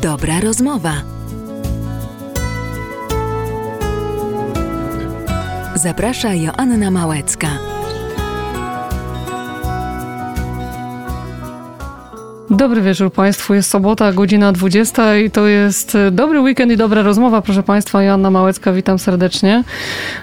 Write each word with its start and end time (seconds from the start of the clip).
Dobra 0.00 0.40
rozmowa. 0.40 0.92
Zaprasza 5.74 6.34
Joanna 6.34 6.90
Małecka. 6.90 7.71
Dobry 12.62 12.82
wieczór 12.82 13.12
Państwu. 13.12 13.54
Jest 13.54 13.70
sobota, 13.70 14.12
godzina 14.12 14.52
20 14.52 15.16
i 15.16 15.30
to 15.30 15.46
jest 15.46 15.94
e, 15.94 16.10
dobry 16.10 16.40
weekend 16.40 16.72
i 16.72 16.76
dobra 16.76 17.02
rozmowa, 17.02 17.42
proszę 17.42 17.62
Państwa. 17.62 18.02
Joanna 18.02 18.30
Małecka, 18.30 18.72
witam 18.72 18.98
serdecznie. 18.98 19.64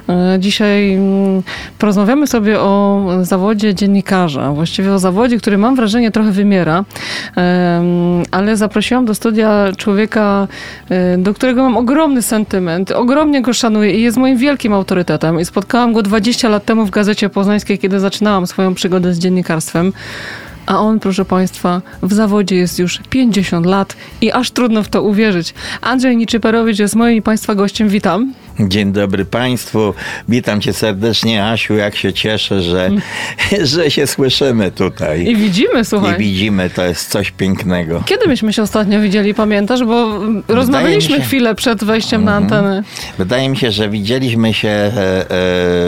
E, 0.09 0.37
Dzisiaj 0.39 0.93
mm, 0.93 1.43
porozmawiamy 1.79 2.27
sobie 2.27 2.59
o 2.59 3.07
zawodzie 3.21 3.75
dziennikarza. 3.75 4.51
Właściwie 4.51 4.93
o 4.93 4.99
zawodzie, 4.99 5.37
który 5.37 5.57
mam 5.57 5.75
wrażenie 5.75 6.11
trochę 6.11 6.31
wymiera. 6.31 6.86
Em, 7.36 7.86
Ale 8.31 8.57
zaprosiłam 8.57 9.05
do 9.05 9.15
studia 9.15 9.71
człowieka, 9.77 10.47
e, 10.89 11.17
do 11.17 11.33
którego 11.33 11.64
mam 11.64 11.78
ogromny 11.78 12.21
sentyment. 12.21 12.92
Ogromnie 12.92 13.42
go 13.42 13.53
szanuję 13.53 13.93
i 13.93 14.01
jest 14.01 14.17
moim 14.17 14.37
wielkim 14.37 14.73
autorytetem. 14.73 15.39
I 15.39 15.45
spotkałam 15.45 15.93
go 15.93 16.01
20 16.01 16.50
lat 16.50 16.65
temu 16.65 16.86
w 16.86 16.89
Gazecie 16.89 17.29
Poznańskiej, 17.29 17.79
kiedy 17.79 18.00
zaczynałam 18.00 18.47
swoją 18.47 18.73
przygodę 18.73 19.14
z 19.14 19.19
dziennikarstwem. 19.19 19.93
A 20.69 20.79
on, 20.79 21.00
proszę 21.00 21.25
Państwa, 21.25 21.82
w 22.01 22.14
zawodzie 22.14 22.55
jest 22.55 22.79
już 22.79 23.00
50 23.09 23.65
lat 23.65 23.96
i 24.21 24.32
aż 24.32 24.51
trudno 24.51 24.83
w 24.83 24.87
to 24.87 25.04
uwierzyć. 25.04 25.54
Andrzej 25.82 26.18
Niczyperowicz 26.18 26.79
jest 26.79 26.95
moim 26.95 27.23
Państwa 27.23 27.55
gościem. 27.55 27.89
Witam. 27.89 28.33
Dzień 28.68 28.91
dobry 28.91 29.25
Państwu. 29.25 29.93
Witam 30.29 30.61
Cię 30.61 30.73
serdecznie, 30.73 31.45
Asiu. 31.45 31.73
Jak 31.73 31.95
się 31.95 32.13
cieszę, 32.13 32.61
że, 32.61 32.89
że 33.63 33.91
się 33.91 34.08
słyszymy 34.08 34.72
tutaj. 34.72 35.25
I 35.27 35.36
widzimy, 35.36 35.80
I 35.81 35.86
słuchaj. 35.86 36.17
widzimy, 36.17 36.69
to 36.69 36.83
jest 36.86 37.09
coś 37.09 37.31
pięknego. 37.31 38.03
Kiedy 38.05 38.27
myśmy 38.27 38.53
się 38.53 38.61
ostatnio 38.61 39.02
widzieli, 39.02 39.33
pamiętasz? 39.33 39.83
Bo 39.83 40.03
mm, 40.16 40.44
rozmawialiśmy 40.47 41.17
się- 41.17 41.22
chwilę 41.23 41.55
przed 41.55 41.83
wejściem 41.83 42.23
na 42.23 42.36
antenę. 42.36 42.83
Wydaje 43.17 43.50
mi 43.50 43.58
się, 43.58 43.72
że 43.72 43.89
widzieliśmy 43.89 44.53
się 44.53 44.67
e, 44.69 44.91
e, 44.91 45.25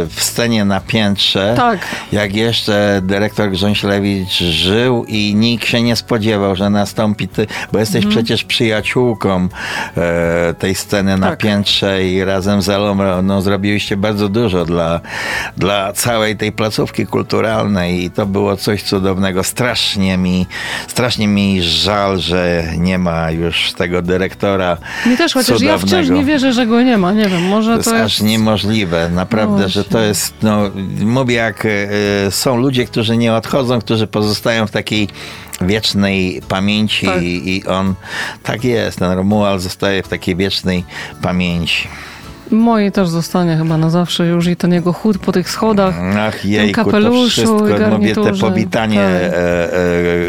w 0.09 0.15
scenie 0.17 0.65
na 0.65 0.79
piętrze. 0.79 1.53
Tak. 1.57 1.79
Jak 2.11 2.35
jeszcze 2.35 3.01
dyrektor 3.03 3.51
Grząślewicz 3.51 4.39
żył 4.39 5.05
i 5.07 5.35
nikt 5.35 5.65
się 5.67 5.81
nie 5.81 5.95
spodziewał, 5.95 6.55
że 6.55 6.69
nastąpi 6.69 7.27
ty, 7.27 7.47
bo 7.71 7.79
jesteś 7.79 8.05
Mhm. 8.05 8.11
przecież 8.23 8.43
przyjaciółką 8.43 9.47
e, 9.97 10.53
tej 10.59 10.75
sceny 10.75 11.17
na 11.17 11.29
Tak. 11.29 11.39
piętrze 11.39 12.03
i 12.07 12.23
razem 12.23 12.60
Elą 12.69 13.21
no, 13.23 13.41
zrobiliście 13.41 13.97
bardzo 13.97 14.29
dużo 14.29 14.65
dla, 14.65 14.99
dla 15.57 15.93
całej 15.93 16.37
tej 16.37 16.51
placówki 16.51 17.05
kulturalnej 17.07 18.03
i 18.03 18.11
to 18.11 18.25
było 18.25 18.57
coś 18.57 18.83
cudownego. 18.83 19.43
Strasznie 19.43 20.17
mi, 20.17 20.47
strasznie 20.87 21.27
mi 21.27 21.61
żal, 21.63 22.19
że 22.19 22.63
nie 22.77 22.97
ma 22.97 23.31
już 23.31 23.73
tego 23.73 24.01
dyrektora 24.01 24.77
Mi 25.05 25.17
też, 25.17 25.33
chociaż 25.33 25.61
ja 25.61 25.77
wciąż 25.77 25.89
cudownego. 25.89 26.15
nie 26.15 26.25
wierzę, 26.25 26.53
że 26.53 26.65
go 26.67 26.81
nie 26.81 26.97
ma. 26.97 27.13
Nie 27.13 27.29
wiem, 27.29 27.43
może 27.43 27.71
To 27.71 27.77
jest 27.77 27.89
to 27.89 27.95
aż 27.95 28.11
jest... 28.13 28.23
niemożliwe, 28.23 29.09
naprawdę, 29.09 29.61
No 29.61 29.69
że 29.69 29.83
to 29.83 29.99
jest, 29.99 30.33
no, 30.41 30.61
mówię 31.05 31.35
jak 31.35 31.65
e, 31.65 32.31
są 32.31 32.57
ludzie, 32.57 32.85
którzy 32.85 33.17
nie 33.17 33.33
odchodzą, 33.33 33.79
którzy 33.79 34.07
pozostają 34.07 34.67
w 34.67 34.71
takiej 34.71 35.07
wiecznej 35.61 36.41
pamięci 36.47 37.05
Tak. 37.05 37.21
i, 37.23 37.57
i 37.57 37.67
on, 37.67 37.93
tak 38.43 38.63
jest, 38.63 38.99
ten 38.99 39.11
Romuald 39.11 39.61
zostaje 39.61 40.03
w 40.03 40.07
takiej 40.07 40.35
wiecznej 40.35 40.83
pamięci. 41.21 41.87
Moje 42.51 42.91
też 42.91 43.09
zostanie 43.09 43.57
chyba 43.57 43.77
na 43.77 43.89
zawsze 43.89 44.25
już 44.27 44.47
i 44.47 44.55
ten 44.55 44.73
jego 44.73 44.93
chód 44.93 45.17
po 45.17 45.31
tych 45.31 45.49
schodach. 45.49 45.95
Ach 46.19 46.45
jejku, 46.45 46.79
to 46.81 46.85
kapeluszu 46.85 47.25
i 47.27 47.29
wszystko, 47.29 47.89
mówię, 47.91 48.15
te 48.15 48.33
powitanie 48.41 48.95
Tak. 48.97 49.33
e, 49.33 49.73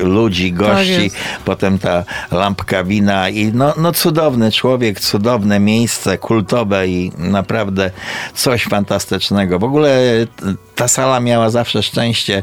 e, 0.01 0.05
ludzi, 0.05 0.53
gości, 0.53 1.03
jest. 1.03 1.17
potem 1.45 1.79
ta 1.79 2.05
lampka 2.31 2.85
wina 2.85 3.29
i 3.29 3.53
no, 3.55 3.75
no 3.77 3.93
cudowny 3.93 4.53
człowiek, 4.53 5.01
cudowne 5.01 5.61
miejsce, 5.61 6.19
kultowe 6.19 6.89
i 6.89 7.13
naprawdę 7.19 7.91
coś 8.35 8.65
fantastycznego. 8.65 9.59
W 9.59 9.65
ogóle 9.65 9.99
t- 10.37 10.55
ta 10.75 10.89
sala 10.89 11.21
miała 11.21 11.51
zawsze 11.51 11.83
szczęście 11.83 12.43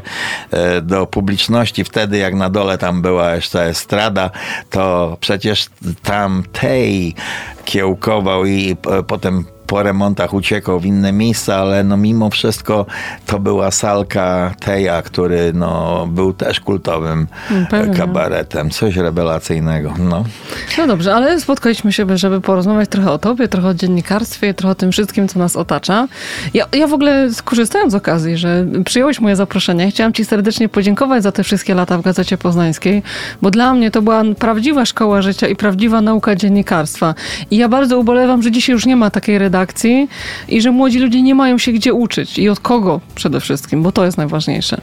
e, 0.50 0.80
do 0.80 1.06
publiczności. 1.06 1.84
Wtedy 1.84 2.18
jak 2.18 2.34
na 2.34 2.50
dole 2.50 2.78
tam 2.78 3.02
była 3.02 3.34
jeszcze 3.34 3.62
estrada, 3.64 4.30
to 4.70 5.16
przecież 5.20 5.66
tam 6.02 6.42
tej 6.52 7.14
kiełkował 7.74 8.44
i 8.44 8.76
p- 8.76 9.02
potem 9.02 9.44
po 9.66 9.82
remontach 9.82 10.34
uciekał 10.34 10.80
w 10.80 10.84
inne 10.86 11.12
miejsca, 11.12 11.56
ale 11.56 11.84
no 11.84 11.96
mimo 11.96 12.30
wszystko 12.30 12.86
to 13.26 13.38
była 13.38 13.70
salka 13.70 14.54
Teja, 14.60 15.02
który 15.02 15.52
no 15.54 16.06
był 16.12 16.32
też 16.32 16.60
kultowym 16.60 17.26
Mm, 17.50 17.66
pewnie. 17.66 17.94
kabaretem. 17.96 18.70
Coś 18.70 18.96
rewelacyjnego. 18.96 19.94
No. 19.98 20.24
No 20.78 20.86
dobrze, 20.86 21.14
ale 21.14 21.40
spotkaliśmy 21.40 21.92
się, 21.92 22.18
żeby 22.18 22.40
porozmawiać 22.40 22.88
trochę 22.88 23.10
o 23.10 23.18
tobie, 23.18 23.48
trochę 23.48 23.68
o 23.68 23.74
dziennikarstwie, 23.74 24.54
trochę 24.54 24.72
o 24.72 24.74
tym 24.74 24.92
wszystkim, 24.92 25.28
co 25.28 25.38
nas 25.38 25.56
otacza. 25.56 26.08
Ja, 26.54 26.66
ja 26.72 26.86
w 26.86 26.92
ogóle 26.94 27.30
skorzystając 27.34 27.92
z 27.92 27.94
okazji, 27.96 28.36
że 28.38 28.66
przyjąłeś 28.84 29.20
moje 29.20 29.36
zaproszenie, 29.36 29.90
chciałam 29.90 30.12
ci 30.12 30.24
serdecznie 30.24 30.68
podziękować 30.68 31.22
za 31.22 31.32
te 31.32 31.42
wszystkie 31.44 31.74
lata 31.74 31.98
w 31.98 32.02
Gazecie 32.02 32.38
Poznańskiej, 32.38 33.02
bo 33.42 33.50
dla 33.50 33.74
mnie 33.74 33.90
to 33.90 34.02
była 34.02 34.22
prawdziwa 34.38 34.84
szkoła 34.86 35.22
życia 35.22 35.48
i 35.48 35.56
prawdziwa 35.56 36.00
nauka 36.00 36.36
dziennikarstwa. 36.36 37.14
I 37.50 37.56
ja 37.60 37.68
bardzo 37.68 37.98
ubolewam, 37.98 38.42
że 38.42 38.50
dzisiaj 38.50 38.72
już 38.72 38.86
nie 38.86 38.96
ma 38.96 39.10
takiej 39.10 39.38
redakcji 39.38 40.08
i 40.48 40.60
że 40.60 40.70
młodzi 40.70 40.98
ludzie 40.98 41.22
nie 41.22 41.34
mają 41.34 41.58
się 41.58 41.72
gdzie 41.72 41.94
uczyć 41.94 42.38
i 42.38 42.48
od 42.48 42.60
kogo 42.60 43.00
przede 43.14 43.40
wszystkim, 43.40 43.82
bo 43.82 43.92
to 43.92 44.04
jest 44.04 44.18
najważniejsze. 44.18 44.80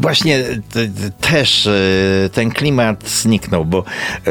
Właśnie 0.00 0.44
t- 0.72 1.10
też 1.20 1.66
e, 1.66 1.70
ten 2.32 2.50
klimat 2.50 3.08
zniknął, 3.08 3.64
bo 3.64 3.78
e, 3.78 4.30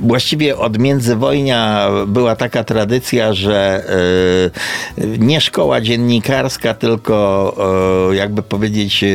właściwie 0.00 0.56
od 0.58 0.78
międzywojnia 0.78 1.88
była 2.06 2.36
taka 2.36 2.64
tradycja, 2.64 3.34
że 3.34 3.84
e, 4.98 5.18
nie 5.18 5.40
szkoła 5.40 5.80
dziennikarska, 5.80 6.74
tylko 6.74 7.56
e, 8.12 8.14
jakby 8.16 8.42
powiedzieć, 8.42 9.04
e, 9.04 9.08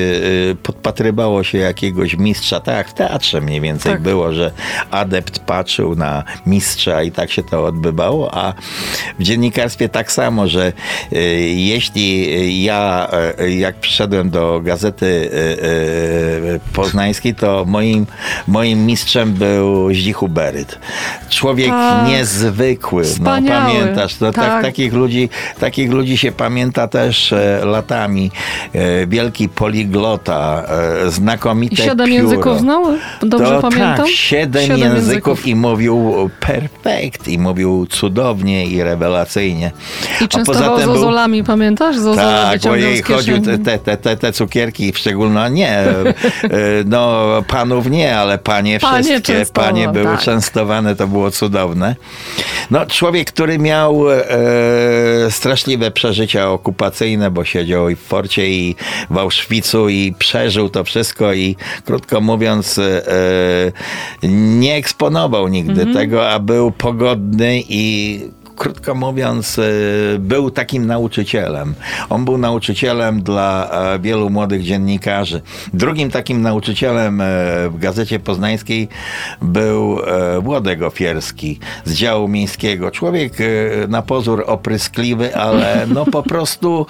podpatrywało 0.63 1.43
się 1.43 1.57
jakiegoś 1.57 2.17
mistrza. 2.17 2.59
Tak, 2.59 2.89
w 2.89 2.93
teatrze 2.93 3.41
mniej 3.41 3.61
więcej 3.61 3.91
Tak. 3.91 4.01
było, 4.01 4.33
że 4.33 4.51
adept 4.91 5.39
patrzył 5.39 5.95
na 5.95 6.23
mistrza 6.45 7.03
i 7.03 7.11
tak 7.11 7.31
się 7.31 7.43
to 7.43 7.65
odbywało, 7.65 8.33
a 8.37 8.53
w 9.19 9.23
dziennikarstwie 9.23 9.89
tak 9.89 10.11
samo, 10.11 10.47
że 10.47 10.73
e, 11.11 11.19
jeśli 11.41 12.63
ja, 12.63 13.09
e, 13.39 13.51
jak 13.51 13.75
przyszedłem 13.79 14.29
do 14.29 14.61
gazety 14.63 15.29
e, 15.33 15.38
e, 15.38 15.38
poznańskiej, 16.73 17.35
to 17.35 17.65
moim, 17.67 18.05
moim 18.47 18.85
mistrzem 18.85 19.33
był 19.33 19.93
Zdzichu 19.93 20.27
Beryt. 20.29 20.79
Człowiek 21.29 21.69
Tak. 21.69 22.07
niezwykły. 22.07 23.03
No, 23.19 23.25
pamiętasz, 23.25 24.19
no, 24.19 24.31
tak. 24.31 24.45
Tak. 24.45 24.63
takich, 24.63 24.93
ludzi, 24.93 25.29
takich 25.59 25.91
ludzi 25.91 26.17
się 26.17 26.31
pamięta 26.31 26.87
też 26.87 27.33
e, 27.33 27.61
latami. 27.65 28.31
E, 28.73 29.07
wielki 29.07 29.49
poliglota, 29.49 30.63
e, 31.05 31.11
znakomite 31.11 31.73
I 31.73 31.77
siedem 31.77 32.07
pióro. 32.07 32.23
języków 32.23 32.59
znał? 32.59 32.83
Dobrze 33.21 33.45
to 33.49 33.61
pamiętam? 33.61 33.97
Tak, 33.97 34.07
siedem, 34.07 34.77
języków, 34.77 35.47
i 35.47 35.55
mówił 35.55 36.29
perfekt, 36.39 37.27
i 37.27 37.39
mówił 37.39 37.85
cudownie 37.85 38.65
i 38.65 38.83
rewelacyjnie. 38.83 39.71
I 40.21 40.27
częstował 40.27 40.77
był- 40.77 40.85
zozolami, 40.95 41.43
pamiętasz? 41.43 41.97
Zozole 41.97 42.57
tak, 42.61 42.71
ojej, 42.71 42.97
z 42.97 43.05
chodził 43.05 43.41
te, 43.41 43.79
te, 43.79 43.97
te, 43.97 44.17
te 44.17 44.33
cukierki 44.33 44.93
w 44.93 44.97
szczególności, 44.97 45.28
nie, 45.49 45.69
e, 45.79 46.13
no 46.85 47.25
panów 47.47 47.89
nie, 47.89 48.17
ale 48.17 48.37
panie 48.37 48.79
Panie 48.79 49.03
wszystkie, 49.03 49.45
panie 49.53 49.89
były 49.89 50.05
tak. 50.05 50.21
częstowane, 50.21 50.95
to 50.95 51.07
było 51.07 51.31
cudowne. 51.31 51.95
No 52.71 52.85
człowiek, 52.85 53.31
który 53.31 53.59
miał 53.59 54.11
e, 54.11 54.17
straszliwe 55.29 55.91
przeżycia 55.91 56.49
okupacyjne, 56.51 57.31
bo 57.31 57.45
siedział 57.45 57.89
i 57.89 57.95
w 57.95 57.99
Forcie 57.99 58.49
i 58.49 58.75
w 59.09 59.17
Auschwitzu 59.17 59.89
i 59.89 60.13
przeżył 60.19 60.69
to 60.69 60.83
wszystko 60.83 61.33
i 61.33 61.55
krótko 61.85 62.21
mówiąc 62.21 62.77
e, 62.79 63.01
nie 64.23 64.75
eksponował 64.75 65.47
nigdy 65.47 65.81
Mhm. 65.81 65.93
tego, 65.93 66.29
a 66.29 66.39
był 66.39 66.71
pogodny 66.71 67.63
i 67.69 68.21
krótko 68.59 68.95
mówiąc, 68.95 69.59
e, 69.59 69.63
był 70.19 70.51
takim 70.51 70.87
nauczycielem. 70.87 71.73
On 72.09 72.25
był 72.25 72.37
nauczycielem 72.37 73.21
dla 73.23 73.69
e, 73.71 73.99
wielu 73.99 74.29
młodych 74.29 74.63
dziennikarzy. 74.63 75.41
Drugim 75.73 76.11
takim 76.11 76.41
nauczycielem 76.41 77.21
e, 77.21 77.25
w 77.69 77.77
Gazecie 77.77 78.19
Poznańskiej 78.19 78.87
był 79.41 79.97
Włodek 80.41 80.81
Ofierski 80.81 81.59
z 81.85 81.93
działu 81.93 82.27
miejskiego. 82.27 82.91
Człowiek 82.91 83.33
na 83.87 84.01
pozór 84.01 84.43
opryskliwy, 84.47 85.35
ale 85.35 85.87
no 85.87 86.05
po 86.05 86.23
prostu 86.31 86.85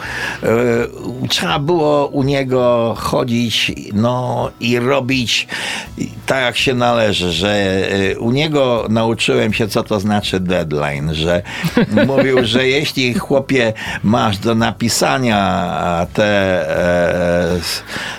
trzeba 1.29 1.59
było 1.59 2.07
u 2.07 2.23
niego 2.23 2.93
chodzić 2.97 3.71
no 3.93 4.49
i 4.59 4.79
robić 4.79 5.47
tak 6.25 6.41
jak 6.41 6.57
się 6.57 6.73
należy, 6.73 7.31
że 7.31 7.81
u 8.19 8.31
niego 8.31 8.85
nauczyłem 8.89 9.53
się 9.53 9.67
co 9.67 9.83
to 9.83 9.99
znaczy 9.99 10.39
deadline, 10.39 11.13
że 11.13 11.43
mówił, 12.07 12.37
że 12.45 12.67
jeśli 12.67 13.13
chłopie 13.13 13.73
masz 14.03 14.37
do 14.37 14.55
napisania 14.55 16.07
te 16.13 16.25
e, 17.55 17.59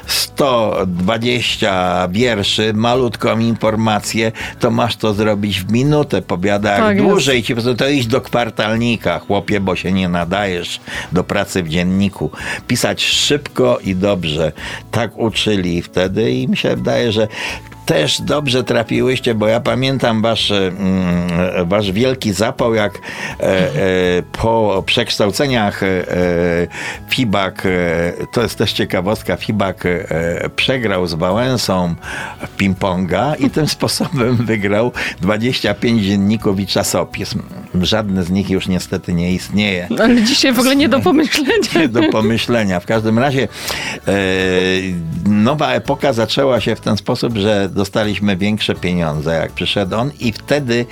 120 0.07 2.09
wierszy, 2.11 2.73
malutką 2.75 3.39
informację, 3.39 4.33
to 4.61 4.71
masz 4.71 4.97
to 4.97 5.15
zrobić 5.15 5.61
w 5.61 5.73
minutę. 5.73 6.23
Powiada, 6.23 6.71
jak 6.71 6.81
Tak 6.81 6.97
jest. 6.97 7.09
dłużej 7.09 7.43
ci 7.43 7.55
to 7.79 7.89
iść 7.89 8.07
do 8.07 8.21
kwartalnika, 8.21 9.19
chłopie, 9.19 9.61
bo 9.61 9.77
się 9.77 9.93
nie 9.93 10.09
nadajesz 10.09 10.81
do 11.13 11.25
pracy 11.25 11.63
w 11.63 11.69
dzienniku. 11.69 12.31
Pisać 12.67 13.05
szybko 13.05 13.79
i 13.85 13.97
dobrze. 13.97 14.53
Tak 14.91 15.19
uczyli 15.19 15.83
wtedy 15.83 16.33
i 16.33 16.49
mi 16.49 16.57
się 16.57 16.77
wydaje, 16.77 17.13
że 17.13 17.29
też 17.91 18.21
dobrze 18.21 18.65
trafiłyście, 18.65 19.35
bo 19.35 19.47
ja 19.47 19.61
pamiętam 19.61 20.23
wasz, 20.23 20.51
mm, 20.51 21.69
wasz 21.69 21.93
wielki 21.93 22.33
zapał, 22.33 22.75
jak 22.75 22.95
e, 22.95 23.43
e, 23.43 23.71
po 24.33 24.83
przekształceniach 24.87 25.83
e, 25.83 25.87
e, 25.87 26.67
Fibak, 27.09 27.67
e, 27.67 28.27
to 28.33 28.43
jest 28.43 28.59
też 28.59 28.73
ciekawostka, 28.73 29.37
Fibak 29.37 29.87
e, 29.87 30.51
przegrał 30.57 31.07
z 31.07 31.15
Wałęsą 31.15 31.95
w 32.41 32.57
ping-ponga 32.57 33.35
i 33.39 33.51
tym 33.51 33.69
sposobem 33.77 34.37
wygrał 34.37 34.93
25 35.21 36.03
dzienników 36.03 36.61
i 36.61 36.67
czasopism. 36.67 37.43
Żadne 37.83 38.25
z 38.25 38.31
nich 38.31 38.51
już 38.51 38.69
niestety 38.69 39.13
nie 39.13 39.33
istnieje 39.33 39.89
Ale 39.99 40.23
dzisiaj 40.23 40.53
w 40.53 40.59
ogóle 40.59 40.77
nie 40.77 40.89
do 40.89 41.01
pomyślenia. 41.11 41.69
nie 41.75 41.89
do 41.89 42.03
pomyślenia. 42.03 42.81
W 42.81 42.87
każdym 42.87 43.19
razie 43.19 43.49
e, 44.09 44.13
nowa 45.27 45.73
epoka 45.73 46.13
zaczęła 46.13 46.61
się 46.61 46.77
w 46.77 46.81
ten 46.81 46.97
sposób, 46.97 47.37
że 47.37 47.69
dostaliśmy 47.81 48.37
większe 48.37 48.75
pieniądze, 48.75 49.35
jak 49.35 49.53
przyszedł 49.53 49.97
on 49.97 50.11
i 50.21 50.33
wtedy 50.33 50.87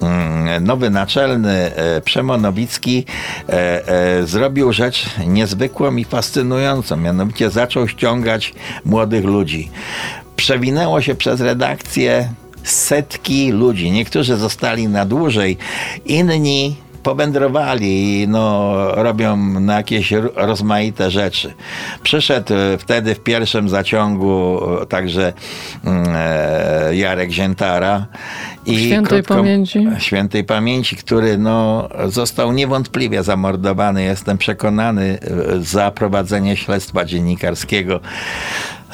mm, 0.00 0.64
nowy 0.64 0.90
naczelny 0.90 1.52
e, 1.52 2.00
Przemo 2.00 2.38
Nowicki 2.38 3.04
e, 3.48 3.88
e, 3.88 4.26
zrobił 4.26 4.72
rzecz 4.72 5.06
niezwykłą 5.26 5.96
i 5.96 6.04
fascynującą. 6.04 6.96
Mianowicie 6.96 7.50
zaczął 7.50 7.88
ściągać 7.88 8.54
młodych 8.84 9.24
ludzi. 9.24 9.70
Przewinęło 10.36 11.02
się 11.02 11.14
przez 11.14 11.40
redakcję 11.40 12.28
setki 12.64 13.52
ludzi. 13.52 13.90
Niektórzy 13.90 14.36
zostali 14.36 14.88
na 14.88 15.04
dłużej, 15.04 15.56
inni 16.06 16.76
powędrowali 17.04 18.22
i 18.22 18.28
no, 18.28 18.74
robią 18.94 19.36
na 19.36 19.76
jakieś 19.76 20.12
ro- 20.12 20.30
rozmaite 20.34 21.10
rzeczy. 21.10 21.54
Przyszedł 22.02 22.54
e, 22.54 22.78
wtedy 22.78 23.14
w 23.14 23.20
pierwszym 23.20 23.68
zaciągu 23.68 24.60
e, 24.82 24.86
także 24.86 25.32
mm, 25.84 26.04
e, 26.16 26.96
Jarek 26.96 27.30
Ziętara. 27.30 28.06
I 28.66 28.78
Świętej 28.78 29.22
pamięci. 29.22 29.86
Świętej 29.98 30.44
pamięci, 30.44 30.96
który 30.96 31.38
no, 31.38 31.88
został 32.06 32.52
niewątpliwie 32.52 33.22
zamordowany. 33.22 34.02
Jestem 34.02 34.38
przekonany 34.38 35.18
e, 35.22 35.60
za 35.60 35.90
prowadzenie 35.90 36.56
śledztwa 36.56 37.04
dziennikarskiego. 37.04 38.00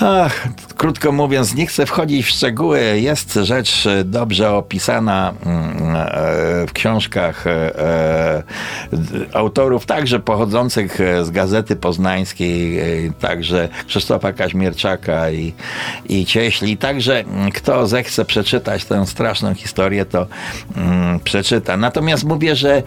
Ach, 0.02 0.48
krótko 0.76 1.12
mówiąc, 1.12 1.54
nie 1.54 1.66
chcę 1.66 1.86
wchodzić 1.86 2.26
w 2.26 2.28
szczegóły. 2.28 3.00
Jest 3.00 3.34
rzecz 3.34 3.86
e, 3.86 4.04
dobrze 4.04 4.50
opisana 4.50 5.32
mm, 5.46 5.96
e, 5.96 6.66
w 6.66 6.72
książkach 6.72 7.46
e, 7.46 8.42
autorów, 9.32 9.86
także 9.86 10.20
pochodzących 10.20 10.98
z 11.22 11.30
Gazety 11.30 11.76
Poznańskiej, 11.76 12.80
także 13.20 13.68
Krzysztofa 13.86 14.32
Kaźmierczaka 14.32 15.30
i, 15.30 15.52
i 16.08 16.26
Cieśli. 16.26 16.76
Także 16.76 17.20
mm, 17.20 17.50
kto 17.52 17.86
zechce 17.86 18.24
przeczytać 18.24 18.84
tę 18.84 19.06
straszną 19.06 19.54
historię, 19.54 20.04
to 20.04 20.26
mm, 20.76 21.20
przeczyta. 21.20 21.76
Natomiast 21.76 22.24
mówię, 22.24 22.56
że 22.56 22.82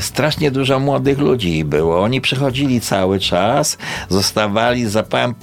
strasznie 0.00 0.50
dużo 0.50 0.78
młodych 0.78 1.18
ludzi 1.18 1.64
było. 1.64 2.02
Oni 2.02 2.20
przychodzili 2.20 2.80
cały 2.80 3.18
czas, 3.18 3.78
zostawali, 4.08 4.86
zapałem 4.86 5.34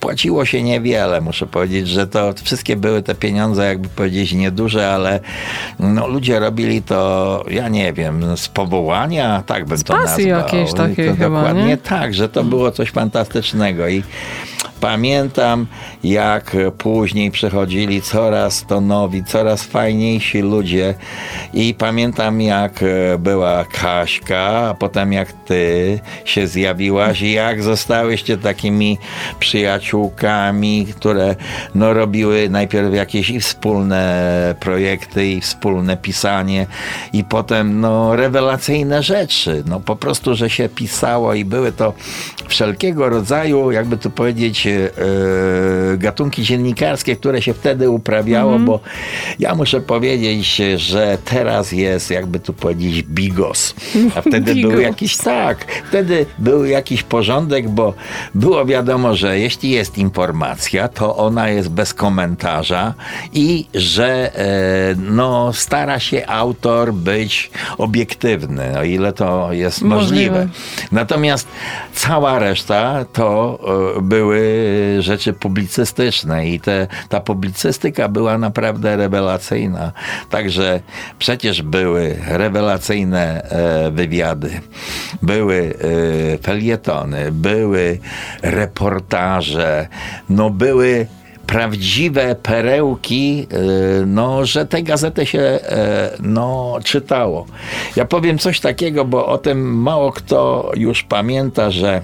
płaciło 0.00 0.44
się 0.44 0.62
niewiele. 0.62 1.20
Muszę 1.20 1.46
powiedzieć, 1.46 1.88
że 1.88 2.06
to 2.06 2.34
wszystkie 2.44 2.76
były 2.76 3.02
te 3.02 3.14
pieniądze, 3.14 3.66
jakby 3.66 3.88
powiedzieć, 3.88 4.32
nieduże, 4.32 4.92
ale 4.92 5.20
no, 5.78 6.08
ludzie 6.08 6.40
robili 6.40 6.82
to, 6.82 7.44
ja 7.50 7.68
nie 7.68 7.92
wiem, 7.92 8.36
z 8.36 8.48
powołania, 8.48 9.42
tak 9.46 9.64
bym 9.64 9.82
to 9.82 9.92
pasji 9.92 10.26
nazwał. 10.26 10.44
jakiejś 10.44 10.70
I 10.70 10.74
takiej 10.74 11.08
to 11.08 11.16
chyba, 11.16 11.36
Dokładnie 11.36 11.64
nie? 11.64 11.76
tak, 11.76 12.14
że 12.14 12.28
to 12.28 12.44
było 12.44 12.70
coś 12.70 12.90
fantastycznego 12.90 13.88
i 13.88 14.02
Pamiętam, 14.80 15.66
jak 16.04 16.56
później 16.78 17.30
przychodzili 17.30 18.02
coraz 18.02 18.66
to 18.66 18.80
nowi, 18.80 19.24
coraz 19.24 19.62
fajniejsi 19.62 20.38
ludzie 20.40 20.94
i 21.54 21.74
pamiętam, 21.74 22.40
jak 22.40 22.82
e, 22.82 23.18
była 23.18 23.64
Kaśka, 23.64 24.68
a 24.68 24.74
potem 24.74 25.12
jak 25.12 25.32
ty 25.32 26.00
się 26.24 26.46
zjawiłaś 26.46 27.22
i 27.22 27.32
jak 27.32 27.62
zostałyście 27.62 28.38
takimi 28.38 28.98
przyjaciółkami, 29.38 30.86
które 30.96 31.36
no, 31.74 31.94
robiły 31.94 32.48
najpierw 32.50 32.94
jakieś 32.94 33.32
wspólne 33.40 34.54
projekty 34.60 35.26
i 35.26 35.40
wspólne 35.40 35.96
pisanie 35.96 36.66
i 37.12 37.24
potem 37.24 37.80
no, 37.80 38.16
rewelacyjne 38.16 39.02
rzeczy. 39.02 39.62
No, 39.66 39.80
po 39.80 39.96
prostu, 39.96 40.34
że 40.34 40.50
się 40.50 40.68
pisało 40.68 41.34
i 41.34 41.44
były 41.44 41.72
to 41.72 41.94
wszelkiego 42.48 43.08
rodzaju, 43.08 43.70
jakby 43.70 43.96
tu 43.96 44.10
powiedzieć, 44.10 44.67
e, 44.76 44.90
gatunki 45.96 46.42
dziennikarskie, 46.42 47.16
które 47.16 47.42
się 47.42 47.54
wtedy 47.54 47.90
uprawiało, 47.90 48.58
bo 48.58 48.80
ja 49.38 49.54
muszę 49.54 49.80
powiedzieć, 49.80 50.56
że 50.76 51.18
teraz 51.24 51.72
jest, 51.72 52.10
jakby 52.10 52.40
tu 52.40 52.52
powiedzieć, 52.52 53.02
bigos. 53.02 53.74
A 54.14 54.20
wtedy 54.20 54.54
był 54.62 54.70
Bigos. 54.70 54.82
jakiś, 54.82 55.16
tak, 55.16 55.64
wtedy 55.88 56.26
był 56.38 56.64
jakiś 56.64 57.02
porządek, 57.02 57.68
bo 57.68 57.94
było 58.34 58.66
wiadomo, 58.66 59.16
że 59.16 59.38
jeśli 59.38 59.70
jest 59.70 59.98
informacja, 59.98 60.88
to 60.88 61.16
ona 61.16 61.48
jest 61.48 61.68
bez 61.68 61.94
komentarza 61.94 62.94
i 63.32 63.66
że 63.74 64.34
e, 64.38 64.94
no, 64.96 65.52
stara 65.52 66.00
się 66.00 66.26
autor 66.26 66.92
być 66.94 67.50
obiektywny, 67.78 68.78
o 68.78 68.84
ile 68.84 69.12
to 69.12 69.52
jest 69.52 69.82
Możliwe. 69.82 70.30
możliwe. 70.30 70.48
Natomiast 70.92 71.48
cała 71.94 72.38
reszta 72.38 73.04
to 73.12 73.58
e, 73.98 74.02
były 74.02 74.57
rzeczy 74.98 75.32
publicystyczne 75.32 76.48
i 76.48 76.60
te, 76.60 76.86
ta 77.08 77.20
publicystyka 77.20 78.08
była 78.08 78.38
naprawdę 78.38 78.96
rewelacyjna. 78.96 79.92
Także 80.30 80.80
przecież 81.18 81.62
były 81.62 82.16
rewelacyjne 82.26 83.42
e, 83.42 83.90
wywiady, 83.90 84.60
były 85.22 85.74
e, 86.34 86.38
felietony, 86.38 87.32
były 87.32 87.98
reportaże, 88.42 89.88
no 90.28 90.50
były 90.50 91.06
prawdziwe 91.46 92.34
perełki, 92.34 93.46
e, 93.50 94.06
no, 94.06 94.44
że 94.44 94.66
tę 94.66 94.82
gazetę 94.82 95.26
się 95.26 95.58
no, 96.20 96.78
czytało. 96.84 97.46
Ja 97.96 98.04
powiem 98.04 98.38
coś 98.38 98.60
takiego, 98.60 99.04
bo 99.04 99.26
o 99.26 99.38
tym 99.38 99.82
mało 99.82 100.12
kto 100.12 100.72
już 100.76 101.02
pamięta, 101.02 101.70
że 101.70 102.02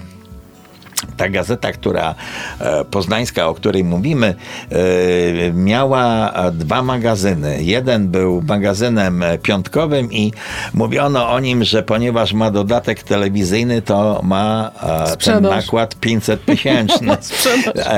ta 1.17 1.29
gazeta, 1.29 1.71
która 1.71 2.15
e, 2.59 2.85
poznańska, 2.85 3.47
o 3.47 3.53
której 3.53 3.83
mówimy, 3.83 4.35
e, 4.71 5.53
miała 5.53 6.33
dwa 6.51 6.81
magazyny. 6.81 7.63
Jeden 7.63 8.07
był 8.07 8.41
magazynem 8.47 9.23
piątkowym 9.43 10.13
i 10.13 10.33
mówiono 10.73 11.29
o 11.29 11.39
nim, 11.39 11.63
że 11.63 11.83
ponieważ 11.83 12.33
ma 12.33 12.51
dodatek 12.51 13.03
telewizyjny, 13.03 13.81
to 13.81 14.21
ma 14.23 14.71
e, 15.11 15.17
ten 15.17 15.43
nakład 15.43 15.95
500 15.95 16.45
tysięczny. 16.55 17.17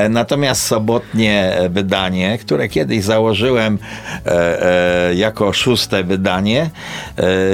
Natomiast 0.10 0.62
sobotnie 0.62 1.58
wydanie, 1.70 2.38
które 2.38 2.70
kiedyś 2.70 3.04
założyłem 3.04 3.78
jako 5.16 5.54
szóste 5.54 6.04
wydanie, 6.04 6.70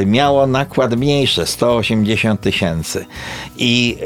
miało 0.06 0.48
nakład 0.48 0.96
mniejszy, 0.96 1.46
180 1.46 2.42
tysięcy. 2.42 3.06
I 3.58 3.98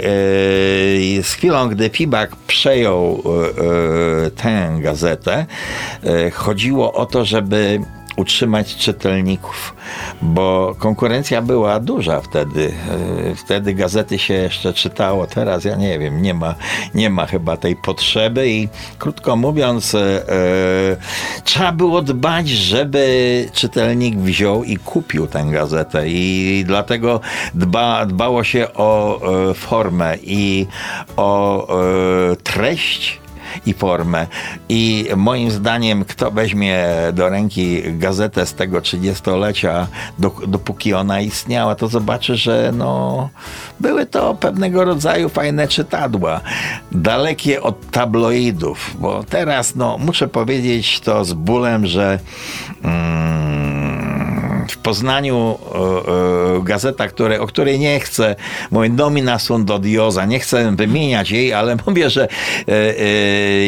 z 1.27 1.33
chwilą, 1.33 1.69
gdy 1.69 1.89
Fibak 1.89 2.35
przejął 2.35 3.23
e, 3.25 4.25
e, 4.25 4.31
tę 4.31 4.77
gazetę, 4.79 5.45
e, 6.03 6.31
chodziło 6.31 6.93
o 6.93 7.05
to, 7.05 7.25
żeby 7.25 7.81
utrzymać 8.17 8.75
czytelników, 8.75 9.75
bo 10.21 10.75
konkurencja 10.79 11.41
była 11.41 11.79
duża 11.79 12.21
wtedy. 12.21 12.73
E, 13.31 13.35
Wtedy 13.35 13.73
gazety 13.73 14.19
się 14.19 14.33
jeszcze 14.33 14.73
czytało, 14.73 15.27
teraz 15.27 15.63
ja 15.65 15.75
nie 15.75 15.99
wiem, 15.99 16.21
nie 16.21 16.33
ma, 16.33 16.55
nie 16.93 17.09
ma 17.09 17.25
chyba 17.25 17.57
tej 17.57 17.75
potrzeby 17.75 18.49
i 18.49 18.69
krótko 18.99 19.35
mówiąc, 19.35 19.95
e, 19.95 19.99
e, 19.99 20.97
trzeba 21.43 21.71
było 21.71 22.01
dbać, 22.01 22.49
żeby 22.49 23.49
czytelnik 23.53 24.17
wziął 24.17 24.63
i 24.63 24.77
kupił 24.77 25.27
tę 25.27 25.45
gazetę 25.51 26.09
i 26.09 26.63
dlatego 26.67 27.19
dba, 27.53 28.05
dbało 28.05 28.43
się 28.43 28.67
o 28.73 29.19
e, 29.49 29.53
formę 29.53 30.17
i 30.23 30.67
o 31.17 31.67
e, 32.31 32.35
treść 32.35 33.19
i 33.65 33.73
formę. 33.73 34.27
I 34.69 35.07
moim 35.15 35.51
zdaniem, 35.51 36.05
kto 36.05 36.31
weźmie 36.31 36.85
do 37.13 37.29
ręki 37.29 37.83
gazetę 37.93 38.45
z 38.45 38.53
tego 38.53 38.79
30-lecia, 38.79 39.87
dopóki 40.47 40.93
ona 40.93 41.21
istniała, 41.21 41.75
to 41.75 41.87
zobaczy, 41.87 42.35
że 42.35 42.71
no, 42.75 43.29
były 43.79 44.05
to 44.05 44.35
pewnego 44.35 44.83
rodzaju 44.83 45.29
fajne 45.29 45.67
czytadła, 45.67 46.41
dalekie 46.91 47.61
od 47.61 47.91
tabloidów, 47.91 48.95
bo 48.99 49.23
teraz, 49.23 49.75
no, 49.75 49.97
muszę 49.97 50.27
powiedzieć 50.27 50.99
to 50.99 51.25
z 51.25 51.33
bólem, 51.33 51.85
że 51.85 52.19
mm, 52.83 54.36
w 54.71 54.77
Poznaniu 54.77 55.59
e, 55.75 56.57
e, 56.57 56.63
gazeta, 56.63 57.07
które, 57.07 57.41
o 57.41 57.47
której 57.47 57.79
nie 57.79 57.99
chcę, 57.99 58.35
mówię 58.71 58.89
nomina 58.89 59.39
sunt 59.39 59.71
odiosa, 59.71 60.25
nie 60.25 60.39
chcę 60.39 60.75
wymieniać 60.75 61.31
jej, 61.31 61.53
ale 61.53 61.77
mówię, 61.87 62.09
że 62.09 62.27
e, 62.67 62.93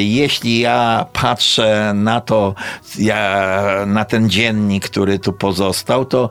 jeśli 0.01 0.59
ja 0.59 1.05
patrzę 1.13 1.91
na 1.95 2.21
to, 2.21 2.55
ja, 2.99 3.49
na 3.87 4.05
ten 4.05 4.29
dziennik, 4.29 4.85
który 4.85 5.19
tu 5.19 5.33
pozostał, 5.33 6.05
to 6.05 6.29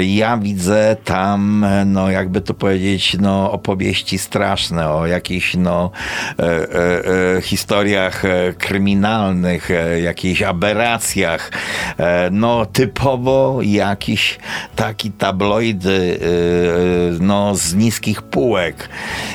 ja 0.00 0.36
widzę 0.36 0.96
tam, 1.04 1.66
no 1.86 2.10
jakby 2.10 2.40
to 2.40 2.54
powiedzieć, 2.54 3.16
no 3.20 3.52
opowieści 3.52 4.18
straszne 4.18 4.90
o 4.90 5.06
jakichś, 5.06 5.54
no 5.54 5.90
historiach 7.42 8.22
kryminalnych, 8.58 9.68
jakichś 10.02 10.42
aberracjach, 10.42 11.50
no 12.30 12.66
typowo 12.66 13.58
jakiś 14.08 14.38
taki 14.76 15.10
tabloid 15.10 15.84
no, 17.20 17.54
z 17.54 17.74
niskich 17.74 18.22
półek. 18.22 18.88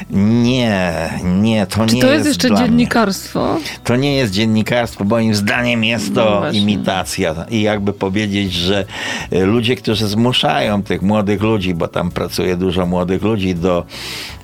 Nie, 0.09 1.09
nie, 1.23 1.65
to 1.65 1.85
Czy 1.85 1.95
nie 1.95 2.01
to 2.01 2.07
jest 2.07 2.25
jest 2.25 2.27
jeszcze 2.27 2.47
dla 2.47 2.57
dziennikarstwo? 2.57 3.53
Mnie. 3.53 3.63
To 3.83 3.95
nie 3.95 4.15
jest 4.15 4.33
dziennikarstwo, 4.33 5.03
moim 5.03 5.35
zdaniem 5.35 5.83
jest 5.83 6.15
to 6.15 6.41
No 6.43 6.51
imitacja. 6.51 7.35
I 7.49 7.61
jakby 7.61 7.93
powiedzieć, 7.93 8.53
że 8.53 8.85
y, 9.33 9.45
ludzie, 9.45 9.75
którzy 9.75 10.07
zmuszają 10.07 10.83
tych 10.83 11.01
młodych 11.01 11.41
ludzi, 11.41 11.73
bo 11.73 11.87
tam 11.87 12.11
pracuje 12.11 12.57
dużo 12.57 12.85
młodych 12.85 13.23
ludzi, 13.23 13.55
do, 13.55 13.85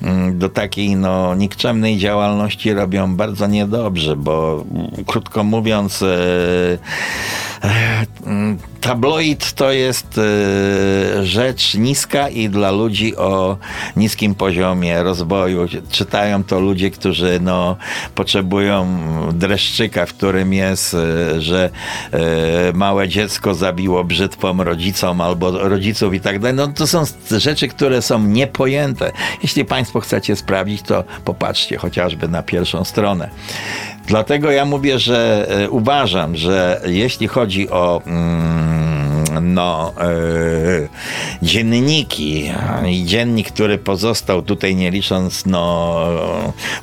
mm, 0.02 0.38
do 0.38 0.48
takiej 0.48 0.96
no, 0.96 1.34
nikczemnej 1.34 1.98
działalności 1.98 2.72
robią 2.72 3.16
bardzo 3.16 3.46
niedobrze, 3.46 4.16
bo 4.16 4.64
mm, 4.74 5.04
krótko 5.06 5.44
mówiąc, 5.44 6.02
y, 6.02 6.06
y, 7.64 7.68
tabloid 8.80 9.52
to 9.52 9.72
jest 9.72 10.19
rzecz 11.22 11.74
niska 11.74 12.28
i 12.28 12.48
dla 12.48 12.70
ludzi 12.70 13.16
o 13.16 13.56
niskim 13.96 14.34
poziomie 14.34 15.02
rozwoju. 15.02 15.66
Czytają 15.90 16.44
to 16.44 16.60
ludzie, 16.60 16.90
którzy 16.90 17.38
no, 17.42 17.76
potrzebują 18.14 18.98
dreszczyka, 19.32 20.06
w 20.06 20.14
którym 20.14 20.52
jest, 20.52 20.96
że 21.38 21.70
małe 22.74 23.08
dziecko 23.08 23.54
zabiło 23.54 24.04
brzytwą 24.04 24.64
rodzicom 24.64 25.20
albo 25.20 25.68
rodziców 25.68 26.14
i 26.14 26.20
tak 26.20 26.38
dalej. 26.38 26.56
No, 26.56 26.68
to 26.68 26.86
są 26.86 27.04
rzeczy, 27.30 27.68
które 27.68 28.02
są 28.02 28.22
niepojęte. 28.22 29.12
Jeśli 29.42 29.64
Państwo 29.64 30.00
chcecie 30.00 30.36
sprawdzić, 30.36 30.82
to 30.82 31.04
popatrzcie 31.24 31.76
chociażby 31.76 32.28
na 32.28 32.42
pierwszą 32.42 32.84
stronę. 32.84 33.30
Dlatego 34.06 34.50
ja 34.50 34.64
mówię, 34.64 34.98
że 34.98 35.48
uważam, 35.70 36.36
że 36.36 36.80
jeśli 36.86 37.28
chodzi 37.28 37.70
o 37.70 38.02
mm, 38.06 38.99
no, 39.42 39.92
yy, 39.98 40.88
dzienniki 41.42 42.50
i 42.88 43.04
dziennik, 43.04 43.52
który 43.52 43.78
pozostał 43.78 44.42
tutaj, 44.42 44.76
nie 44.76 44.90
licząc 44.90 45.46
no, 45.46 45.96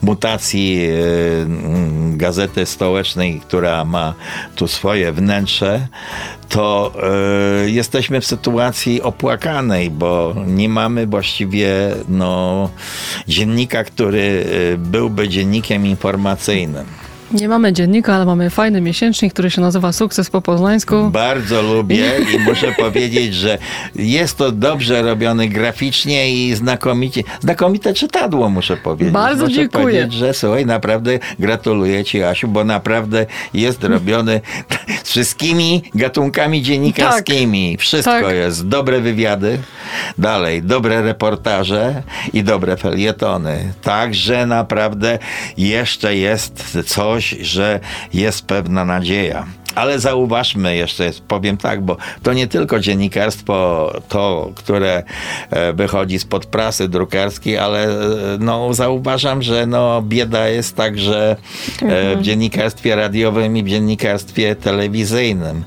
mutacji 0.01 0.75
yy, 0.75 1.47
Gazety 2.17 2.65
Stołecznej, 2.65 3.39
która 3.39 3.85
ma 3.85 4.13
tu 4.55 4.67
swoje 4.67 5.11
wnętrze, 5.11 5.87
to 6.49 6.93
yy, 7.63 7.71
jesteśmy 7.71 8.21
w 8.21 8.25
sytuacji 8.25 9.01
opłakanej, 9.01 9.89
bo 9.89 10.35
nie 10.47 10.69
mamy 10.69 11.07
właściwie 11.07 11.69
no, 12.09 12.69
dziennika, 13.27 13.83
który 13.83 14.45
byłby 14.77 15.29
dziennikiem 15.29 15.85
informacyjnym. 15.87 17.06
Nie 17.31 17.47
mamy 17.47 17.73
dziennika, 17.73 18.15
ale 18.15 18.25
mamy 18.25 18.49
fajny 18.49 18.81
miesięcznik, 18.81 19.33
który 19.33 19.51
się 19.51 19.61
nazywa 19.61 19.91
Sukces 19.91 20.29
po 20.29 20.41
Poznańsku. 20.41 21.09
Bardzo 21.09 21.61
lubię 21.61 22.11
i 22.35 22.39
muszę 22.39 22.71
powiedzieć, 22.85 23.33
że 23.33 23.57
jest 23.95 24.37
to 24.37 24.51
dobrze 24.51 25.01
robiony 25.01 25.47
graficznie 25.47 26.31
i 26.31 26.55
znakomicie, 26.55 27.23
znakomite 27.39 27.93
czytadło, 27.93 28.49
muszę 28.49 28.77
powiedzieć. 28.77 29.13
Bardzo 29.13 29.43
muszę 29.43 29.55
dziękuję. 29.55 29.83
powiedzieć, 29.83 30.13
że 30.13 30.33
słuchaj, 30.33 30.65
naprawdę 30.65 31.19
gratuluję 31.39 32.03
Ci, 32.05 32.23
Asiu, 32.23 32.47
bo 32.47 32.63
naprawdę 32.63 33.25
jest 33.53 33.83
robiony 33.83 34.41
z 35.03 35.09
wszystkimi 35.11 35.83
gatunkami 35.95 36.61
dziennikarskimi. 36.61 37.71
Tak. 37.77 37.81
Wszystko 37.81 38.11
Tak. 38.21 38.35
jest. 38.35 38.67
Dobre 38.67 39.01
wywiady, 39.01 39.57
dalej, 40.17 40.63
dobre 40.63 41.01
reportaże 41.01 42.03
i 42.33 42.43
dobre 42.43 42.77
felietony. 42.77 43.73
Także 43.81 44.45
naprawdę 44.45 45.19
jeszcze 45.57 46.15
jest 46.15 46.77
coś, 46.85 47.16
że 47.41 47.79
jest 48.13 48.45
pewna 48.45 48.85
nadzieja. 48.85 49.45
Ale 49.77 49.99
zauważmy 49.99 50.75
jeszcze, 50.75 51.11
powiem 51.27 51.57
tak, 51.57 51.81
bo 51.81 51.97
to 52.23 52.33
nie 52.33 52.47
tylko 52.47 52.79
dziennikarstwo 52.79 53.91
to, 54.09 54.51
które 54.55 55.03
e, 55.49 55.73
wychodzi 55.73 56.19
spod 56.19 56.45
prasy 56.45 56.87
drukarskiej, 56.87 57.57
ale 57.57 57.85
e, 57.85 57.97
no, 58.39 58.73
zauważam, 58.73 59.41
że 59.41 59.65
no, 59.65 60.01
bieda 60.01 60.47
jest 60.47 60.75
także 60.75 61.35
e, 61.81 62.15
w 62.15 62.21
dziennikarstwie 62.21 62.95
radiowym 62.95 63.57
i 63.57 63.63
w 63.63 63.67
dziennikarstwie 63.67 64.55
telewizyjnym. 64.55 65.63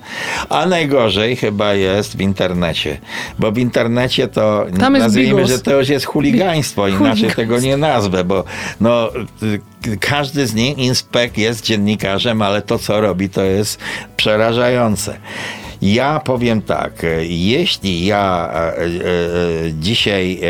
A 0.48 0.66
najgorzej 0.66 1.36
chyba 1.36 1.74
jest 1.74 2.16
w 2.16 2.20
internecie, 2.20 2.98
bo 3.38 3.52
w 3.52 3.58
internecie 3.58 4.28
to 4.28 4.66
nazwijmy, 4.72 5.34
bigos. 5.34 5.50
że 5.50 5.58
to 5.58 5.78
już 5.78 5.88
jest 5.88 6.06
chuligaństwo, 6.06 6.88
inaczej 6.88 7.30
tego 7.30 7.60
nie 7.60 7.76
nazwę, 7.76 8.24
bo 8.24 8.44
no, 8.80 9.08
y, 9.42 9.60
każdy 10.00 10.46
z 10.46 10.54
nich, 10.54 10.78
inspek 10.78 11.38
jest 11.38 11.64
dziennikarzem, 11.64 12.42
ale 12.42 12.62
to 12.62 12.78
co 12.78 13.00
robi 13.00 13.28
to 13.28 13.42
jest 13.42 13.78
przerażające. 14.16 15.20
Ja 15.82 16.20
powiem 16.20 16.62
tak, 16.62 17.04
e, 17.04 17.24
jeśli 17.24 18.06
ja 18.06 18.50
e, 18.52 18.76
e, 18.76 18.88
dzisiaj 19.72 20.40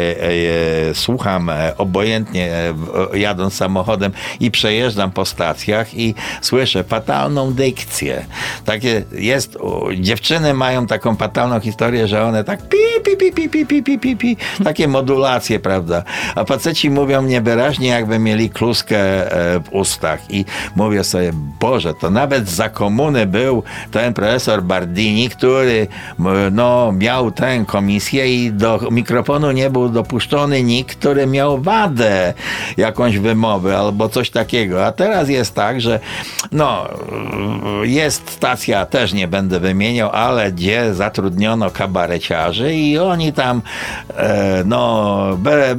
słucham 0.95 1.51
obojętnie 1.79 2.51
jadąc 3.15 3.55
samochodem 3.55 4.13
i 4.41 4.51
przejeżdżam 4.51 5.11
po 5.11 5.25
stacjach 5.25 5.95
i 5.95 6.15
słyszę 6.41 6.85
fatalną 6.85 7.53
dykcję. 7.53 8.25
Takie 8.65 9.03
jest, 9.13 9.59
dziewczyny 10.01 10.55
mają 10.55 10.87
taką 10.87 11.17
fatalną 11.17 11.61
historię, 11.61 12.09
że 12.09 12.25
one 12.25 12.45
tak 12.45 12.69
pi, 12.69 12.77
pi, 13.05 13.17
pi, 13.17 13.33
pi, 13.33 13.49
pi, 13.49 13.67
pi, 13.67 13.83
pi, 13.83 13.99
pi, 13.99 14.17
pi, 14.17 14.37
takie 14.65 14.89
modulacje, 14.89 15.61
prawda? 15.61 16.03
A 16.35 16.45
faceci 16.45 16.91
mówią 16.91 17.23
niewyraźnie, 17.23 17.89
jakby 17.89 18.19
mieli 18.19 18.51
kluskę 18.51 18.99
w 19.65 19.69
ustach 19.73 20.21
i 20.31 20.45
mówię 20.77 21.05
sobie, 21.05 21.33
Boże, 21.61 21.95
to 21.95 22.11
nawet 22.11 22.49
za 22.49 22.69
komuny 22.69 23.27
był 23.27 23.63
ten 23.91 24.15
profesor 24.15 24.63
Bardini, 24.63 25.20
który 25.29 25.87
m, 26.21 26.27
no, 26.53 26.93
miał 26.93 27.31
tę 27.31 27.65
komisję 27.67 28.45
i 28.45 28.53
do 28.53 28.81
mikrofonu 28.91 29.53
nie 29.53 29.71
był 29.71 29.89
dopuszczony 29.89 30.63
nikt, 30.63 30.99
który 30.99 31.27
miał 31.27 31.63
wadę 31.63 32.35
jakąś 32.77 33.19
wymowy 33.19 33.77
albo 33.77 34.09
coś 34.09 34.31
takiego. 34.31 34.87
A 34.87 34.93
teraz 34.93 35.29
jest 35.29 35.55
tak, 35.55 35.81
że 35.81 36.01
no, 36.53 36.89
jest 37.83 38.31
stacja, 38.31 38.87
też 38.87 39.13
nie 39.13 39.29
będę 39.29 39.61
wymieniał, 39.61 40.11
ale 40.13 40.53
gdzie 40.53 40.95
zatrudniono 40.95 41.71
kabareciarzy 41.71 42.75
i 42.75 42.99
oni 42.99 43.33
tam 43.33 43.63
e, 44.17 44.63
no, 44.67 45.37
be, 45.39 45.75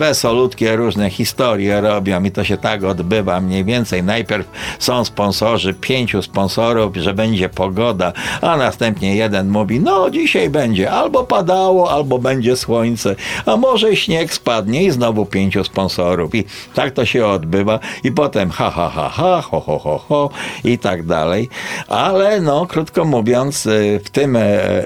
różne 0.75 1.09
historie 1.09 1.81
robią 1.81 2.23
i 2.23 2.31
to 2.31 2.43
się 2.43 2.57
tak 2.57 2.83
odbywa 2.83 3.41
mniej 3.41 3.63
więcej. 3.63 4.03
Najpierw 4.03 4.47
są 4.79 5.05
sponsorzy, 5.05 5.73
pięciu 5.73 6.21
sponsorów, 6.21 6.95
że 6.95 7.13
będzie 7.13 7.49
pogoda, 7.49 8.13
a 8.41 8.57
następnie 8.57 9.15
jeden 9.15 9.30
mówi, 9.43 9.79
no 9.79 10.09
dzisiaj 10.09 10.49
będzie 10.49 10.91
albo 10.91 11.23
padało, 11.23 11.91
albo 11.91 12.19
będzie 12.19 12.55
słońce, 12.55 13.15
a 13.45 13.57
może 13.57 13.95
śnieg 13.95 14.33
spadnie 14.33 14.83
i 14.83 14.91
znowu 14.91 15.25
pięciu 15.25 15.63
sponsorów 15.63 16.35
i 16.35 16.43
tak 16.73 16.91
to 16.91 17.05
się 17.05 17.25
odbywa 17.25 17.79
i 18.03 18.11
potem 18.11 18.49
ha, 18.49 18.71
ha, 18.71 18.89
ha, 18.89 19.09
ha, 19.09 19.41
ho, 19.41 19.59
ho, 19.59 19.79
ho, 19.79 19.97
ho 19.97 20.29
i 20.63 20.77
tak 20.77 21.05
dalej. 21.05 21.49
Ale 21.87 22.41
no, 22.41 22.65
krótko 22.65 23.05
mówiąc, 23.05 23.65
y, 23.65 24.01
w 24.03 24.09
tym, 24.09 24.35
e, 24.35 24.41
e, 24.41 24.85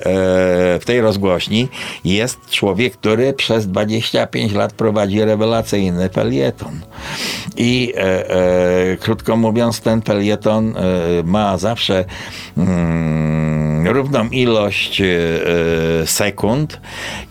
w 0.79 0.83
tej 0.85 1.01
rozgłośni 1.01 1.67
jest 2.05 2.49
człowiek, 2.49 2.93
który 2.93 3.33
przez 3.33 3.67
25 3.67 4.53
lat 4.53 4.73
prowadzi 4.73 5.21
rewelacyjny 5.21 6.09
felieton. 6.09 6.81
I 7.57 7.93
e, 7.97 8.97
krótko 8.97 9.37
mówiąc, 9.37 9.81
ten 9.81 10.01
felieton 10.01 10.73
ma 11.23 11.57
zawsze 11.57 12.05
mm, 12.57 13.64
równą 13.93 14.29
ilość 14.29 15.01
e, 15.01 15.05
sekund 16.05 16.79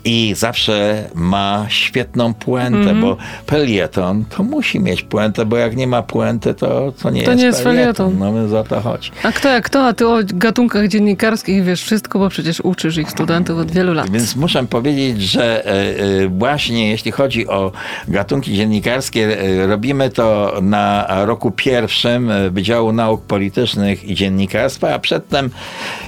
i 0.05 0.35
zawsze 0.37 1.05
ma 1.15 1.67
świetną 1.69 2.35
puentę, 2.35 2.79
Mhm. 2.79 3.01
bo 3.01 3.17
pelieton 3.47 4.25
to 4.25 4.43
musi 4.43 4.81
mieć 4.81 5.03
puentę, 5.03 5.47
bo 5.47 5.57
jak 5.57 5.77
nie 5.77 5.87
ma 5.87 6.03
puenty, 6.03 6.55
to, 6.55 6.93
to 7.03 7.11
nie 7.11 7.23
To 7.23 7.31
jest 7.31 7.41
nie 7.43 7.47
jest 7.47 7.63
felieton. 7.63 8.19
No 8.19 8.59
o 8.59 8.65
to 8.65 8.81
chodzi. 8.81 9.11
A 9.23 9.33
kto 9.33 9.49
jak 9.49 9.65
kto, 9.65 9.87
a 9.87 9.93
ty 9.93 10.09
o 10.09 10.19
gatunkach 10.27 10.89
dziennikarskich 10.89 11.65
wiesz 11.65 11.83
wszystko, 11.83 12.19
bo 12.19 12.29
przecież 12.29 12.61
uczysz 12.61 12.97
ich 12.97 13.11
studentów 13.11 13.59
od 13.59 13.71
wielu 13.71 13.95
lat. 13.95 14.11
Więc 14.11 14.37
muszę 14.37 14.67
powiedzieć, 14.67 15.23
że 15.23 15.67
e, 15.67 15.71
e, 15.71 16.29
właśnie 16.29 16.91
jeśli 16.91 17.13
chodzi 17.13 17.49
o 17.49 17.73
gatunki 18.09 18.55
dziennikarskie, 18.55 19.37
robimy 19.67 20.11
to 20.11 20.59
na 20.63 21.07
roku 21.25 21.51
pierwszym 21.51 22.31
Wydziału 22.51 22.93
Nauk 22.93 23.23
Politycznych 23.23 24.05
i 24.05 24.15
Dziennikarstwa, 24.15 24.95
a 24.95 24.99
przedtem 24.99 25.51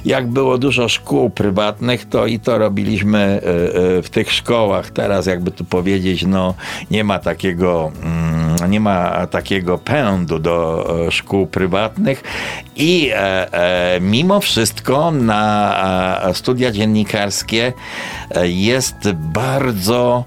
jak 0.05 0.27
było 0.37 0.59
dużo 0.59 0.89
szkół 0.89 1.31
prywatnych, 1.31 2.09
to 2.09 2.27
i 2.27 2.41
to 2.41 2.59
robiliśmy 2.59 3.19
e, 3.19 3.99
e, 3.99 4.03
w 4.03 4.11
tych 4.11 4.33
szkołach. 4.33 4.91
Teraz 4.91 5.27
jakby 5.27 5.51
tu 5.51 5.65
powiedzieć, 5.65 6.27
no 6.27 6.55
nie 6.91 7.05
ma 7.05 7.19
takiego, 7.19 7.93
mm, 8.03 8.71
nie 8.71 8.81
ma 8.81 9.27
takiego 9.27 9.79
pędu 9.79 10.39
do 10.39 10.87
e, 11.07 11.11
szkół 11.11 11.47
prywatnych 11.47 12.23
i 12.77 13.13
mimo 14.01 14.41
wszystko 14.41 15.11
na 15.11 16.21
studia 16.33 16.71
dziennikarskie 16.71 17.73
jest 18.43 19.13
bardzo 19.13 20.25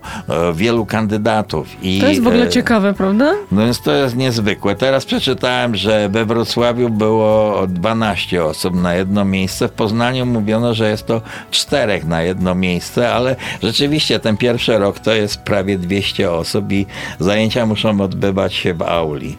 wielu 0.54 0.86
kandydatów. 0.86 1.68
I, 1.82 2.00
To 2.00 2.08
jest 2.08 2.24
w 2.24 2.28
ogóle 2.28 2.50
ciekawe, 2.50 2.94
prawda? 2.94 3.34
no 3.52 3.62
więc 3.62 3.82
to 3.82 3.92
jest 3.92 4.16
niezwykłe. 4.16 4.76
Teraz 4.76 5.06
przeczytałem, 5.06 5.76
że 5.76 6.10
we 6.10 6.26
Wrocławiu 6.26 6.90
było 6.90 7.68
12 7.68 8.44
osób 8.44 8.76
na 8.76 8.96
jedno 8.96 9.26
miejsce. 9.26 9.68
W 9.68 9.72
Poznaniu 9.72 9.99
mówiono, 10.26 10.74
że 10.74 10.90
jest 10.90 11.08
to 11.08 11.22
czterech 11.52 12.06
na 12.06 12.22
jedno 12.22 12.56
miejsce, 12.56 13.14
ale 13.14 13.36
rzeczywiście 13.64 14.20
ten 14.20 14.38
pierwszy 14.38 14.78
rok 14.78 15.00
to 15.00 15.14
jest 15.14 15.38
prawie 15.38 15.78
200 15.78 16.32
osób 16.32 16.72
i 16.72 16.86
zajęcia 17.20 17.66
muszą 17.66 18.02
odbywać 18.02 18.54
się 18.54 18.74
w 18.74 18.82
auli. 18.82 19.38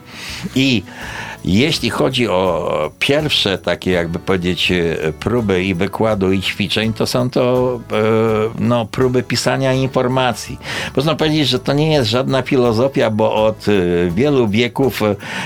I 0.55 0.83
jeśli 1.45 1.91
chodzi 1.91 2.29
o 2.29 2.91
pierwsze 2.99 3.59
takie, 3.59 3.91
jakby 3.91 4.19
powiedzieć, 4.19 4.73
e, 4.73 5.13
próby 5.13 5.65
i 5.65 5.75
wykładu 5.75 6.33
i 6.33 6.43
ćwiczeń, 6.43 6.93
to 6.93 7.07
są 7.07 7.31
to 7.31 7.81
e, 7.93 7.97
no, 8.59 8.87
próby 8.87 9.23
pisania 9.23 9.73
informacji. 9.73 10.59
Można 10.97 11.15
powiedzieć, 11.15 11.49
że 11.49 11.59
to 11.59 11.73
nie 11.73 11.93
jest 11.93 12.11
żadna 12.11 12.43
filozofia, 12.43 13.11
bo 13.11 13.45
od 13.45 13.67
e, 13.69 14.11
wielu 14.11 14.49
wieków 14.49 15.01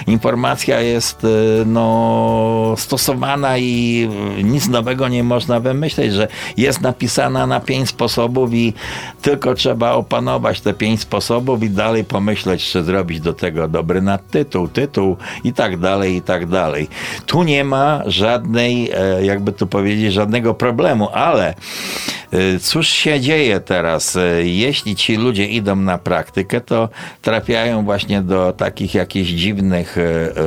informacja 0.06 0.80
jest 0.80 1.26
no, 1.66 2.74
stosowana 2.76 3.58
i 3.58 4.08
nic 4.44 4.68
nowego 4.68 5.08
nie 5.08 5.24
można 5.24 5.60
wymyśleć, 5.60 6.12
że 6.12 6.28
jest 6.56 6.80
napisana 6.80 7.46
na 7.46 7.60
pięć 7.60 7.88
sposobów 7.88 8.54
i 8.54 8.72
tylko 9.22 9.54
trzeba 9.54 9.92
opanować 9.92 10.60
te 10.60 10.74
pięć 10.74 11.00
sposobów 11.00 11.62
i 11.62 11.70
dalej 11.70 12.04
pomyśleć, 12.04 12.64
czy 12.70 12.84
zrobić 12.84 13.20
do 13.20 13.32
tego 13.32 13.68
dobry 13.68 14.02
nadtytuł, 14.02 14.68
tytuł 14.68 15.16
i 15.44 15.52
tak 15.52 15.76
dalej, 15.76 15.83
i 15.92 16.22
tak 16.22 16.46
dalej. 16.46 16.88
Tu 17.26 17.42
nie 17.42 17.64
ma 17.64 18.02
żadnej, 18.06 18.90
e, 18.94 19.24
jakby 19.24 19.52
tu 19.52 19.66
powiedzieć, 19.66 20.12
żadnego 20.12 20.54
problemu, 20.54 21.08
ale 21.12 21.54
e, 22.32 22.58
cóż 22.58 22.88
się 22.88 23.20
dzieje 23.20 23.60
teraz? 23.60 24.16
E, 24.16 24.44
Jeśli 24.44 24.96
ci 24.96 25.16
ludzie 25.16 25.46
idą 25.46 25.76
na 25.76 25.98
praktykę, 25.98 26.60
to 26.60 26.88
trafiają 27.22 27.84
właśnie 27.84 28.22
do 28.22 28.52
takich 28.52 28.94
jakichś 28.94 29.30
dziwnych 29.30 29.96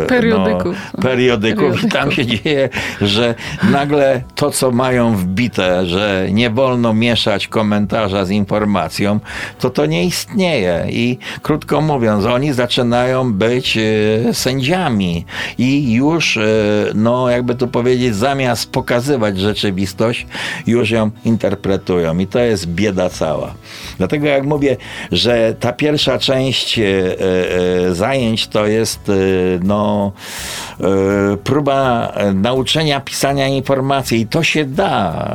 Periodyków. 0.08 0.78
No, 0.94 1.04
periodyków 1.04 1.84
i 1.84 1.90
tam 1.90 2.12
się 2.12 2.26
dzieje, 2.26 2.70
że 3.02 3.36
nagle 3.72 4.24
to, 4.36 4.52
co 4.52 4.72
mają 4.72 5.16
wbite, 5.16 5.86
że 5.86 6.28
nie 6.32 6.50
wolno 6.50 6.94
mieszać 6.94 7.48
komentarza 7.48 8.26
z 8.26 8.30
informacją, 8.30 9.20
to 9.60 9.70
to 9.70 9.86
nie 9.86 10.06
istnieje. 10.06 10.86
I 10.90 11.18
krótko 11.42 11.82
mówiąc, 11.82 12.26
oni 12.26 12.54
zaczynają 12.54 13.34
być 13.34 13.78
sędziami 14.34 15.26
i 15.58 15.94
już, 15.94 16.38
e, 16.38 16.42
no 16.96 17.30
jakby 17.30 17.56
to 17.56 17.68
powiedzieć, 17.68 18.16
zamiast 18.16 18.72
pokazywać 18.72 19.40
rzeczywistość, 19.40 20.28
już 20.68 20.90
ją 20.90 21.12
interpretują. 21.26 22.18
I 22.18 22.28
to 22.28 22.40
jest 22.40 22.68
bieda 22.68 23.10
cała. 23.10 23.54
Dlatego 23.98 24.28
jak 24.28 24.46
mówię, 24.46 24.78
że 25.12 25.56
ta 25.60 25.74
pierwsza 25.74 26.20
część 26.20 26.80
e, 26.80 26.84
e, 26.86 27.96
zajęć 27.96 28.48
to 28.48 28.68
jest 28.68 29.12
no, 29.64 30.12
próba 31.44 32.14
nauczenia 32.34 33.00
pisania 33.00 33.48
informacji 33.48 34.22
i 34.22 34.28
to 34.28 34.44
się 34.44 34.66
da, 34.66 35.28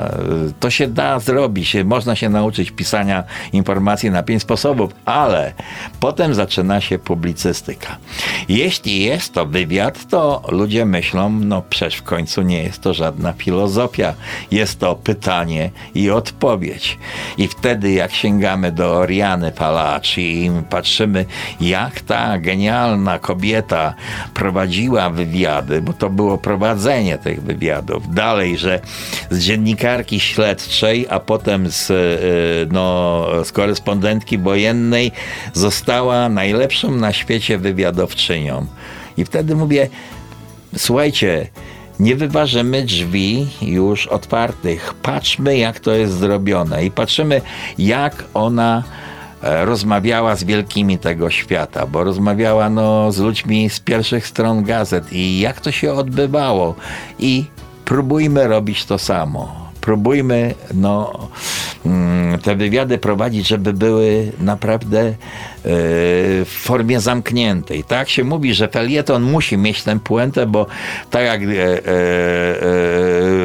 to 0.60 0.70
się 0.70 0.88
da 0.88 1.18
zrobić. 1.18 1.76
Można 1.84 2.16
się 2.16 2.28
nauczyć 2.28 2.70
pisania 2.70 3.24
informacji 3.52 4.10
na 4.10 4.22
pięć 4.22 4.42
sposobów, 4.42 4.92
ale 5.04 5.52
potem 6.00 6.34
zaczyna 6.34 6.80
się 6.80 6.98
publicystyka. 6.98 7.96
Jeśli 8.48 9.04
jest 9.04 9.34
to 9.34 9.46
wywiad, 9.46 9.81
to 9.90 10.42
ludzie 10.48 10.86
myślą, 10.86 11.30
no 11.30 11.62
przecież 11.70 11.94
w 11.94 12.02
końcu 12.02 12.42
nie 12.42 12.62
jest 12.62 12.82
to 12.82 12.94
żadna 12.94 13.32
filozofia, 13.32 14.14
jest 14.50 14.78
to 14.78 14.94
pytanie 14.94 15.70
i 15.94 16.10
odpowiedź. 16.10 16.98
I 17.38 17.48
wtedy 17.48 17.92
jak 17.92 18.12
sięgamy 18.12 18.72
do 18.72 18.94
Oriany 18.94 19.52
Palaci 19.52 20.44
i 20.44 20.50
patrzymy, 20.70 21.24
jak 21.60 22.00
ta 22.00 22.38
genialna 22.38 23.18
kobieta 23.18 23.94
prowadziła 24.34 25.10
wywiady, 25.10 25.82
bo 25.82 25.92
to 25.92 26.10
było 26.10 26.38
prowadzenie 26.38 27.18
tych 27.18 27.42
wywiadów. 27.42 28.14
Dalej, 28.14 28.58
że 28.58 28.80
z 29.30 29.38
dziennikarki 29.38 30.20
śledczej, 30.20 31.06
a 31.10 31.20
potem 31.20 31.70
z, 31.70 31.90
e, 31.90 31.94
no, 32.70 33.26
z 33.44 33.52
korespondentki 33.52 34.38
wojennej 34.38 35.12
została 35.52 36.28
najlepszą 36.28 36.90
na 36.90 37.12
świecie 37.12 37.58
wywiadowczynią. 37.58 38.66
I 39.16 39.24
wtedy 39.24 39.56
mówię, 39.56 39.88
słuchajcie, 40.76 41.46
nie 42.00 42.16
wyważymy 42.16 42.82
drzwi 42.82 43.46
już 43.62 44.06
otwartych. 44.06 44.94
Patrzmy, 45.02 45.58
jak 45.58 45.80
to 45.80 45.92
jest 45.92 46.14
zrobione 46.18 46.84
i 46.84 46.90
patrzymy, 46.90 47.40
jak 47.78 48.24
ona 48.34 48.82
e, 49.42 49.64
rozmawiała 49.64 50.36
z 50.36 50.44
wielkimi 50.44 50.98
tego 50.98 51.30
świata, 51.30 51.86
bo 51.86 52.04
rozmawiała 52.04 52.70
no, 52.70 53.12
z 53.12 53.18
ludźmi 53.18 53.70
z 53.70 53.80
pierwszych 53.80 54.26
stron 54.26 54.64
gazet 54.64 55.12
i 55.12 55.40
jak 55.40 55.60
to 55.60 55.72
się 55.72 55.92
odbywało. 55.92 56.74
I 57.18 57.44
próbujmy 57.84 58.48
robić 58.48 58.84
to 58.84 58.98
samo. 58.98 59.62
Próbujmy 59.80 60.54
no, 60.74 61.28
mm, 61.86 62.38
te 62.38 62.56
wywiady 62.56 62.98
prowadzić, 62.98 63.48
żeby 63.48 63.72
były 63.72 64.32
naprawdę 64.40 65.14
w 65.64 66.58
formie 66.62 67.00
zamkniętej. 67.00 67.84
Tak 67.84 68.08
się 68.08 68.24
mówi, 68.24 68.54
że 68.54 68.68
felieton 68.68 69.22
musi 69.22 69.58
mieć 69.58 69.82
tę 69.82 69.98
puentę, 70.00 70.46
bo 70.46 70.66
tak 71.10 71.24
jak 71.24 71.42
e, 71.42 71.46
e, 71.46 71.48
e, 71.48 71.82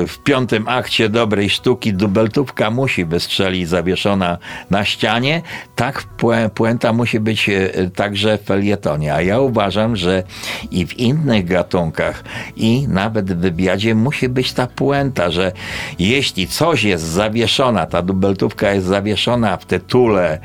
w 0.08 0.17
piątym 0.23 0.67
akcie 0.67 1.10
dobrej 1.10 1.49
sztuki 1.49 1.93
dubeltówka 1.93 2.71
musi 2.71 3.06
wystrzelić 3.06 3.69
zawieszona 3.69 4.38
na 4.69 4.86
ścianie, 4.86 5.41
tak 5.75 6.03
pue- 6.17 6.49
puenta 6.49 6.93
musi 6.93 7.19
być 7.19 7.49
także 7.95 8.38
w 8.38 8.41
felietonie. 8.41 9.13
A 9.13 9.21
ja 9.21 9.39
uważam, 9.39 9.95
że 9.95 10.23
i 10.71 10.88
w 10.88 10.99
innych 10.99 11.45
gatunkach, 11.45 12.23
i 12.56 12.88
nawet 12.88 13.34
w 13.34 13.38
wywiadzie 13.38 13.95
musi 13.95 14.30
być 14.30 14.53
ta 14.53 14.67
puenta, 14.67 15.32
że 15.32 15.51
jeśli 15.99 16.47
coś 16.47 16.84
jest 16.84 17.03
zawieszona, 17.03 17.86
ta 17.86 18.01
dubeltówka 18.01 18.73
jest 18.73 18.88
zawieszona 18.88 19.58
w 19.58 19.65
tytule, 19.65 20.39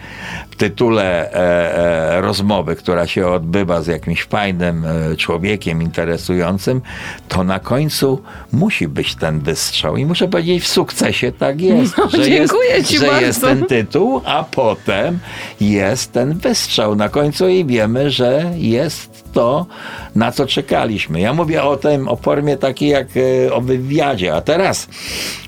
w 0.50 0.56
tytule 0.56 1.30
e, 1.62 2.20
rozmowy, 2.20 2.77
która 2.77 3.07
się 3.07 3.27
odbywa 3.27 3.83
z 3.83 3.87
jakimś 3.87 4.22
fajnym 4.25 4.85
e, 4.85 5.16
człowiekiem 5.16 5.83
interesującym, 5.83 6.81
to 7.29 7.44
na 7.44 7.59
końcu 7.59 8.22
musi 8.53 8.88
być 8.88 9.14
ten 9.14 9.40
wystrzał. 9.40 9.96
I 9.96 10.07
muszę 10.07 10.29
powiedzieć, 10.29 10.62
w 10.62 10.68
sukcesie 10.68 11.33
tak 11.33 11.61
jest, 11.61 11.98
No, 11.98 12.09
że, 12.11 12.25
dziękuję 12.25 12.70
jest, 12.70 12.88
ci 12.90 12.98
że 12.98 13.07
bardzo. 13.07 13.27
jest 13.27 13.40
ten 13.40 13.66
tytuł, 13.66 14.20
a 14.25 14.44
potem 14.44 15.18
jest 15.61 16.12
ten 16.12 16.38
wystrzał 16.38 16.94
na 16.96 17.09
końcu 17.09 17.48
i 17.48 17.64
wiemy, 17.64 18.11
że 18.11 18.51
jest 18.57 19.25
to, 19.33 19.66
na 20.14 20.33
co 20.33 20.46
czekaliśmy. 20.46 21.20
Ja 21.20 21.33
mówię 21.33 21.62
o 21.62 21.77
tym, 21.77 22.09
o 22.09 22.16
formie 22.16 22.57
takiej 22.57 22.88
jak 22.88 23.07
e, 23.46 23.53
o 23.55 23.61
wywiadzie, 23.61 24.35
a 24.35 24.40
teraz 24.40 24.88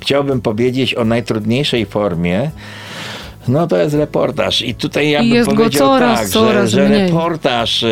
chciałbym 0.00 0.40
powiedzieć 0.40 0.94
o 0.94 1.04
najtrudniejszej 1.04 1.86
formie, 1.86 2.50
No 3.48 3.66
to 3.66 3.76
jest 3.76 3.94
reportaż 3.94 4.62
i 4.62 4.74
tutaj 4.74 5.10
ja 5.10 5.20
I 5.20 5.32
bym 5.32 5.46
powiedział 5.46 5.88
coraz, 5.88 6.20
tak, 6.20 6.28
coraz 6.28 6.70
że, 6.70 6.88
że 6.88 6.98
reportaż, 6.98 7.82
e, 7.82 7.88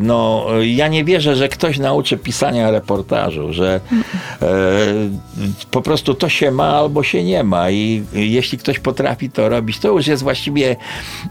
no 0.00 0.46
ja 0.62 0.88
nie 0.88 1.04
wierzę, 1.04 1.36
że 1.36 1.48
ktoś 1.48 1.78
nauczy 1.78 2.16
pisania 2.16 2.70
reportażu, 2.70 3.52
że 3.52 3.80
e, 4.42 4.48
po 5.70 5.82
prostu 5.82 6.14
to 6.14 6.28
się 6.28 6.50
ma 6.50 6.68
albo 6.68 7.02
się 7.02 7.24
nie 7.24 7.44
ma 7.44 7.70
i 7.70 8.04
jeśli 8.12 8.58
ktoś 8.58 8.78
potrafi 8.78 9.30
to 9.30 9.48
robić, 9.48 9.78
to 9.78 9.88
już 9.88 10.06
jest 10.06 10.22
właściwie 10.22 10.76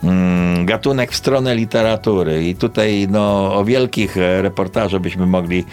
mm, 0.03 0.65
gatunek 0.65 1.11
w 1.11 1.15
stronę 1.15 1.55
literatury 1.55 2.47
i 2.47 2.55
tutaj 2.55 3.07
no 3.09 3.55
o 3.55 3.65
wielkich 3.65 4.15
reportażach 4.15 5.01
byśmy 5.01 5.25
mogli 5.25 5.65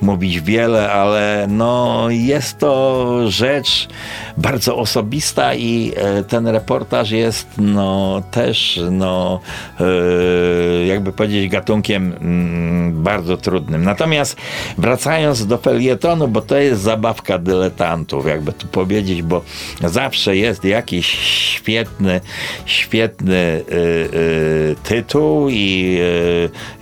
mówić 0.00 0.40
wiele, 0.40 0.92
ale 0.92 1.46
no 1.50 2.06
jest 2.10 2.58
to 2.58 3.06
rzecz 3.28 3.88
bardzo 4.36 4.76
osobista 4.76 5.54
i 5.54 5.92
ten 6.28 6.46
reportaż 6.46 6.87
jest 7.10 7.48
no 7.58 8.22
też 8.30 8.80
no 8.90 9.40
e, 9.80 10.86
jakby 10.86 11.12
powiedzieć 11.12 11.48
gatunkiem 11.50 12.12
mm, 12.20 13.02
bardzo 13.02 13.36
trudnym. 13.36 13.84
Natomiast 13.84 14.36
wracając 14.78 15.46
do 15.46 15.58
felietonu, 15.58 16.28
bo 16.28 16.40
to 16.40 16.56
jest 16.56 16.82
zabawka 16.82 17.38
dyletantów, 17.38 18.26
jakby 18.26 18.52
tu 18.52 18.66
powiedzieć, 18.66 19.22
bo 19.22 19.42
zawsze 19.84 20.36
jest 20.36 20.64
jakiś 20.64 21.06
świetny, 21.06 22.20
świetny 22.66 23.34
y, 23.34 23.74
y, 23.74 24.76
tytuł 24.82 25.48
i 25.48 25.98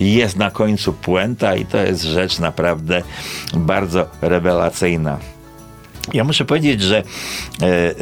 jest 0.01 0.37
na 0.37 0.51
końcu 0.51 0.92
puenta 0.92 1.57
i 1.57 1.66
to 1.66 1.79
jest 1.79 2.03
rzecz 2.03 2.38
naprawdę 2.38 3.03
bardzo 3.55 4.07
rewelacyjna. 4.23 5.36
Ja 6.14 6.25
muszę 6.25 6.45
powiedzieć, 6.45 6.83
że 6.83 6.97
e, 6.97 7.03
e, 7.66 7.95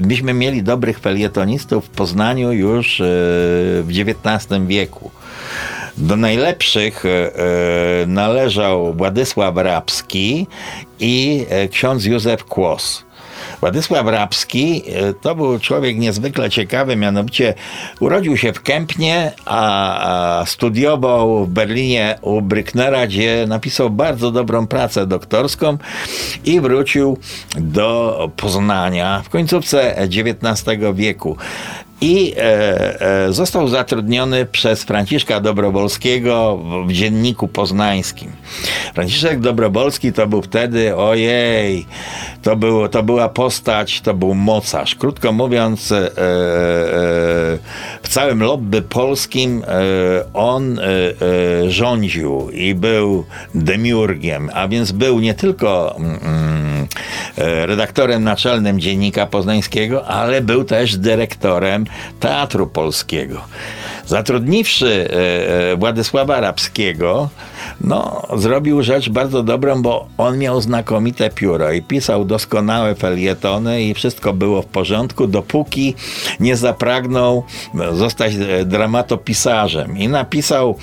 myśmy 0.00 0.32
mieli 0.32 0.62
dobrych 0.62 0.98
felietonistów 0.98 1.86
w 1.86 1.88
Poznaniu 1.88 2.52
już 2.52 3.00
e, 3.00 3.04
w 3.82 3.88
XIX 3.90 4.62
wieku. 4.66 5.10
Do 5.98 6.16
najlepszych 6.16 7.04
e, 7.06 7.30
należał 8.06 8.94
Władysław 8.94 9.56
Rabski 9.56 10.46
i 11.00 11.46
ksiądz 11.70 12.04
Józef 12.04 12.44
Kłos. 12.44 13.05
Władysław 13.60 14.06
Rabski 14.06 14.82
e, 14.86 15.14
to 15.14 15.34
był 15.34 15.58
człowiek 15.58 15.96
niezwykle 15.96 16.50
ciekawy, 16.50 16.96
mianowicie 16.96 17.54
urodził 18.00 18.36
się 18.36 18.52
w 18.52 18.62
Kępnie, 18.62 19.32
a, 19.44 20.42
studiował 20.46 21.44
w 21.44 21.48
Berlinie 21.48 22.18
u 22.22 22.40
Brücknera, 22.40 23.06
gdzie 23.06 23.44
napisał 23.48 23.90
bardzo 23.90 24.30
dobrą 24.30 24.66
pracę 24.66 25.06
doktorską 25.06 25.78
i 26.44 26.60
wrócił 26.60 27.18
do 27.56 28.30
Poznania 28.36 29.22
w 29.24 29.28
końcówce 29.28 29.98
XIX 29.98 30.78
wieku. 30.94 31.36
I 32.00 32.34
e, 32.36 33.00
e, 33.26 33.32
został 33.32 33.68
zatrudniony 33.68 34.46
przez 34.46 34.82
Franciszka 34.82 35.40
Dobrowolskiego 35.40 36.56
w, 36.56 36.88
w 36.88 36.92
dzienniku 36.92 37.48
poznańskim. 37.48 38.32
Franciszek 38.94 39.40
Dobrowolski 39.40 40.12
to 40.12 40.26
był 40.26 40.42
wtedy, 40.42 40.96
ojej, 40.96 41.86
to, 42.42 42.56
było, 42.56 42.88
to 42.88 43.02
była 43.02 43.28
postać, 43.28 44.00
to 44.00 44.14
był 44.14 44.34
mocarz. 44.34 44.94
Krótko 44.94 45.32
mówiąc, 45.32 45.92
e, 45.92 45.96
e, 45.96 46.10
w 48.02 48.08
całym 48.08 48.42
lobby 48.42 48.82
polskim 48.82 49.62
e, 49.66 49.72
on 50.34 50.78
e, 50.78 50.82
rządził 51.70 52.50
i 52.50 52.74
był 52.74 53.24
demiurgiem, 53.54 54.50
a 54.54 54.68
więc 54.68 54.92
był 54.92 55.20
nie 55.20 55.34
tylko 55.34 55.96
mm, 55.96 56.86
e, 57.38 57.66
redaktorem 57.66 58.24
naczelnym 58.24 58.80
Dziennika 58.80 59.26
Poznańskiego, 59.26 60.06
ale 60.06 60.40
był 60.40 60.64
też 60.64 60.96
dyrektorem 60.96 61.85
Teatru 62.20 62.66
Polskiego. 62.66 63.40
Zatrudniwszy 64.06 65.08
e, 65.10 65.72
e, 65.72 65.76
Władysława 65.76 66.40
Rabskiego, 66.40 67.28
no, 67.80 68.22
zrobił 68.36 68.82
rzecz 68.82 69.08
bardzo 69.08 69.42
dobrą, 69.42 69.82
bo 69.82 70.08
on 70.18 70.38
miał 70.38 70.60
znakomite 70.60 71.30
pióro 71.30 71.72
i 71.72 71.82
pisał 71.82 72.24
doskonałe 72.24 72.94
felietony 72.94 73.82
i 73.82 73.94
wszystko 73.94 74.32
było 74.32 74.62
w 74.62 74.66
porządku, 74.66 75.26
dopóki 75.26 75.94
nie 76.40 76.56
zapragnął 76.56 77.44
zostać 77.92 78.32
e, 78.34 78.64
dramatopisarzem. 78.64 79.98
I 79.98 80.08
napisał 80.08 80.78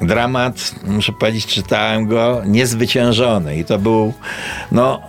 dramat, 0.00 0.74
muszę 0.86 1.12
powiedzieć, 1.12 1.46
czytałem 1.46 2.06
go, 2.06 2.42
niezwyciężony. 2.46 3.56
I 3.56 3.64
to 3.64 3.78
był, 3.78 4.12
no, 4.72 5.00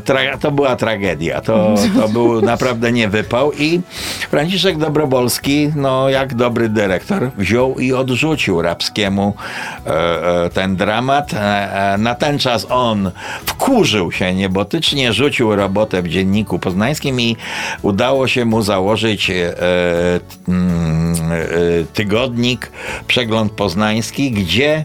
to 0.40 0.50
była 0.50 0.76
tragedia. 0.76 1.40
To, 1.40 1.74
to 2.00 2.08
był 2.08 2.42
naprawdę 2.52 2.92
niewypał. 2.92 3.52
I 3.52 3.80
Franciszek 4.30 4.78
Dobrowolski, 4.78 5.72
no, 5.76 6.08
jak 6.08 6.34
dobry 6.34 6.68
dyrektor, 6.68 7.30
wziął 7.36 7.78
i 7.78 7.92
odrzucił 7.92 8.62
Rabskiemu 8.62 9.34
e, 9.86 10.44
e, 10.44 10.50
ten 10.58 10.76
dramat. 10.76 11.34
E, 11.34 11.38
e, 11.94 11.98
Na 11.98 12.14
ten 12.14 12.38
czas 12.38 12.66
on 12.70 13.10
wkurzył 13.46 14.12
się 14.12 14.34
niebotycznie, 14.34 15.12
rzucił 15.12 15.56
robotę 15.56 16.02
w 16.02 16.08
Dzienniku 16.08 16.58
Poznańskim 16.58 17.20
i 17.20 17.36
udało 17.82 18.28
się 18.28 18.44
mu 18.44 18.62
założyć 18.62 19.30
e, 19.30 19.54
mm, 20.48 21.14
tygodnik 21.94 22.70
Przegląd 23.06 23.52
Poznański, 23.52 24.30
gdzie 24.30 24.84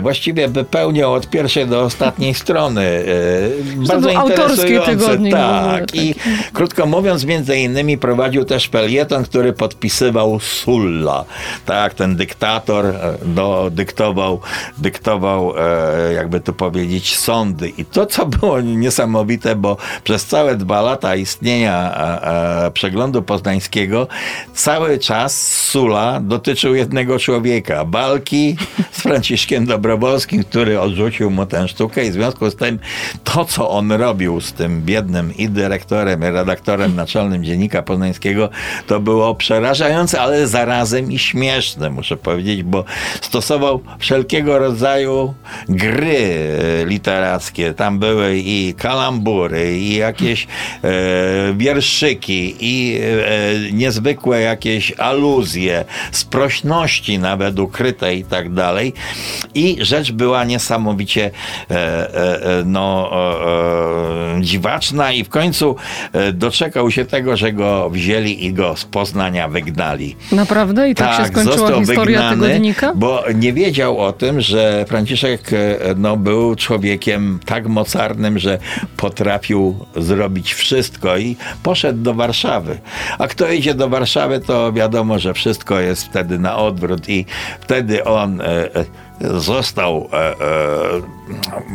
właściwie 0.00 0.48
wypełniał 0.48 1.12
od 1.12 1.30
pierwszej 1.30 1.66
do 1.66 1.80
ostatniej 1.82 2.34
strony. 2.44 2.82
e, 2.82 3.86
Bardzo 3.86 4.08
był 4.08 4.18
autorski 4.18 4.80
tygodnik 4.86 5.34
ogóle, 5.34 5.78
Tak. 5.78 5.94
I 5.94 6.14
krótko 6.52 6.86
mówiąc, 6.86 7.24
między 7.24 7.56
innymi 7.56 7.98
prowadził 7.98 8.44
też 8.44 8.68
felieton, 8.68 9.24
który 9.24 9.52
podpisywał 9.52 10.40
Sulla. 10.40 11.24
Tak, 11.66 11.94
ten 11.94 12.16
dyktator 12.16 12.86
e, 12.86 12.94
do, 13.24 13.68
dyktował, 13.72 14.40
dyktował, 14.78 15.54
e, 15.58 16.12
jakby 16.12 16.40
to 16.40 16.52
powiedzieć, 16.52 17.16
sądy. 17.18 17.68
I 17.68 17.84
to, 17.84 18.06
co 18.06 18.26
było 18.26 18.60
niesamowite, 18.60 19.56
bo 19.56 19.76
przez 20.04 20.26
całe 20.26 20.56
dwa 20.56 20.82
lata 20.82 21.16
istnienia 21.16 21.94
e, 21.96 22.66
e, 22.66 22.70
przeglądu 22.70 23.22
poznańskiego 23.22 24.06
cały 24.54 24.98
czas 24.98 25.52
Sula 25.52 26.20
dotyczył 26.20 26.74
jednego 26.74 27.18
człowieka. 27.18 27.84
Balki 27.84 28.56
z 28.92 29.00
Franciszkiem 29.00 29.33
Dobrowolskim, 29.66 30.44
który 30.44 30.80
odrzucił 30.80 31.30
mu 31.30 31.46
tę 31.46 31.68
sztukę 31.68 32.06
i 32.06 32.10
w 32.10 32.12
związku 32.12 32.50
z 32.50 32.56
tym 32.56 32.78
to, 33.24 33.44
co 33.44 33.70
on 33.70 33.92
robił 33.92 34.40
z 34.40 34.52
tym 34.52 34.82
biednym 34.82 35.36
i 35.36 35.48
dyrektorem, 35.48 36.20
i 36.22 36.26
redaktorem 36.26 36.96
naczelnym 36.96 37.44
Dziennika 37.44 37.82
Poznańskiego, 37.82 38.50
to 38.86 39.00
było 39.00 39.34
przerażające, 39.34 40.20
ale 40.20 40.46
zarazem 40.46 41.12
i 41.12 41.18
śmieszne, 41.18 41.90
muszę 41.90 42.16
powiedzieć, 42.16 42.62
bo 42.62 42.84
stosował 43.20 43.80
wszelkiego 43.98 44.58
rodzaju 44.58 45.34
gry 45.68 46.18
e, 46.82 46.86
literackie. 46.86 47.74
Tam 47.74 47.98
były 47.98 48.38
i 48.38 48.74
kalambury, 48.78 49.78
i 49.78 49.96
jakieś 49.96 50.46
e, 50.84 50.88
wierszyki, 51.56 52.56
i 52.60 53.00
e, 53.00 53.72
niezwykłe 53.72 54.40
jakieś 54.40 54.92
aluzje, 54.92 55.84
sprośności 56.12 57.18
nawet 57.18 57.58
ukryte 57.58 58.14
i 58.14 58.24
tak 58.24 58.52
dalej. 58.52 58.92
I 59.54 59.76
rzecz 59.80 60.12
była 60.12 60.44
niesamowicie 60.44 61.30
e, 61.70 61.74
e, 61.74 62.42
e, 62.42 62.64
no, 62.64 63.10
dziwaczna 64.40 65.12
i 65.12 65.24
w 65.24 65.28
końcu 65.28 65.76
doczekał 66.32 66.90
się 66.90 67.04
tego, 67.04 67.36
że 67.36 67.52
go 67.52 67.90
wzięli 67.90 68.44
i 68.44 68.52
go 68.52 68.76
z 68.76 68.84
Poznania 68.84 69.48
wygnali. 69.48 70.16
Naprawdę? 70.32 70.90
I 70.90 70.94
tak, 70.94 71.26
się 71.26 71.32
skończyła 71.32 71.78
historia 71.78 72.18
wygnany, 72.18 72.46
tygodnika? 72.46 72.92
Bo 72.94 73.24
nie 73.34 73.52
wiedział 73.52 73.98
o 73.98 74.12
tym, 74.12 74.40
że 74.40 74.84
Franciszek 74.88 75.50
no, 75.96 76.16
był 76.16 76.56
człowiekiem 76.56 77.40
tak 77.44 77.66
mocarnym, 77.66 78.38
że 78.38 78.58
potrafił 78.96 79.86
zrobić 79.96 80.54
wszystko 80.54 81.16
i 81.16 81.36
poszedł 81.62 82.02
do 82.02 82.14
Warszawy. 82.14 82.78
A 83.18 83.28
kto 83.28 83.52
idzie 83.52 83.74
do 83.74 83.88
Warszawy, 83.88 84.40
to 84.40 84.72
wiadomo, 84.72 85.18
że 85.18 85.34
wszystko 85.34 85.80
jest 85.80 86.04
wtedy 86.04 86.38
na 86.38 86.56
odwrót 86.56 87.08
i 87.08 87.26
wtedy 87.60 88.04
on 88.04 88.42
został. 89.20 90.08
E, 90.12 90.16
e, 90.16 90.34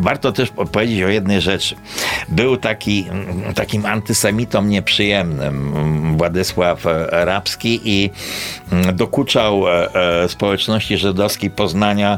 warto 0.02 0.32
też 0.32 0.52
powiedzieć 0.71 1.04
o 1.04 1.08
jednej 1.08 1.41
rzeczy. 1.41 1.75
Był 2.30 2.58
taki, 2.58 3.06
takim 3.56 3.86
antysemitą 3.86 4.63
nieprzyjemnym 4.63 5.73
Władysław 6.17 6.86
e, 6.86 7.25
Rabski 7.25 7.82
i 7.84 8.10
mm, 8.71 8.95
dokuczał 8.95 9.67
e, 9.67 9.93
e, 10.23 10.30
społeczności 10.30 10.97
żydowskiej 10.97 11.49
Poznania 11.49 12.17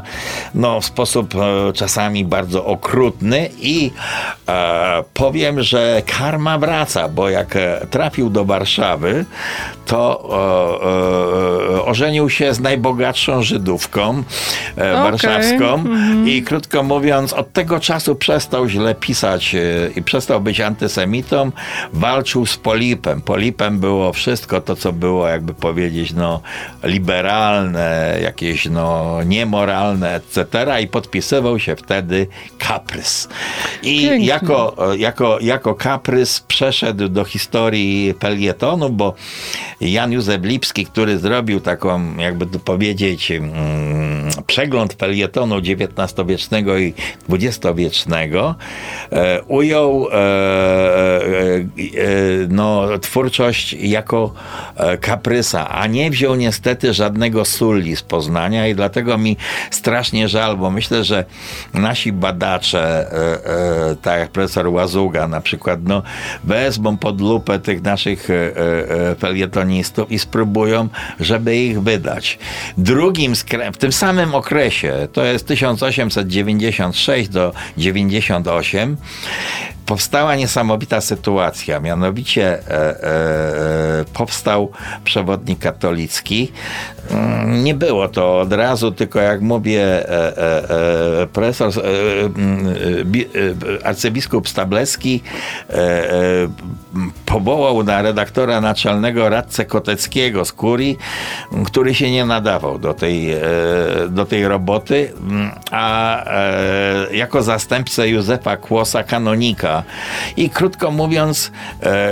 no, 0.54 0.80
w 0.80 0.84
sposób 0.84 1.34
czasami 1.74 2.24
bardzo 2.24 2.64
okrutny 2.64 3.48
i 3.60 3.90
powiem, 5.14 5.62
że 5.62 6.02
karma 6.06 6.58
wraca, 6.58 7.08
bo 7.08 7.30
jak 7.30 7.54
trafił 7.90 8.30
do 8.30 8.44
Warszawy, 8.44 9.24
to 9.86 10.28
ożenił 11.84 12.30
się 12.30 12.54
z 12.54 12.60
najbogatszą 12.60 13.42
Żydówką 13.42 14.22
e, 14.76 15.02
Warszawską 15.12 15.84
i 16.26 16.42
krótko 16.42 16.82
mówiąc 16.82 17.32
od 17.32 17.52
tego 17.52 17.80
czasu 17.80 18.14
przestał 18.14 18.68
źle 18.68 18.94
pisać 18.94 19.54
e, 19.54 19.60
i 19.96 20.02
przestał 20.02 20.40
być 20.40 20.60
antysemitą. 20.60 21.52
Walczył 21.92 22.46
z 22.46 22.56
Polipem. 22.56 23.20
Polipem 23.20 23.78
było 23.78 24.12
wszystko 24.12 24.60
to, 24.60 24.76
co 24.76 24.92
było, 24.92 25.28
jakby 25.28 25.54
powiedzieć, 25.54 26.12
no, 26.12 26.40
liberalne, 26.84 28.18
jakieś 28.22 28.66
no, 28.66 29.18
niemoralne, 29.26 30.14
etc. 30.14 30.46
I 30.82 30.86
podpisywał 30.86 31.58
się 31.58 31.76
wtedy 31.76 32.26
kaprys. 32.58 33.28
I 33.82 34.26
jako, 34.26 34.76
jako, 34.98 35.38
jako 35.40 35.74
kaprys 35.74 36.40
przeszedł 36.40 37.08
do 37.08 37.24
historii 37.24 38.14
pelietonu, 38.14 38.90
bo 38.90 39.14
Jan 39.80 40.12
Józef 40.12 40.44
Lipski, 40.44 40.86
który 40.86 41.18
zrobił 41.18 41.60
taką, 41.60 42.16
jakby 42.16 42.46
to 42.46 42.58
powiedzieć, 42.58 43.30
mm, 43.30 44.30
przegląd 44.46 44.94
pelietonu 45.02 45.56
XIX-wiecznego 45.56 46.78
i 46.78 46.94
XX-wiecznego, 47.28 48.54
e, 49.12 49.42
ujął 49.42 50.08
e, 50.08 50.14
e, 50.14 51.62
no, 52.48 52.98
twórczość 52.98 53.72
jako 53.72 54.34
kaprysa, 55.00 55.68
a 55.68 55.86
nie 55.86 56.10
wziął 56.10 56.34
niestety 56.34 56.94
żadnego 56.94 57.44
Sulli 57.44 57.96
z 57.96 58.02
Poznania 58.02 58.68
i 58.68 58.74
dlatego 58.74 59.18
mi 59.18 59.36
strasznie 59.70 60.28
żal, 60.28 60.56
bo 60.56 60.70
myślę, 60.70 61.04
że 61.04 61.24
nasi 61.74 62.12
badacze, 62.12 63.06
tak 64.02 64.20
jak 64.20 64.30
profesor 64.30 64.68
Łazuga 64.68 65.28
na 65.28 65.40
przykład, 65.40 65.80
no, 65.84 66.02
wezmą 66.44 66.96
pod 66.96 67.20
lupę 67.20 67.58
tych 67.58 67.82
naszych 67.82 68.28
felietonistów 69.18 70.10
i 70.12 70.18
spróbują, 70.18 70.88
żeby 71.20 71.56
ich 71.56 71.82
wydać. 71.82 72.38
Drugim, 72.78 73.34
w 73.72 73.76
tym 73.78 73.92
samym 73.92 74.34
okresie, 74.34 74.91
to 75.12 75.24
jest 75.24 75.46
1896 75.46 77.28
do 77.28 77.52
98, 77.78 78.96
powstała 79.92 80.34
niesamowita 80.34 81.00
sytuacja. 81.00 81.80
Mianowicie 81.80 82.68
e, 82.68 83.04
e, 83.04 84.04
powstał 84.12 84.70
przewodnik 85.04 85.58
katolicki. 85.58 86.52
Mm, 87.10 87.64
nie 87.64 87.74
było 87.74 88.08
to 88.08 88.40
od 88.40 88.52
razu, 88.52 88.92
tylko 88.92 89.20
jak 89.20 89.40
mówię, 89.40 89.82
e, 89.82 90.38
e, 90.38 91.22
e 91.22 91.26
profesor, 91.26 91.72
e, 91.78 91.82
arcybiskup 93.86 94.48
Stablecki 94.48 95.22
powołał 97.26 97.82
na 97.82 98.02
redaktora 98.02 98.60
naczelnego 98.60 99.28
radcę 99.28 99.64
Koteckiego 99.64 100.44
z 100.44 100.52
Kurii, 100.52 100.98
który 101.66 101.94
się 101.94 102.10
nie 102.10 102.24
nadawał 102.24 102.78
do 102.78 102.94
tej, 102.94 103.36
do 104.08 104.24
tej 104.24 104.48
roboty, 104.48 105.12
a 105.70 106.24
jako 107.12 107.42
zastępcę 107.42 108.08
Józefa 108.08 108.56
Kłosa, 108.56 109.02
kanonika. 109.02 109.81
I 110.36 110.50
krótko 110.50 110.90
mówiąc, 110.90 111.52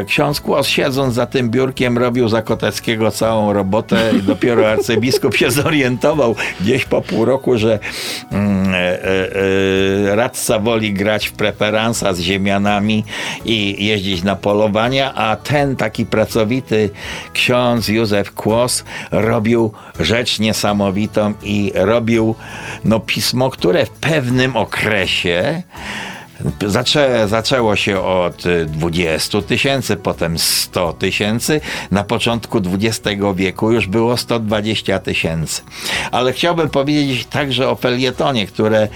ksiądz 0.07 0.41
Kłos 0.41 0.69
siedząc 0.69 1.15
za 1.15 1.27
tym 1.27 1.51
biurkiem 1.51 1.99
robił 1.99 2.29
za 2.29 2.43
Koteckiego 2.43 3.11
całą 3.11 3.53
robotę 3.53 4.13
i 4.19 4.23
dopiero 4.23 4.71
arcybiskup 4.71 5.37
się 5.37 5.51
zorientował 5.51 6.35
gdzieś 6.61 6.85
po 6.85 7.03
pół 7.03 7.25
roku, 7.25 7.59
że 7.59 7.79
mm, 8.33 8.75
e, 8.75 8.79
e, 8.79 10.17
radca 10.17 10.59
woli 10.59 10.93
grać 10.93 11.29
w 11.29 11.33
preferansa 11.33 12.15
z 12.15 12.21
ziemianami 12.21 13.05
i 13.45 13.87
jeździć 13.87 14.23
na 14.23 14.37
polowania, 14.37 15.15
a 15.15 15.37
ten 15.37 15.77
taki 15.77 16.07
pracowity 16.07 16.91
ksiądz 17.33 17.89
Józef 17.89 18.33
Kłos 18.35 18.85
robił 19.11 19.73
rzecz 20.01 20.39
niesamowitą 20.39 21.35
i 21.43 21.73
robił 21.75 22.35
no, 22.85 23.01
pismo, 23.01 23.51
które 23.51 23.87
w 23.87 23.91
pewnym 23.91 24.57
okresie 24.57 25.63
Zaczę, 26.67 27.29
zaczęło 27.29 27.77
się 27.77 28.01
od 28.01 28.43
20 28.67 29.43
tysięcy, 29.43 29.97
potem 29.97 30.39
100 30.39 30.93
tysięcy. 30.93 31.61
Na 31.91 32.05
początku 32.05 32.59
XX 32.59 33.19
wieku 33.35 33.73
już 33.73 33.87
było 33.87 34.17
120 34.17 34.99
tysięcy. 34.99 35.63
Ale 36.11 36.33
chciałbym 36.33 36.71
powiedzieć 36.71 37.27
także 37.27 37.69
o 37.69 37.77
felietonie, 37.77 38.47
które, 38.47 38.89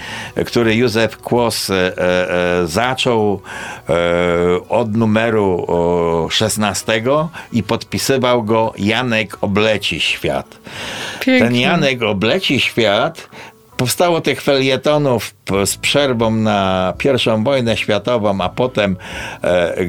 który 0.45 0.75
Józef 0.75 1.17
Kłos 1.17 1.69
e, 1.69 1.73
e, 1.97 2.67
zaczął 2.67 3.41
e, 3.89 3.93
od 4.69 4.95
numeru 4.95 5.67
16 6.29 7.03
i 7.53 7.63
podpisywał 7.63 8.43
go 8.43 8.73
Janek 8.77 9.37
Obleci 9.41 9.99
Świat. 9.99 10.57
Pięknie. 11.19 11.47
Ten 11.47 11.55
Janek 11.55 12.01
Obleci 12.01 12.59
Świat 12.59 13.29
Powstało 13.77 14.21
tych 14.21 14.41
felietonów 14.41 15.35
z 15.65 15.77
przerwą 15.77 16.31
na 16.31 16.93
pierwszą 16.97 17.43
wojnę 17.43 17.77
światową, 17.77 18.41
a 18.41 18.49
potem, 18.49 18.97
e, 19.43 19.77
e, 19.77 19.85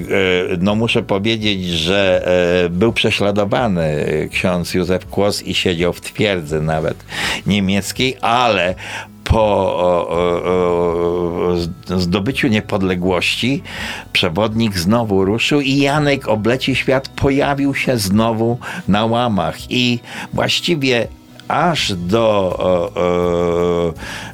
no 0.59 0.75
muszę 0.75 1.03
powiedzieć, 1.03 1.66
że 1.66 2.27
e, 2.64 2.68
był 2.68 2.92
prześladowany 2.92 4.07
ksiądz 4.33 4.75
Józef 4.75 5.07
Kłos 5.07 5.42
i 5.42 5.55
siedział 5.55 5.92
w 5.92 6.01
twierdzy 6.01 6.61
nawet 6.61 7.05
niemieckiej, 7.46 8.16
ale 8.20 8.75
po 9.25 10.16
zdobyciu 11.96 12.49
niepodległości 12.49 13.62
przewodnik 14.12 14.79
znowu 14.79 15.25
ruszył 15.25 15.61
i 15.61 15.77
Janek 15.77 16.29
Obleci 16.29 16.77
Świat 16.77 17.09
pojawił 17.09 17.75
się 17.75 17.99
znowu 17.99 18.59
na 18.88 19.07
łamach. 19.07 19.70
I 19.70 19.99
właściwie 20.33 21.09
aż 21.48 21.92
do, 21.92 22.59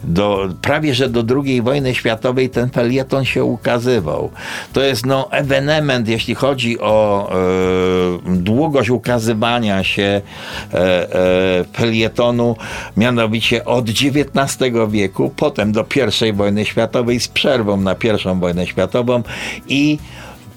do 0.05 0.49
prawie 0.63 0.95
że 0.95 1.09
do 1.09 1.25
II 1.45 1.63
wojny 1.63 1.95
światowej 1.95 2.51
ten 2.51 2.71
felieton 2.71 3.25
się 3.25 3.45
ukazywał. 3.45 4.31
To 4.73 4.83
jest 4.83 5.07
no 5.07 5.33
ewenement, 5.33 6.09
jeśli 6.09 6.35
chodzi 6.35 6.81
o 6.81 7.31
e, 7.31 8.37
długość 8.37 8.91
ukazywania 8.91 9.85
się 9.85 10.03
e, 10.03 10.79
e, 10.79 11.65
felietonu, 11.73 12.57
mianowicie 12.97 13.65
od 13.65 13.89
XIX 13.89 14.73
wieku, 14.89 15.33
potem 15.37 15.73
do 15.73 15.87
I 16.29 16.33
wojny 16.33 16.65
światowej 16.65 17.21
z 17.21 17.29
przerwą 17.29 17.77
na 17.77 17.95
I 17.95 18.41
wojnę 18.41 18.67
światową 18.67 19.23
i 19.69 19.99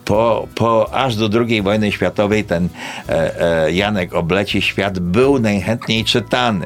po, 0.05 0.47
po 0.55 0.93
aż 0.93 1.15
do 1.15 1.29
II 1.39 1.61
wojny 1.61 1.91
światowej 1.91 2.43
ten 2.43 2.69
e, 3.09 3.41
e, 3.65 3.71
Janek 3.71 4.13
Obleci 4.13 4.61
Świat 4.61 4.99
był 4.99 5.39
najchętniej 5.39 6.03
czytany 6.03 6.65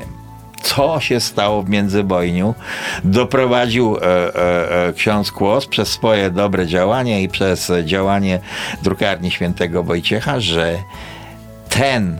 co 0.61 0.99
się 0.99 1.19
stało 1.19 1.63
w 1.63 1.69
międzywojniu, 1.69 2.55
doprowadził 3.03 3.97
e, 3.97 4.01
e, 4.01 4.87
e, 4.87 4.93
ksiądz 4.93 5.31
Kłos 5.31 5.65
przez 5.65 5.87
swoje 5.87 6.31
dobre 6.31 6.67
działanie 6.67 7.23
i 7.23 7.29
przez 7.29 7.71
działanie 7.85 8.39
drukarni 8.83 9.31
świętego 9.31 9.83
Wojciecha, 9.83 10.39
że 10.39 10.75
ten 11.69 12.19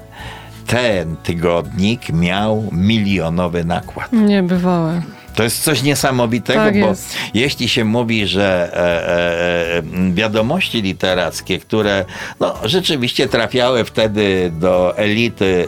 ten 0.68 1.16
tygodnik 1.16 2.10
miał 2.10 2.64
milionowy 2.72 3.64
nakład. 3.66 4.14
Niebywałe. 4.14 5.02
To 5.40 5.44
jest 5.44 5.64
coś 5.64 5.84
niesamowitego, 5.84 6.60
tak 6.60 6.80
bo 6.80 6.94
jeśli 7.34 7.70
się 7.70 7.86
mówi, 7.86 8.28
że 8.28 8.72
e, 8.74 9.78
e, 9.78 10.14
wiadomości 10.14 10.82
literackie, 10.82 11.60
które 11.60 12.06
no, 12.40 12.56
rzeczywiście 12.64 13.28
trafiały 13.28 13.86
wtedy 13.86 14.52
do 14.60 14.98
elity 14.98 15.68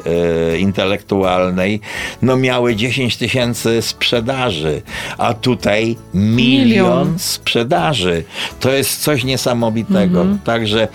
e, 0.54 0.58
intelektualnej, 0.58 1.82
no 2.22 2.38
miały 2.38 2.76
10 2.76 3.18
tysięcy 3.18 3.82
sprzedaży, 3.82 4.82
a 5.18 5.34
tutaj 5.34 5.98
milion, 6.14 6.68
milion, 6.68 7.20
sprzedaży. 7.20 8.24
To 8.60 8.72
jest 8.72 9.04
coś 9.04 9.24
niesamowitego. 9.24 10.22
Mhm. 10.22 10.40
Także 10.40 10.88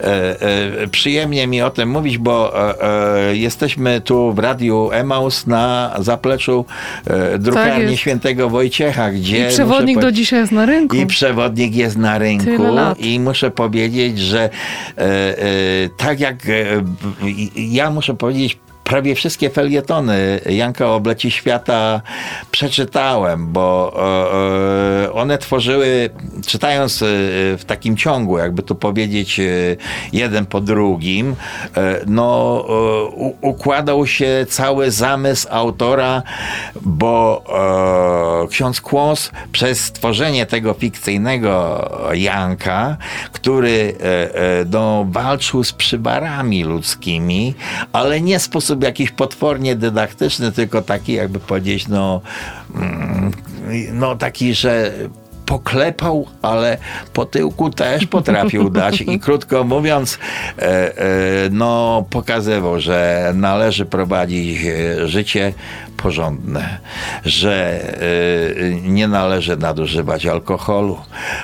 e, 0.00 0.40
e, 0.82 0.88
przyjemnie 0.88 1.46
mi 1.46 1.62
o 1.62 1.70
tym 1.70 1.88
mówić, 1.88 2.18
bo 2.18 2.52
e, 2.82 3.36
jesteśmy 3.36 4.00
tu 4.00 4.32
w 4.32 4.38
Radiu 4.38 4.90
Emaus 4.92 5.46
na 5.46 5.94
zapleczu 5.98 6.64
drukarni 7.38 7.95
świętego 7.96 8.50
Wojciecha, 8.50 9.10
gdzie... 9.10 9.46
I 9.46 9.48
przewodnik 9.48 9.98
do 9.98 10.12
dzisiaj 10.12 10.40
jest 10.40 10.52
na 10.52 10.66
rynku. 10.66 10.96
I 10.96 11.06
przewodnik 11.06 11.74
jest 11.74 11.96
na 11.96 12.18
rynku. 12.18 12.50
I 12.98 13.20
muszę 13.20 13.50
powiedzieć, 13.50 14.18
że 14.18 14.42
e, 14.42 15.02
e, 15.02 15.88
tak 15.96 16.20
jak 16.20 16.46
e, 16.46 16.84
ja 17.56 17.90
muszę 17.90 18.14
powiedzieć, 18.14 18.58
prawie 18.86 19.14
wszystkie 19.14 19.50
felietony 19.50 20.40
Janka 20.48 20.86
Obleci 20.86 21.30
Świata 21.30 22.00
przeczytałem, 22.50 23.52
bo 23.52 23.92
e, 23.96 25.06
e, 25.06 25.12
one 25.12 25.38
tworzyły, 25.38 26.10
czytając 26.46 27.02
e, 27.02 27.06
w 27.56 27.62
takim 27.66 27.96
ciągu, 27.96 28.38
jakby 28.38 28.62
tu 28.62 28.74
powiedzieć 28.74 29.40
jeden 30.12 30.46
po 30.46 30.60
drugim, 30.60 31.36
no 32.06 32.64
układał 33.40 34.06
się 34.06 34.46
cały 34.48 34.90
zamysł 34.90 35.48
autora, 35.50 36.22
bo 36.82 37.44
ksiądz 38.50 38.80
Kłos 38.80 39.30
przez 39.52 39.80
stworzenie 39.80 40.46
tego 40.46 40.74
fikcyjnego 40.74 41.88
Janka, 42.14 42.96
który 43.32 43.94
no, 44.70 45.06
walczył 45.10 45.64
z 45.64 45.72
przybarami 45.72 46.64
ludzkimi, 46.64 47.54
ale 47.92 48.20
nie 48.20 48.38
sposób 48.38 48.75
sposób 48.76 48.84
jakiś 48.84 49.10
potwornie 49.10 49.76
dydaktyczny, 49.76 50.52
tylko 50.52 50.82
taki, 50.82 51.12
jakby 51.12 51.40
powiedzieć, 51.40 51.88
no, 51.88 52.20
mm, 52.74 53.32
no 53.92 54.16
taki, 54.16 54.54
że 54.54 54.92
poklepał, 55.46 56.26
ale 56.42 56.78
po 57.12 57.24
tyłku 57.24 57.70
też 57.70 58.06
potrafił 58.06 58.70
dać 58.80 59.00
i 59.00 59.20
krótko 59.20 59.64
mówiąc, 59.64 60.18
e, 60.58 60.62
e, 60.62 61.50
no 61.50 62.04
pokazywał, 62.10 62.80
że 62.80 63.32
należy 63.34 63.86
prowadzić 63.86 64.58
e, 64.66 65.08
życie 65.08 65.52
porządne, 65.96 66.78
że 67.24 67.80
nie 68.82 69.08
należy 69.08 69.56
nadużywać 69.56 70.26
alkoholu, 70.26 70.98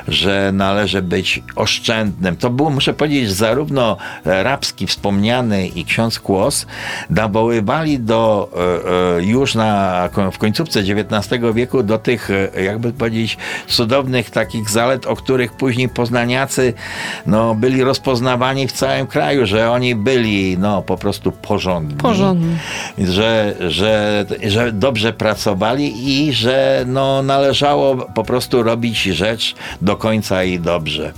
że 0.09 0.51
należy 0.53 1.03
być 1.03 1.43
oszczędnym. 1.57 2.37
To 2.37 2.51
było, 2.51 2.71
muszę 2.71 2.95
powiedzieć, 2.95 3.33
zarówno 3.33 3.97
Rabski 4.25 4.87
wspomniany 4.87 5.67
i 5.67 5.85
ksiądz 5.85 6.21
Kłos 6.21 6.67
nawoływali 7.11 7.99
do 7.99 8.49
już 9.21 9.55
na, 9.55 10.09
w 10.33 10.39
końcówce 10.39 10.81
XIX 10.81 11.43
wieku 11.55 11.83
do 11.83 11.99
tych, 11.99 12.29
jakby 12.65 12.93
powiedzieć, 12.93 13.39
cudownych 13.69 14.31
takich 14.31 14.71
zalet, 14.71 15.07
o 15.07 15.17
których 15.17 15.53
później 15.53 15.89
poznaniacy 15.89 16.75
no, 17.27 17.55
byli 17.55 17.85
rozpoznawani 17.85 18.69
w 18.69 18.73
całym 18.73 19.07
kraju, 19.07 19.47
że 19.47 19.71
oni 19.71 19.95
byli 19.95 20.59
no, 20.59 20.83
po 20.83 20.97
prostu 20.97 21.33
porządni. 21.33 21.97
Porządni. 21.97 22.57
Że, 22.99 23.55
że, 23.69 24.25
że 24.47 24.73
dobrze 24.73 25.13
pracowali 25.13 25.93
i 26.09 26.33
że 26.33 26.85
no, 26.87 27.23
należało 27.23 27.97
po 27.97 28.25
prostu 28.25 28.63
robić 28.63 29.03
rzecz 29.03 29.55
do 29.81 29.97
końca 29.97 30.45
i 30.45 30.61
dobrze. 30.61 31.13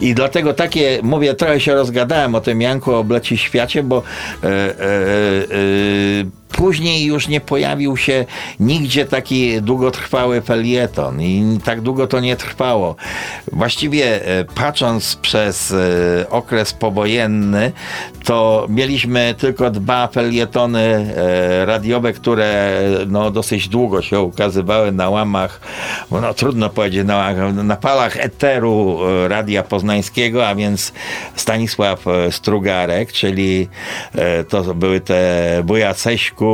I 0.00 0.14
dlatego 0.14 0.54
takie, 0.54 1.00
mówię, 1.02 1.34
trochę 1.34 1.60
się 1.60 1.74
rozgadałem 1.74 2.34
o 2.34 2.40
tym 2.40 2.62
Janku 2.62 2.94
Obleci 2.94 3.38
Świacie, 3.38 3.82
bo 3.82 4.02
e, 4.42 4.46
e, 4.46 4.50
e, 4.50 6.39
Później 6.60 7.04
już 7.04 7.28
nie 7.28 7.40
pojawił 7.40 7.96
się 7.96 8.24
nigdzie 8.60 9.06
taki 9.06 9.62
długotrwały 9.62 10.40
felieton 10.40 11.22
i 11.22 11.58
tak 11.64 11.80
długo 11.80 12.06
to 12.06 12.20
nie 12.20 12.36
trwało. 12.36 12.96
Właściwie 13.52 14.26
e, 14.26 14.44
patrząc 14.44 15.16
przez 15.16 15.72
e, 15.72 16.30
okres 16.30 16.72
powojenny, 16.72 17.72
to 18.24 18.66
mieliśmy 18.68 19.34
tylko 19.38 19.70
dwa 19.70 20.08
felietony 20.08 20.80
e, 20.80 21.66
radiowe, 21.66 22.12
które 22.12 22.80
no, 23.06 23.30
dosyć 23.30 23.68
długo 23.68 24.02
się 24.02 24.20
ukazywały 24.20 24.92
na 24.92 25.10
łamach, 25.10 25.60
no 26.10 26.34
trudno 26.34 26.70
powiedzieć, 26.70 27.06
na, 27.06 27.34
na 27.52 27.76
falach 27.76 28.16
eteru 28.16 28.98
Radia 29.28 29.62
Poznańskiego, 29.62 30.48
a 30.48 30.54
więc 30.54 30.92
Stanisław 31.36 32.04
Strugarek, 32.30 33.12
czyli 33.12 33.68
to 34.48 34.74
były 34.74 35.00
te 35.00 35.62
Buja 35.64 35.94
Ceśku, 35.94 36.49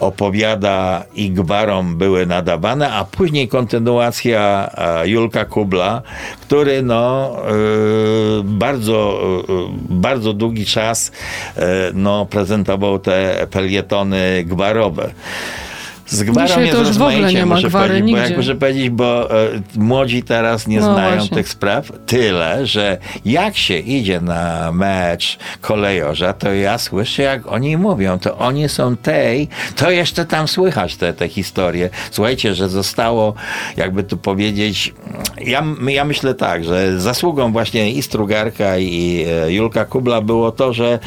opowiada 0.00 1.04
i 1.14 1.30
gwarom 1.30 1.96
były 1.96 2.26
nadawane, 2.26 2.92
a 2.92 3.04
później 3.04 3.48
kontynuacja 3.48 4.70
Julka 5.04 5.44
Kubla, 5.44 6.02
który 6.40 6.82
no, 6.82 7.36
e, 7.38 7.52
bardzo, 8.44 9.20
e, 9.48 9.52
bardzo 9.88 10.32
długi 10.32 10.66
czas 10.66 11.12
e, 11.56 11.90
no, 11.94 12.26
prezentował 12.26 12.98
te 12.98 13.46
felietony 13.50 14.44
gwarowe. 14.44 15.10
Z 16.06 16.22
gwarą 16.22 16.46
Dzisiaj 16.46 16.70
to 16.70 16.78
już 16.78 16.98
w 16.98 17.02
ogóle 17.02 17.32
nie 17.32 17.46
ma 17.46 17.62
gwary 17.62 18.02
nigdzie. 18.02 18.22
Bo 18.22 18.28
jak 18.28 18.36
muszę 18.36 18.54
powiedzieć, 18.54 18.90
bo 18.90 19.30
e, 19.42 19.48
młodzi 19.76 20.22
teraz 20.22 20.66
nie 20.66 20.80
no 20.80 20.92
znają 20.94 21.16
właśnie. 21.16 21.36
tych 21.36 21.48
spraw. 21.48 21.92
Tyle, 22.06 22.66
że 22.66 22.98
jak 23.24 23.56
się 23.56 23.78
idzie 23.78 24.20
na 24.20 24.72
mecz 24.72 25.38
kolejorza, 25.60 26.32
to 26.32 26.52
ja 26.52 26.78
słyszę, 26.78 27.22
jak 27.22 27.46
oni 27.46 27.76
mówią, 27.76 28.18
to 28.18 28.38
oni 28.38 28.68
są 28.68 28.96
tej, 28.96 29.48
to 29.76 29.90
jeszcze 29.90 30.24
tam 30.24 30.48
słychać 30.48 30.96
te, 30.96 31.12
te 31.12 31.28
historie. 31.28 31.90
Słuchajcie, 32.10 32.54
że 32.54 32.68
zostało, 32.68 33.34
jakby 33.76 34.04
tu 34.04 34.16
powiedzieć, 34.16 34.94
ja, 35.38 35.64
ja 35.88 36.04
myślę 36.04 36.34
tak, 36.34 36.64
że 36.64 37.00
zasługą 37.00 37.52
właśnie 37.52 37.90
i 37.90 38.02
Strugarka 38.02 38.78
i 38.78 39.26
e, 39.28 39.52
Julka 39.52 39.84
Kubla 39.84 40.20
było 40.20 40.52
to, 40.52 40.72
że 40.72 40.98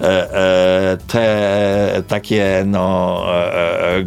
e, 0.00 0.04
e, 0.04 0.96
te 1.06 2.02
takie 2.08 2.64
no 2.66 3.22
e, 3.98 4.04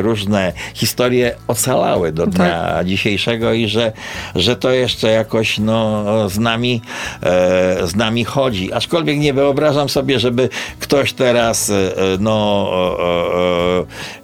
różne 0.00 0.52
historie 0.74 1.36
ocalały 1.48 2.12
do 2.12 2.26
dnia 2.26 2.72
tak. 2.74 2.86
dzisiejszego 2.86 3.52
i 3.52 3.68
że, 3.68 3.92
że 4.34 4.56
to 4.56 4.70
jeszcze 4.70 5.10
jakoś 5.10 5.58
no, 5.58 6.04
z, 6.28 6.38
nami, 6.38 6.82
e, 7.22 7.86
z 7.86 7.96
nami 7.96 8.24
chodzi. 8.24 8.72
Aczkolwiek 8.72 9.18
nie 9.18 9.34
wyobrażam 9.34 9.88
sobie, 9.88 10.20
żeby 10.20 10.48
ktoś 10.80 11.12
teraz 11.12 11.70
e, 11.70 11.92
no, 12.18 12.70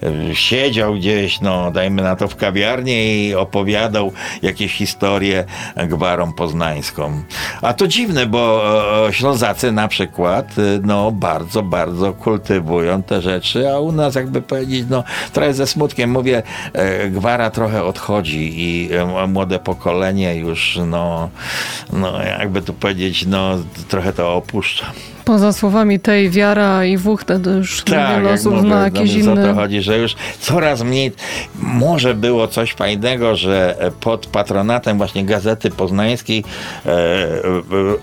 e, 0.03 0.35
siedział 0.35 0.94
gdzieś, 0.94 1.40
no, 1.40 1.70
dajmy 1.70 2.03
na 2.03 2.16
to 2.16 2.29
w 2.29 2.37
kawiarni 2.37 3.27
i 3.27 3.35
opowiadał 3.35 4.12
jakieś 4.42 4.72
historie 4.72 5.44
gwarą 5.77 6.33
poznańską. 6.33 7.22
A 7.62 7.72
to 7.75 7.88
dziwne, 7.88 8.27
bo 8.27 8.62
Ślązacy 9.11 9.72
na 9.72 9.88
przykład 9.88 10.55
no, 10.83 11.12
bardzo, 11.12 11.62
bardzo 11.62 12.12
kultywują 12.12 13.03
te 13.03 13.22
rzeczy, 13.22 13.70
a 13.70 13.79
u 13.79 13.92
nas 13.92 14.14
jakby 14.14 14.42
powiedzieć, 14.42 14.87
no 14.90 15.05
trochę 15.33 15.55
ze 15.55 15.67
smutkiem 15.67 16.11
mówię, 16.11 16.43
e, 16.73 17.11
gwara 17.11 17.51
trochę 17.51 17.85
odchodzi 17.85 18.53
i 18.57 18.89
e, 18.93 19.27
młode 19.27 19.59
pokolenie 19.59 20.37
już, 20.37 20.79
no, 20.87 21.31
no 21.93 22.23
jakby 22.23 22.62
tu 22.62 22.75
powiedzieć, 22.75 23.27
no 23.27 23.59
trochę 23.89 24.12
to 24.12 24.35
opuszcza. 24.35 24.93
Poza 25.27 25.53
słowami 25.53 26.01
tej 26.01 26.31
wiara 26.31 26.85
i 26.85 26.97
wuch, 26.97 27.25
to 27.25 27.35
już 27.35 27.85
tak, 27.85 28.17
wiele 28.17 28.35
osób 28.35 28.61
zna 28.61 28.85
jakieś 28.85 29.15
inne. 29.15 29.33
O 29.33 29.47
to 29.47 29.55
chodzi, 29.55 29.83
że 29.83 29.99
już 29.99 30.17
coraz 30.41 30.83
mniej, 30.83 31.12
może 31.59 32.15
było 32.15 32.49
coś 32.49 32.73
fajnego, 32.73 33.37
że 33.37 33.77
pod 34.01 34.27
patronatem 34.27 34.99
właśnie 34.99 35.25
Gazety 35.25 35.71
Poznańskiej 35.71 36.45
e, 36.87 36.93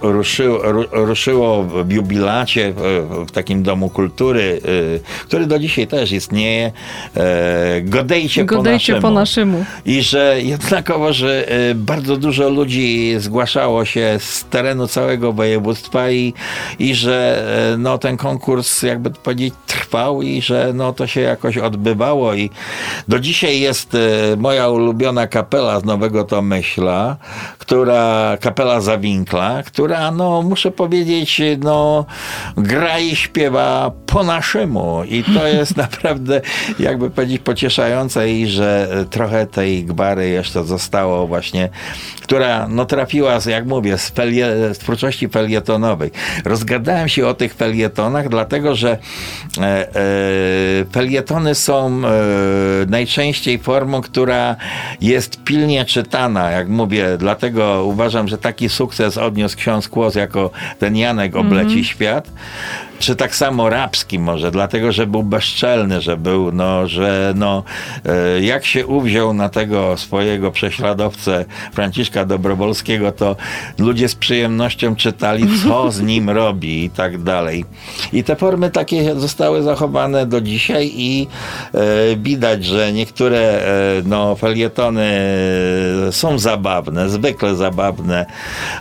ruszyło, 0.01 0.59
ruszyło 0.91 1.63
w 1.63 1.91
jubilacie 1.91 2.73
w, 2.77 3.05
w 3.27 3.31
takim 3.31 3.63
domu 3.63 3.89
kultury, 3.89 4.61
e, 4.65 5.25
który 5.25 5.45
do 5.45 5.59
dzisiaj 5.59 5.87
też 5.87 6.11
istnieje, 6.11 6.71
e, 7.15 7.81
Godejcie, 7.81 8.45
Godejcie 8.45 8.95
po, 9.01 9.11
naszemu. 9.11 9.53
po 9.53 9.59
naszemu. 9.59 9.65
I 9.85 10.01
że 10.01 10.41
jednakowo, 10.41 11.13
że 11.13 11.49
e, 11.49 11.75
bardzo 11.75 12.17
dużo 12.17 12.49
ludzi 12.49 13.15
zgłaszało 13.17 13.85
się 13.85 14.17
z 14.19 14.45
terenu 14.45 14.87
całego 14.87 15.33
województwa 15.33 16.11
i, 16.11 16.33
i 16.79 16.95
że 16.95 17.12
że 17.13 17.43
e, 17.73 17.77
no, 17.77 17.97
ten 17.97 18.17
konkurs, 18.17 18.83
jakby 18.83 19.11
powiedzieć, 19.11 19.53
trwał 19.67 20.21
i 20.21 20.41
że 20.41 20.71
no, 20.73 20.93
to 20.93 21.07
się 21.07 21.21
jakoś 21.21 21.57
odbywało 21.57 22.33
i 22.33 22.49
do 23.07 23.19
dzisiaj 23.19 23.59
jest 23.59 23.95
e, 23.95 23.97
moja 24.37 24.69
ulubiona 24.69 25.27
kapela 25.27 25.79
z 25.79 25.83
Nowego 25.83 26.23
Tomyśla, 26.23 27.17
która, 27.57 28.37
kapela 28.41 28.81
Zawinkla, 28.81 29.63
która, 29.63 30.11
no, 30.11 30.41
muszę 30.41 30.71
powiedzieć, 30.71 31.41
no, 31.59 32.05
gra 32.57 32.99
i 32.99 33.15
śpiewa 33.15 33.91
po 34.05 34.23
naszemu 34.23 35.03
i 35.03 35.23
to 35.23 35.47
jest 35.57 35.77
naprawdę, 35.77 36.41
jakby 36.79 37.09
powiedzieć, 37.09 37.41
pocieszające 37.41 38.29
i 38.29 38.47
że 38.47 38.87
trochę 39.09 39.47
tej 39.47 39.85
gwary 39.85 40.29
jeszcze 40.29 40.63
zostało 40.63 41.27
właśnie, 41.27 41.69
która, 42.21 42.67
no, 42.67 42.85
trafiła, 42.85 43.39
jak 43.45 43.65
mówię, 43.65 43.97
z, 43.97 44.09
felie, 44.09 44.47
z 44.73 44.77
twórczości 44.77 45.29
felietonowej. 45.29 46.11
Rozgadałem 46.45 47.02
Dowiedziałem 47.03 47.09
się 47.09 47.27
o 47.27 47.33
tych 47.33 47.53
felietonach, 47.53 48.29
dlatego 48.29 48.75
że 48.75 48.97
e, 49.57 49.61
e, 49.61 50.85
felietony 50.91 51.55
są 51.55 52.01
e, 52.05 52.11
najczęściej 52.87 53.59
formą, 53.59 54.01
która 54.01 54.55
jest 55.01 55.43
pilnie 55.43 55.85
czytana, 55.85 56.51
jak 56.51 56.69
mówię, 56.69 57.17
dlatego 57.17 57.85
uważam, 57.85 58.27
że 58.27 58.37
taki 58.37 58.69
sukces 58.69 59.17
odniósł 59.17 59.57
ksiądz 59.57 59.89
Kłos 59.89 60.15
jako 60.15 60.51
ten 60.79 60.95
Janek 60.95 61.35
obleci 61.35 61.73
mm 61.73 61.83
-hmm. 61.83 61.87
świat 61.87 62.29
czy 63.03 63.15
tak 63.15 63.35
samo 63.35 63.69
Rabski 63.69 64.19
może, 64.19 64.51
dlatego, 64.51 64.91
że 64.91 65.07
był 65.07 65.23
bezczelny, 65.23 66.01
że 66.01 66.17
był, 66.17 66.51
no, 66.51 66.87
że 66.87 67.33
no, 67.35 67.63
jak 68.41 68.65
się 68.65 68.87
uwziął 68.87 69.33
na 69.33 69.49
tego 69.49 69.97
swojego 69.97 70.51
prześladowcę 70.51 71.45
Franciszka 71.73 72.25
Dobrowolskiego, 72.25 73.11
to 73.11 73.35
ludzie 73.77 74.09
z 74.09 74.15
przyjemnością 74.15 74.95
czytali, 74.95 75.43
co 75.63 75.91
z 75.91 76.01
nim 76.01 76.29
robi 76.29 76.89
tak 76.93 77.23
dalej. 77.23 77.65
I 78.13 78.23
te 78.23 78.35
formy 78.35 78.71
takie 78.71 79.15
zostały 79.15 79.63
zachowane 79.63 80.25
do 80.25 80.41
dzisiaj 80.41 80.91
i 80.95 81.27
e, 81.73 81.79
widać, 82.15 82.65
że 82.65 82.93
niektóre 82.93 83.39
e, 83.39 83.65
no, 84.05 84.35
felietony 84.35 85.23
są 86.11 86.39
zabawne, 86.39 87.09
zwykle 87.09 87.55
zabawne, 87.55 88.25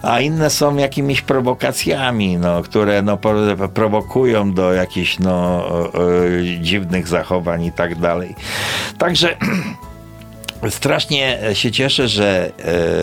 a 0.03 0.21
inne 0.21 0.51
są 0.51 0.77
jakimiś 0.77 1.21
prowokacjami, 1.21 2.37
no, 2.37 2.63
które 2.63 3.03
no, 3.03 3.19
prowokują 3.75 4.53
do 4.53 4.73
jakichś 4.73 5.19
no, 5.19 5.65
dziwnych 6.61 7.09
zachowań 7.09 7.65
i 7.65 7.73
tak 7.73 7.99
dalej. 7.99 8.35
Także 8.99 9.37
Strasznie 10.71 11.39
się 11.53 11.71
cieszę, 11.73 12.09
że 12.09 12.51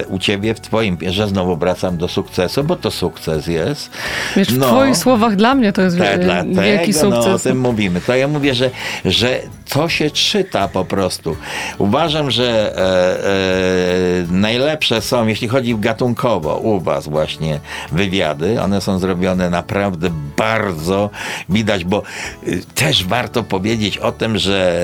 e, 0.01 0.05
u 0.05 0.19
ciebie 0.19 0.53
w 0.53 0.59
twoim, 0.61 0.97
że 1.07 1.27
znowu 1.27 1.57
wracam 1.57 1.97
do 1.97 2.07
sukcesu, 2.07 2.63
bo 2.63 2.75
to 2.75 2.91
sukces 2.91 3.47
jest. 3.47 3.89
Wiesz, 4.35 4.47
w 4.47 4.61
twoich 4.61 4.97
słowach 4.97 5.35
dla 5.35 5.55
mnie 5.55 5.73
to 5.73 5.81
jest 5.81 5.97
Te- 5.97 6.17
wie- 6.17 6.23
dlatego, 6.23 6.61
wielki 6.61 6.91
No, 6.91 7.07
o 7.19 7.23
sukces. 7.23 7.43
tym 7.43 7.59
mówimy. 7.59 8.01
To 8.01 8.15
ja 8.15 8.27
mówię, 8.27 8.53
że, 8.55 8.69
że 9.05 9.39
to 9.69 9.89
się 9.89 10.11
czyta 10.11 10.67
po 10.67 10.85
prostu. 10.85 11.35
Uważam, 11.77 12.31
że 12.31 12.73
e, 12.77 12.79
e, 12.79 14.31
najlepsze 14.31 15.01
są, 15.01 15.27
jeśli 15.27 15.47
chodzi 15.47 15.75
gatunkowo, 15.77 16.57
u 16.57 16.79
was 16.79 17.07
właśnie 17.07 17.59
wywiady. 17.91 18.61
One 18.61 18.81
są 18.81 18.99
zrobione 18.99 19.49
naprawdę 19.49 20.09
bardzo 20.37 21.09
widać, 21.49 21.83
bo 21.83 22.03
y, 22.47 22.61
też 22.75 23.03
warto 23.05 23.43
powiedzieć 23.43 23.97
o 23.97 24.11
tym, 24.11 24.37
że 24.37 24.79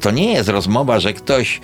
to 0.00 0.10
nie 0.10 0.32
jest 0.32 0.48
rozmowa, 0.48 1.00
że 1.00 1.12
ktoś 1.12 1.60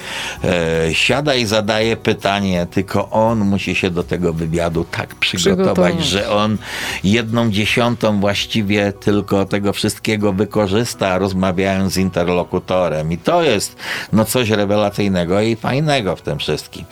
e, 0.52 0.94
siada 0.94 1.34
i 1.34 1.46
zadaje 1.46 1.96
pytanie, 1.96 2.66
tylko 2.70 3.10
on 3.10 3.38
musi 3.38 3.74
się 3.74 3.90
do 3.90 4.02
tego 4.02 4.32
wywiadu 4.32 4.84
tak 4.90 5.14
przygotować, 5.14 5.66
Przygotować. 5.66 6.04
że 6.04 6.30
on 6.30 6.58
jedną 7.04 7.50
dziesiątą 7.50 8.20
właściwie 8.20 8.92
tylko 8.92 9.44
tego 9.44 9.72
wszystkiego 9.72 10.32
wykorzysta, 10.32 11.18
rozmawiając 11.18 11.92
z 11.92 11.96
interlokutorem. 11.96 13.12
I 13.12 13.18
to 13.18 13.42
jest 13.42 13.76
no 14.12 14.24
coś 14.24 14.50
rewelacyjnego 14.50 15.40
i 15.40 15.56
fajnego 15.56 16.16
w 16.16 16.22
tym 16.22 16.38
wszystkim. 16.38 16.84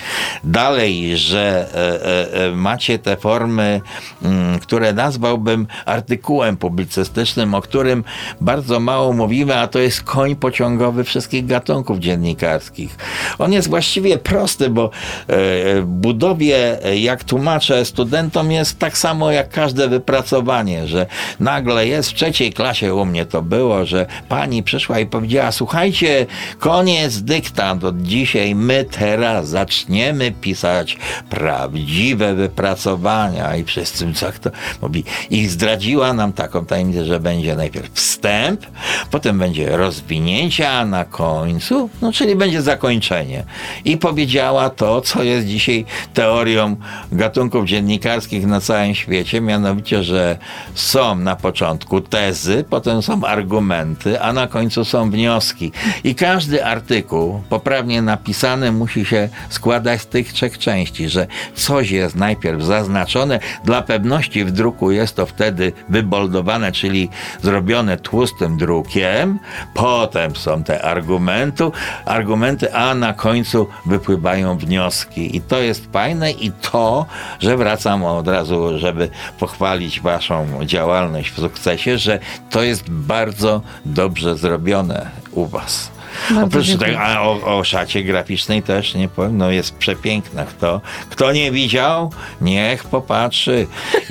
Dalej, 0.44 1.16
że 1.16 1.68
e, 1.74 2.04
e, 2.36 2.46
e, 2.46 2.50
macie 2.50 2.98
te 2.98 3.16
formy, 3.16 3.80
mm, 4.22 4.58
które 4.58 4.92
nazwałbym 4.92 5.66
artykułem 5.86 6.56
publicystycznym, 6.56 7.54
o 7.54 7.60
którym 7.60 8.04
bardzo 8.40 8.80
mało 8.80 9.12
mówimy, 9.12 9.56
a 9.56 9.66
to 9.68 9.78
jest 9.78 10.02
koń 10.02 10.36
pociągowy 10.36 11.04
wszystkich 11.04 11.46
gatunków 11.46 11.98
dziennikarskich. 11.98 12.96
On 13.38 13.49
jest 13.52 13.68
właściwie 13.68 14.18
prosty, 14.18 14.70
bo 14.70 14.90
e, 15.28 15.82
budowie, 15.82 16.84
e, 16.84 16.98
jak 16.98 17.24
tłumaczę 17.24 17.84
studentom, 17.84 18.52
jest 18.52 18.78
tak 18.78 18.98
samo 18.98 19.30
jak 19.30 19.48
każde 19.48 19.88
wypracowanie, 19.88 20.86
że 20.86 21.06
nagle 21.40 21.86
jest 21.86 22.10
w 22.10 22.14
trzeciej 22.14 22.52
klasie 22.52 22.94
u 22.94 23.04
mnie 23.04 23.26
to 23.26 23.42
było, 23.42 23.84
że 23.84 24.06
pani 24.28 24.62
przyszła 24.62 24.98
i 24.98 25.06
powiedziała: 25.06 25.52
Słuchajcie, 25.52 26.26
koniec 26.58 27.18
dyktant. 27.18 27.84
Od 27.84 28.02
dzisiaj 28.02 28.54
my 28.54 28.84
teraz 28.84 29.48
zaczniemy 29.48 30.32
pisać 30.32 30.98
prawdziwe 31.30 32.34
wypracowania. 32.34 33.56
I 33.56 33.64
wszyscy, 33.64 34.14
co 34.14 34.26
to 34.40 34.50
mówi. 34.82 35.04
I 35.30 35.46
zdradziła 35.46 36.12
nam 36.12 36.32
taką 36.32 36.66
tajemnicę, 36.66 37.04
że 37.04 37.20
będzie 37.20 37.56
najpierw 37.56 37.92
wstęp, 37.92 38.66
potem 39.10 39.38
będzie 39.38 39.76
rozwinięcie, 39.76 40.70
a 40.70 40.84
na 40.84 41.04
końcu, 41.04 41.90
no 42.02 42.12
czyli 42.12 42.36
będzie 42.36 42.62
zakończenie. 42.62 43.39
I 43.84 43.96
powiedziała 43.96 44.70
to, 44.70 45.00
co 45.00 45.22
jest 45.22 45.46
dzisiaj 45.46 45.84
teorią 46.14 46.76
gatunków 47.12 47.66
dziennikarskich 47.66 48.46
na 48.46 48.60
całym 48.60 48.94
świecie, 48.94 49.40
mianowicie, 49.40 50.02
że 50.02 50.38
są 50.74 51.14
na 51.14 51.36
początku 51.36 52.00
tezy, 52.00 52.64
potem 52.70 53.02
są 53.02 53.24
argumenty, 53.24 54.20
a 54.20 54.32
na 54.32 54.46
końcu 54.46 54.84
są 54.84 55.10
wnioski. 55.10 55.72
I 56.04 56.14
każdy 56.14 56.64
artykuł 56.64 57.42
poprawnie 57.48 58.02
napisany 58.02 58.72
musi 58.72 59.04
się 59.04 59.28
składać 59.48 60.00
z 60.00 60.06
tych 60.06 60.32
trzech 60.32 60.58
części, 60.58 61.08
że 61.08 61.26
coś 61.54 61.90
jest 61.90 62.16
najpierw 62.16 62.62
zaznaczone, 62.62 63.40
dla 63.64 63.82
pewności 63.82 64.44
w 64.44 64.50
druku 64.50 64.90
jest 64.90 65.16
to 65.16 65.26
wtedy 65.26 65.72
wyboldowane, 65.88 66.72
czyli 66.72 67.08
zrobione 67.42 67.96
tłustym 67.96 68.56
drukiem, 68.56 69.38
potem 69.74 70.36
są 70.36 70.64
te 70.64 70.82
argumenty, 70.82 71.70
argumenty, 72.04 72.74
a 72.74 72.94
na 72.94 73.12
końcu 73.20 73.66
wypływają 73.86 74.58
wnioski. 74.58 75.36
I 75.36 75.40
to 75.40 75.60
jest 75.60 75.92
fajne 75.92 76.32
i 76.32 76.52
to, 76.52 77.06
że 77.40 77.56
wracam 77.56 78.04
od 78.04 78.28
razu, 78.28 78.78
żeby 78.78 79.10
pochwalić 79.38 80.00
waszą 80.00 80.64
działalność 80.64 81.30
w 81.30 81.40
sukcesie, 81.40 81.98
że 81.98 82.18
to 82.50 82.62
jest 82.62 82.90
bardzo 82.90 83.62
dobrze 83.84 84.36
zrobione 84.36 85.10
u 85.32 85.46
was. 85.46 85.99
Bardzo 86.30 86.46
Oprócz 86.46 86.76
tego, 86.76 87.00
a 87.00 87.20
o, 87.20 87.58
o 87.58 87.64
szacie 87.64 88.04
graficznej 88.04 88.62
też 88.62 88.94
nie 88.94 89.08
powiem, 89.08 89.36
no 89.36 89.50
jest 89.50 89.74
przepiękna. 89.74 90.44
Kto, 90.44 90.80
kto 91.10 91.32
nie 91.32 91.52
widział, 91.52 92.12
niech 92.40 92.84
popatrzy. 92.84 93.66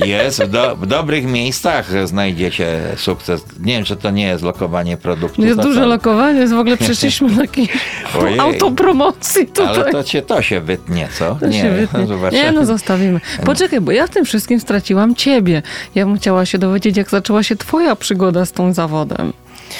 Jest 0.06 0.44
w, 0.44 0.50
do, 0.50 0.76
w 0.76 0.86
dobrych 0.86 1.26
miejscach 1.26 2.08
znajdziecie 2.08 2.82
sukces. 2.96 3.46
Nie 3.60 3.74
wiem, 3.74 3.84
czy 3.84 3.96
to 3.96 4.12
nie 4.12 4.28
jest 4.28 4.44
lokowanie 4.44 4.98
produktu. 4.98 5.42
Jest 5.42 5.62
duże 5.62 5.82
co? 5.82 5.88
lokowanie, 5.88 6.40
jest 6.40 6.54
w 6.54 6.60
ogóle 6.60 6.78
przeszliśmy 6.78 7.30
do 7.30 7.42
takiej 7.42 7.70
autopromocji 8.40 9.48
tutaj. 9.48 9.68
Ale 9.68 9.92
to, 9.92 10.04
cię, 10.04 10.22
to 10.22 10.42
się 10.42 10.62
wytnie, 10.62 11.08
co? 11.20 11.36
To 11.36 11.52
się 11.52 11.72
wytnie. 11.72 12.08
zobaczymy. 12.08 12.44
Nie, 12.44 12.52
no 12.52 12.66
zostawimy. 12.66 13.22
Poczekaj, 13.46 13.82
bo 13.82 13.92
ja 13.92 14.08
w 14.08 14.10
tym 14.10 14.26
wszystkim 14.26 14.60
straciłam 14.60 15.16
ciebie. 15.16 15.62
Ja 15.96 16.06
bym 16.06 16.18
chciała 16.18 16.46
się 16.46 16.58
dowiedzieć, 16.58 16.98
jak 16.98 17.10
zaczęła 17.10 17.44
się 17.44 17.56
twoja 17.56 17.96
przygoda 17.96 18.46
z 18.46 18.52
tą 18.52 18.74
zawodem. 18.74 19.34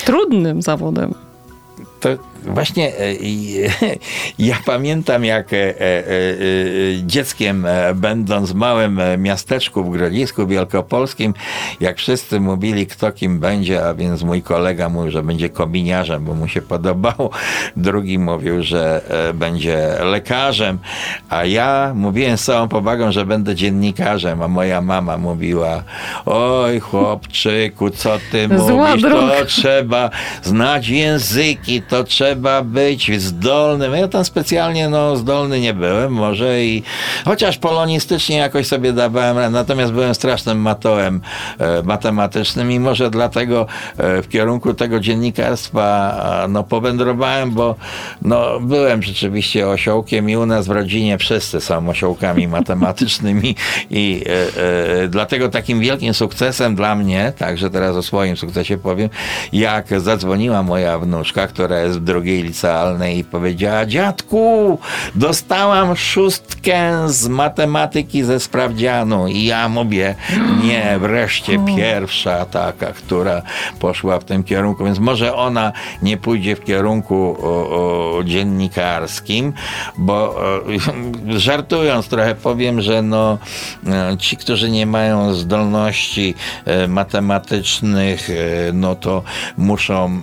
Trudnym 0.06 0.62
zawodem. 0.62 1.29
To 2.02 2.18
właśnie 2.46 2.88
e, 2.88 3.16
ja 4.40 4.58
pamiętam, 4.66 5.26
jak 5.26 5.54
e, 5.54 5.58
e, 5.58 5.74
dzieckiem 7.04 7.68
będąc 7.96 8.52
w 8.52 8.56
małym 8.56 9.02
miasteczku 9.18 9.84
w 9.84 9.90
Grodzisku 9.90 10.48
Wielkopolskim, 10.48 11.34
jak 11.80 11.98
wszyscy 11.98 12.40
mówili, 12.40 12.88
kto 12.88 13.12
kim 13.12 13.40
będzie, 13.40 13.86
a 13.86 13.94
więc 13.94 14.24
mój 14.24 14.42
kolega 14.42 14.90
mówił, 14.90 15.12
że 15.12 15.24
będzie 15.24 15.50
kominiarzem, 15.50 16.26
bo 16.26 16.34
mu 16.34 16.48
się 16.48 16.62
podobało. 16.62 17.30
Drugi 17.78 18.20
mówił, 18.20 18.64
że 18.64 19.02
będzie 19.34 19.90
lekarzem, 20.04 20.80
a 21.30 21.46
ja 21.46 21.92
mówiłem 21.96 22.38
z 22.38 22.44
całą 22.44 22.68
powagą, 22.68 23.12
że 23.12 23.26
będę 23.26 23.56
dziennikarzem, 23.56 24.42
a 24.42 24.48
moja 24.48 24.82
mama 24.82 25.18
mówiła, 25.18 25.84
oj 26.26 26.80
chłopczyku, 26.80 27.90
co 27.90 28.20
ty 28.32 28.48
Zła 28.58 28.90
mówisz, 28.90 29.04
to 29.04 29.46
trzeba 29.46 30.10
znać 30.44 30.88
języki, 30.88 31.82
to 31.82 32.04
trzeba 32.04 32.29
być 32.64 33.22
zdolnym. 33.22 33.94
Ja 33.94 34.08
tam 34.08 34.26
specjalnie 34.26 34.90
no, 34.90 35.16
zdolny 35.16 35.60
nie 35.60 35.74
byłem 35.74 36.14
może 36.14 36.64
i 36.64 36.84
chociaż 37.26 37.58
polonistycznie 37.58 38.38
jakoś 38.38 38.68
sobie 38.68 38.94
dawałem, 38.94 39.54
natomiast 39.54 39.94
byłem 39.94 40.16
strasznym 40.16 40.62
matołem 40.62 41.22
e, 41.60 41.84
matematycznym 41.84 42.72
i 42.72 42.80
może 42.80 43.10
dlatego 43.10 43.66
e, 43.98 44.22
w 44.22 44.30
kierunku 44.30 44.74
tego 44.74 45.00
dziennikarstwa 45.00 45.84
a, 45.84 46.48
no, 46.48 46.64
powędrowałem, 46.64 47.52
bo 47.52 47.76
no, 48.22 48.60
byłem 48.60 49.04
rzeczywiście 49.04 49.68
osiołkiem 49.68 50.30
i 50.30 50.36
u 50.36 50.46
nas 50.46 50.68
w 50.68 50.72
rodzinie 50.72 51.18
wszyscy 51.18 51.62
są 51.62 51.90
osiołkami 51.90 52.48
matematycznymi 52.58 53.56
i 53.90 54.24
e, 54.28 55.04
e, 55.04 55.08
dlatego 55.08 55.50
takim 55.50 55.80
wielkim 55.80 56.14
sukcesem 56.14 56.76
dla 56.76 56.96
mnie, 56.96 57.34
także 57.38 57.70
teraz 57.70 57.96
o 57.96 58.04
swoim 58.04 58.38
sukcesie 58.38 58.78
powiem, 58.78 59.10
jak 59.54 60.00
zadzwoniła 60.00 60.64
moja 60.64 61.00
wnuczka, 61.00 61.48
która 61.48 61.80
jest 61.80 62.00
w 62.00 62.04
drugiej 62.20 62.44
licealnej 62.44 63.18
i 63.18 63.24
powiedziała, 63.24 63.86
dziadku, 63.86 64.80
dostałam 65.16 65.96
szóstkę 65.96 67.10
z 67.10 67.28
matematyki 67.28 68.24
ze 68.24 68.40
sprawdzianu. 68.40 69.28
I 69.28 69.44
ja 69.46 69.70
mówię, 69.70 70.16
nie, 70.64 70.98
wreszcie 71.00 71.60
pierwsza 71.78 72.46
taka, 72.46 72.92
która 72.92 73.42
poszła 73.80 74.20
w 74.20 74.24
tym 74.24 74.44
kierunku, 74.44 74.86
więc 74.86 75.00
może 75.00 75.36
ona 75.36 75.72
nie 76.02 76.18
pójdzie 76.18 76.56
w 76.56 76.64
kierunku 76.64 77.38
o, 77.42 78.18
o, 78.18 78.24
dziennikarskim, 78.24 79.54
bo 79.98 80.36
e, 81.28 81.40
żartując 81.48 82.08
trochę 82.08 82.36
powiem, 82.36 82.82
że 82.82 83.02
no, 83.02 83.38
e, 83.88 84.18
ci, 84.18 84.38
którzy 84.38 84.72
nie 84.72 84.86
mają 84.86 85.34
zdolności 85.34 86.36
e, 86.66 86.88
matematycznych, 86.88 88.30
e, 88.30 88.34
no 88.74 88.96
to 88.96 89.24
muszą 89.58 90.22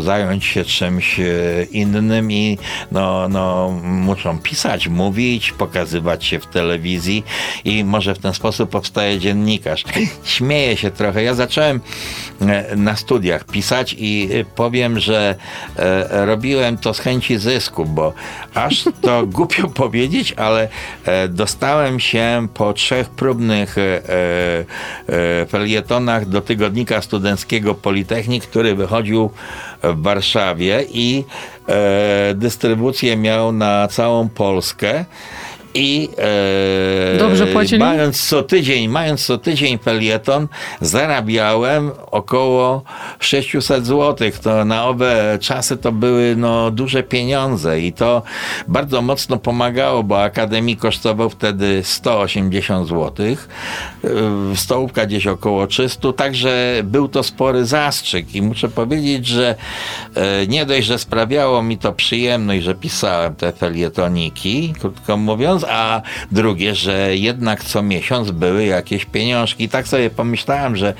zająć 0.00 0.44
się 0.44 0.64
czymś 0.64 1.20
innym 1.70 2.32
i 2.32 2.58
no, 2.92 3.28
no, 3.28 3.70
muszą 3.82 4.38
pisać, 4.38 4.88
mówić, 4.88 5.52
pokazywać 5.52 6.24
się 6.24 6.40
w 6.40 6.46
telewizji 6.46 7.24
i 7.64 7.84
może 7.84 8.14
w 8.14 8.18
ten 8.18 8.34
sposób 8.34 8.70
powstaje 8.70 9.18
dziennikarz. 9.18 9.84
Śmieję 10.24 10.76
się 10.76 10.90
trochę. 10.90 11.22
Ja 11.22 11.34
zacząłem 11.34 11.80
e, 12.40 12.76
na 12.76 12.96
studiach 12.96 13.44
pisać 13.44 13.96
i 13.98 14.28
e, 14.32 14.44
powiem, 14.44 15.00
że 15.00 15.34
e, 15.76 16.26
robiłem 16.26 16.78
to 16.78 16.94
z 16.94 16.98
chęci 16.98 17.38
zysku, 17.38 17.84
bo 17.84 18.12
aż 18.54 18.84
to 19.00 19.26
głupio 19.36 19.68
powiedzieć, 19.68 20.34
ale 20.36 20.68
dostałem 21.28 22.00
się 22.00 22.46
po 22.54 22.72
trzech 22.72 23.10
próbnych 23.10 23.76
felietonach 25.48 26.26
do 26.26 26.40
tygodnika 26.40 27.02
studenckiego 27.02 27.74
Politechnik, 27.74 28.44
który 28.44 28.74
wychodził 28.74 29.30
w 29.82 30.02
Warszawie 30.02 30.84
i 30.92 31.24
e, 31.68 32.34
dystrybucję 32.34 33.16
miał 33.16 33.52
na 33.52 33.88
całą 33.88 34.28
Polskę. 34.28 35.04
I 35.78 36.08
e, 37.14 37.18
Dobrze 37.18 37.46
płacili? 37.46 37.78
mając 37.78 38.28
co 38.28 38.42
tydzień, 38.42 38.88
mając 38.88 39.26
co 39.26 39.38
tydzień 39.38 39.78
felieton, 39.78 40.48
zarabiałem 40.80 41.90
około 42.10 42.82
600 43.20 43.86
zł. 43.86 44.30
To 44.42 44.64
na 44.64 44.86
owe 44.86 45.38
czasy 45.40 45.76
to 45.76 45.92
były 45.92 46.34
no, 46.36 46.70
duże 46.70 47.02
pieniądze 47.02 47.80
i 47.80 47.92
to 47.92 48.22
bardzo 48.68 49.02
mocno 49.02 49.36
pomagało, 49.36 50.02
bo 50.02 50.22
Akademii 50.22 50.76
kosztował 50.76 51.30
wtedy 51.30 51.80
180 51.84 52.88
zł, 52.88 53.26
stołówka 54.54 55.06
gdzieś 55.06 55.26
około 55.26 55.66
300, 55.66 56.12
także 56.12 56.80
był 56.84 57.08
to 57.08 57.22
spory 57.22 57.64
zastrzyk 57.64 58.34
i 58.34 58.42
muszę 58.42 58.68
powiedzieć, 58.68 59.26
że 59.26 59.54
e, 60.14 60.46
nie 60.46 60.66
dość, 60.66 60.86
że 60.86 60.98
sprawiało 60.98 61.62
mi 61.62 61.78
to 61.78 61.92
przyjemność, 61.92 62.64
że 62.64 62.74
pisałem 62.74 63.34
te 63.34 63.52
felietoniki, 63.52 64.74
krótko 64.80 65.16
mówiąc, 65.16 65.64
a 65.70 66.02
drugie, 66.32 66.74
że 66.74 67.16
jednak 67.16 67.64
co 67.64 67.82
miesiąc 67.82 68.30
były 68.30 68.64
jakieś 68.64 69.04
pieniążki. 69.04 69.64
I 69.64 69.68
tak 69.68 69.88
sobie 69.88 70.10
pomyślałem, 70.10 70.76
że 70.76 70.94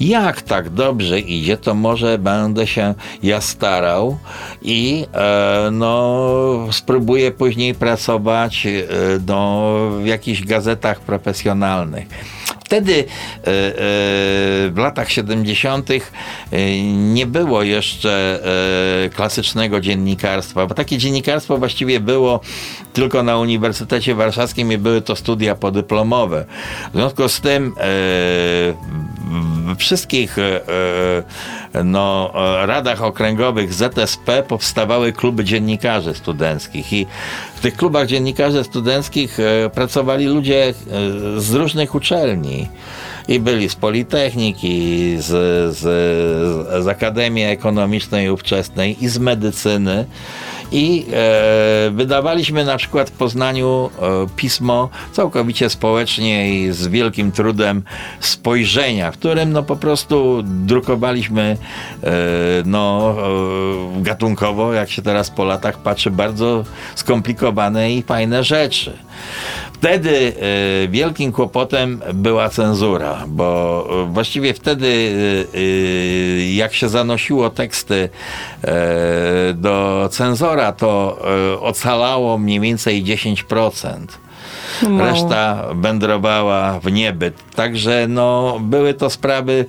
jak 0.00 0.42
tak 0.42 0.70
dobrze 0.70 1.20
idzie, 1.20 1.56
to 1.56 1.74
może 1.74 2.18
będę 2.18 2.66
się 2.66 2.94
ja 3.22 3.40
starał 3.40 4.18
i 4.62 5.06
e, 5.14 5.68
no, 5.72 6.68
spróbuję 6.70 7.30
później 7.30 7.74
pracować 7.74 8.66
e, 8.66 8.70
no, 9.26 9.70
w 10.02 10.06
jakichś 10.06 10.42
gazetach 10.42 11.00
profesjonalnych. 11.00 12.06
Wtedy 12.66 12.94
e, 12.94 13.02
e, 13.02 13.04
w 14.70 14.74
latach 14.76 15.10
70. 15.10 15.90
e, 15.90 15.98
nie 16.82 17.26
było 17.26 17.62
jeszcze 17.62 18.40
klasycznego 19.14 19.80
dziennikarstwa, 19.80 20.66
bo 20.66 20.74
takie 20.74 20.98
dziennikarstwo 20.98 21.58
właściwie 21.58 22.00
było 22.00 22.40
tylko 22.92 23.22
na 23.22 23.38
Uniwersytecie 23.38 24.05
Warszawskim 24.14 24.72
i 24.72 24.78
były 24.78 25.00
to 25.00 25.16
studia 25.16 25.54
podyplomowe. 25.54 26.44
W 26.92 26.96
związku 26.96 27.28
z 27.28 27.40
tym 27.40 27.66
e, 27.66 27.72
w 29.74 29.76
wszystkich 29.78 30.38
e, 30.38 30.60
e, 31.74 31.84
no, 31.84 32.32
radach 32.66 33.02
okręgowych 33.02 33.74
ZSP 33.74 34.42
powstawały 34.48 35.12
kluby 35.12 35.44
dziennikarzy 35.44 36.14
studenckich 36.14 36.92
i 36.92 37.06
w 37.56 37.60
tych 37.60 37.76
klubach 37.76 38.06
dziennikarzy 38.06 38.64
studenckich 38.64 39.38
pracowali 39.74 40.26
ludzie 40.26 40.74
z 41.36 41.54
różnych 41.54 41.94
uczelni. 41.94 42.68
I 43.28 43.40
byli 43.40 43.68
z 43.68 43.74
Politechniki, 43.74 45.16
z, 45.18 45.26
z, 45.76 45.82
z 46.84 46.88
Akademii 46.88 47.44
Ekonomicznej 47.44 48.30
Ówczesnej 48.30 49.04
i 49.04 49.08
z 49.08 49.18
medycyny. 49.18 50.06
I 50.72 51.06
e, 51.12 51.90
wydawaliśmy 51.90 52.64
na 52.64 52.76
przykład 52.76 53.10
w 53.10 53.12
Poznaniu 53.12 53.90
e, 53.98 54.26
pismo 54.36 54.88
całkowicie 55.12 55.70
społecznie 55.70 56.50
i 56.50 56.72
z 56.72 56.88
wielkim 56.88 57.32
trudem 57.32 57.82
spojrzenia, 58.20 59.12
w 59.12 59.18
którym 59.18 59.52
no 59.52 59.62
po 59.62 59.76
prostu 59.76 60.42
drukowaliśmy 60.44 61.56
e, 62.02 62.10
no, 62.64 63.14
e, 63.98 64.02
gatunkowo, 64.02 64.72
jak 64.72 64.90
się 64.90 65.02
teraz 65.02 65.30
po 65.30 65.44
latach 65.44 65.78
patrzy, 65.78 66.10
bardzo 66.10 66.64
skomplikowane 66.94 67.92
i 67.92 68.02
fajne 68.02 68.44
rzeczy. 68.44 68.92
Wtedy 69.80 70.32
e, 70.84 70.88
wielkim 70.88 71.32
kłopotem 71.32 72.02
była 72.14 72.48
cenzura, 72.48 73.24
bo 73.26 73.88
e, 74.02 74.12
właściwie 74.12 74.54
wtedy, 74.54 74.86
e, 75.54 76.52
jak 76.54 76.74
się 76.74 76.88
zanosiło 76.88 77.50
teksty 77.50 78.08
do 79.54 80.08
cenzora, 80.12 80.72
to 80.72 81.18
ocalało 81.60 82.38
mniej 82.38 82.60
więcej 82.60 83.04
10%. 83.04 84.06
Mało. 84.82 84.98
Reszta 84.98 85.68
wędrowała 85.74 86.80
w 86.80 86.92
niebyt. 86.92 87.34
Także 87.54 88.06
no, 88.08 88.58
były 88.60 88.94
to 88.94 89.10
sprawy, 89.10 89.64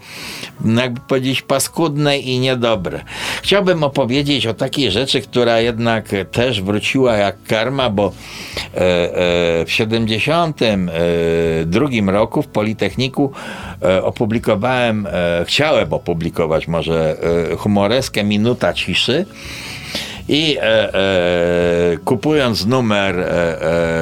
no, 0.61 0.81
jakby 0.81 0.99
powiedzieć, 0.99 1.41
paskudne 1.41 2.17
i 2.17 2.39
niedobre. 2.39 3.03
Chciałbym 3.41 3.83
opowiedzieć 3.83 4.47
o 4.47 4.53
takiej 4.53 4.91
rzeczy, 4.91 5.21
która 5.21 5.59
jednak 5.59 6.09
też 6.31 6.61
wróciła 6.61 7.17
jak 7.17 7.43
karma, 7.43 7.89
bo 7.89 8.05
e, 8.05 8.07
e, 8.77 9.65
w 9.65 9.71
72 9.71 12.11
roku 12.11 12.41
w 12.41 12.47
Politechniku 12.47 13.31
e, 13.81 14.03
opublikowałem, 14.03 15.07
e, 15.07 15.45
chciałem 15.47 15.93
opublikować 15.93 16.67
może 16.67 17.17
e, 17.51 17.55
humoreskę 17.55 18.23
Minuta 18.23 18.73
Ciszy. 18.73 19.25
I 20.30 20.57
e, 20.57 20.93
e, 20.93 21.97
kupując 22.05 22.65
numer 22.65 23.19
e, 23.19 23.25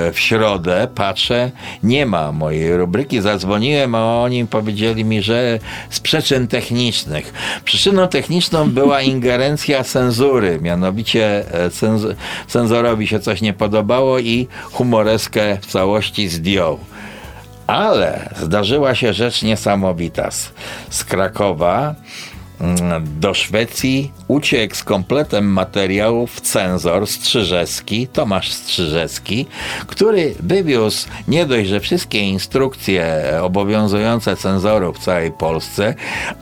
e, 0.07 0.11
w 0.11 0.19
środę, 0.19 0.87
patrzę, 0.95 1.51
nie 1.83 2.05
ma 2.05 2.31
mojej 2.31 2.77
rubryki. 2.77 3.21
Zadzwoniłem, 3.21 3.95
a 3.95 4.21
oni 4.21 4.47
powiedzieli 4.47 5.05
mi, 5.05 5.21
że 5.21 5.59
z 5.89 5.99
przyczyn 5.99 6.47
technicznych. 6.47 7.33
Przyczyną 7.65 8.07
techniczną 8.07 8.69
była 8.69 9.01
ingerencja 9.11 9.83
cenzury, 9.83 10.59
mianowicie 10.61 11.53
e, 11.53 11.69
cenz- 11.69 12.15
cenzorowi 12.47 13.07
się 13.07 13.19
coś 13.19 13.41
nie 13.41 13.53
podobało 13.53 14.19
i 14.19 14.47
humoreskę 14.71 15.57
w 15.61 15.65
całości 15.65 16.29
zdjął. 16.29 16.79
Ale 17.67 18.29
zdarzyła 18.41 18.95
się 18.95 19.13
rzecz 19.13 19.43
niesamowita. 19.43 20.31
Z, 20.31 20.51
z 20.89 21.03
Krakowa 21.03 21.95
do 23.19 23.33
Szwecji 23.33 24.11
uciekł 24.27 24.75
z 24.75 24.83
kompletem 24.83 25.45
materiałów 25.45 26.41
cenzor 26.41 27.07
Strzyżewski, 27.07 28.07
Tomasz 28.07 28.51
Strzyżewski, 28.51 29.45
który 29.87 30.35
wywiózł 30.39 31.07
nie 31.27 31.45
dość, 31.45 31.69
że 31.69 31.79
wszystkie 31.79 32.19
instrukcje 32.19 33.23
obowiązujące 33.41 34.35
cenzorów 34.35 34.97
w 34.97 35.03
całej 35.03 35.31
Polsce, 35.31 35.93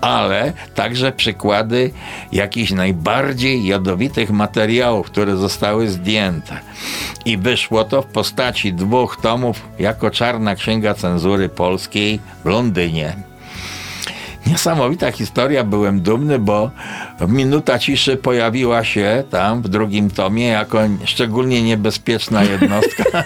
ale 0.01 0.53
także 0.75 1.11
przykłady 1.11 1.91
jakichś 2.31 2.71
najbardziej 2.71 3.65
jadowitych 3.65 4.31
materiałów, 4.31 5.05
które 5.05 5.37
zostały 5.37 5.87
zdjęte. 5.87 6.59
I 7.25 7.37
wyszło 7.37 7.83
to 7.83 8.01
w 8.01 8.05
postaci 8.05 8.73
dwóch 8.73 9.17
tomów 9.21 9.61
jako 9.79 10.11
czarna 10.11 10.55
księga 10.55 10.93
cenzury 10.93 11.49
polskiej 11.49 12.19
w 12.45 12.49
Londynie. 12.49 13.32
Niesamowita 14.47 15.11
historia, 15.11 15.63
byłem 15.63 16.01
dumny, 16.01 16.39
bo 16.39 16.71
minuta 17.27 17.79
ciszy 17.79 18.17
pojawiła 18.17 18.83
się 18.83 19.23
tam 19.29 19.61
w 19.61 19.67
drugim 19.67 20.09
tomie 20.09 20.47
jako 20.47 20.79
szczególnie 21.05 21.63
niebezpieczna 21.63 22.43
jednostka. 22.43 23.03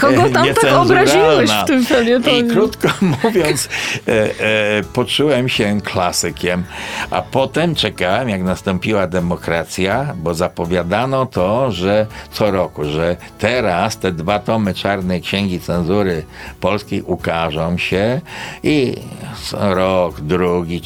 Kogo 0.00 0.30
tam 0.30 0.46
tak 0.54 0.72
obraziłeś 0.72 1.50
w 1.50 1.64
tym 1.66 1.84
felietonie? 1.84 2.38
I 2.38 2.48
krótko 2.48 2.88
mówiąc, 3.24 3.68
e, 4.08 4.10
e, 4.10 4.82
poczułem 4.92 5.48
się 5.48 5.80
klasykiem. 5.84 6.64
A 7.10 7.22
potem 7.22 7.74
czekałem, 7.74 8.28
jak 8.28 8.42
nastąpiła 8.42 9.06
demokracja, 9.06 10.14
bo 10.16 10.34
zapowiadano 10.34 11.26
to, 11.26 11.72
że 11.72 12.06
co 12.30 12.50
roku, 12.50 12.84
że 12.84 13.16
teraz 13.38 13.98
te 13.98 14.12
dwa 14.12 14.38
tomy 14.38 14.74
czarnej 14.74 15.22
księgi 15.22 15.60
cenzury 15.60 16.24
polskiej 16.60 17.02
ukażą 17.02 17.78
się 17.78 18.20
i 18.62 18.94
co 19.42 19.74
rok, 19.74 20.20
drugi, 20.38 20.80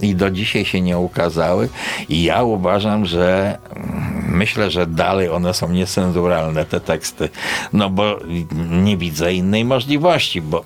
i 0.00 0.14
do 0.14 0.30
dzisiaj 0.30 0.64
się 0.64 0.80
nie 0.80 0.98
ukazały. 0.98 1.68
I 2.08 2.22
ja 2.22 2.42
uważam, 2.42 3.06
że 3.06 3.58
mm, 3.76 4.24
myślę, 4.28 4.70
że 4.70 4.86
dalej 4.86 5.28
one 5.28 5.54
są 5.54 5.68
niecenzuralne, 5.68 6.64
te 6.64 6.80
teksty. 6.80 7.28
No 7.72 7.90
bo 7.90 8.18
nie 8.70 8.96
widzę 8.96 9.34
innej 9.34 9.64
możliwości, 9.64 10.42
bo 10.42 10.64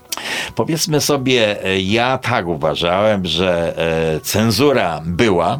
powiedzmy 0.55 1.01
sobie, 1.01 1.64
e, 1.64 1.80
ja 1.80 2.18
tak 2.18 2.47
uważałem, 2.47 3.26
że 3.26 3.74
e, 4.16 4.20
cenzura 4.20 5.03
była, 5.05 5.59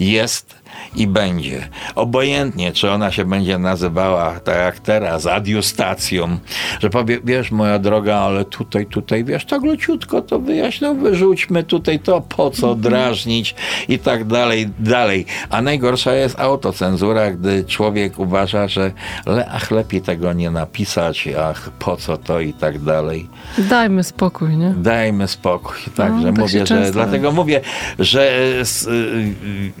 jest 0.00 0.61
i 0.96 1.06
będzie. 1.06 1.68
Obojętnie, 1.94 2.72
czy 2.72 2.90
ona 2.90 3.10
się 3.10 3.24
będzie 3.24 3.58
nazywała 3.58 4.40
tak 4.40 4.56
jak 4.56 4.78
teraz, 4.80 5.26
adiustacją, 5.26 6.38
że 6.80 6.90
powie, 6.90 7.18
wiesz, 7.24 7.50
moja 7.50 7.78
droga, 7.78 8.16
ale 8.16 8.44
tutaj, 8.44 8.86
tutaj, 8.86 9.24
wiesz, 9.24 9.44
tak 9.44 9.62
leciutko 9.62 10.22
to 10.22 10.38
wyjaśnią, 10.38 10.98
wyrzućmy 10.98 11.62
tutaj 11.64 11.98
to, 12.00 12.20
po 12.20 12.50
co 12.50 12.74
drażnić 12.74 13.54
i 13.88 13.98
tak 13.98 14.24
dalej, 14.24 14.68
dalej. 14.78 15.26
A 15.50 15.62
najgorsza 15.62 16.12
jest 16.14 16.40
autocenzura, 16.40 17.30
gdy 17.30 17.64
człowiek 17.64 18.18
uważa, 18.18 18.68
że 18.68 18.92
le, 19.26 19.48
ach, 19.52 19.70
lepiej 19.70 20.02
tego 20.02 20.32
nie 20.32 20.50
napisać, 20.50 21.28
ach, 21.40 21.70
po 21.78 21.96
co 21.96 22.16
to 22.16 22.40
i 22.40 22.52
tak 22.52 22.78
dalej. 22.78 23.28
Dajmy 23.58 24.02
spokój, 24.04 24.56
nie? 24.56 24.74
Dajmy 24.76 25.28
spokój. 25.28 25.76
Także 25.96 26.22
tak 26.24 26.36
się 26.36 26.40
mówię, 26.40 26.66
że 26.66 26.92
dlatego 26.92 27.32
mówię, 27.32 27.60
że 27.98 28.32
s- 28.60 28.86
y, 28.86 28.90
y, 28.90 29.72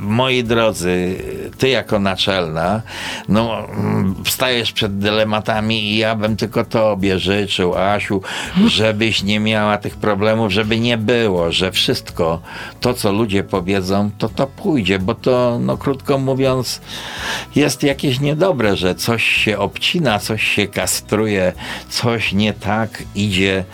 moi 0.00 0.44
drodzy, 0.44 0.55
ty 1.58 1.68
jako 1.68 1.98
naczelna, 1.98 2.82
no 3.28 3.68
mm, 3.68 4.14
wstajesz 4.24 4.72
przed 4.72 4.98
dylematami 4.98 5.92
i 5.92 5.96
ja 5.96 6.14
bym 6.14 6.36
tylko 6.36 6.64
tobie 6.64 7.18
życzył, 7.18 7.74
Asiu, 7.74 8.22
żebyś 8.66 9.22
nie 9.22 9.40
miała 9.40 9.78
tych 9.78 9.96
problemów, 9.96 10.52
żeby 10.52 10.80
nie 10.80 10.98
było, 10.98 11.52
że 11.52 11.72
wszystko 11.72 12.40
to, 12.80 12.94
co 12.94 13.12
ludzie 13.12 13.44
powiedzą, 13.44 14.10
to 14.18 14.28
to 14.28 14.46
pójdzie, 14.46 14.98
bo 14.98 15.14
to, 15.14 15.58
no 15.60 15.76
krótko 15.76 16.18
mówiąc, 16.18 16.80
jest 17.54 17.82
jakieś 17.82 18.20
niedobre, 18.20 18.76
że 18.76 18.94
coś 18.94 19.24
się 19.24 19.58
obcina, 19.58 20.18
coś 20.18 20.42
się 20.42 20.66
kastruje, 20.66 21.52
coś 21.88 22.32
nie 22.32 22.52
tak 22.52 23.02
idzie 23.14 23.64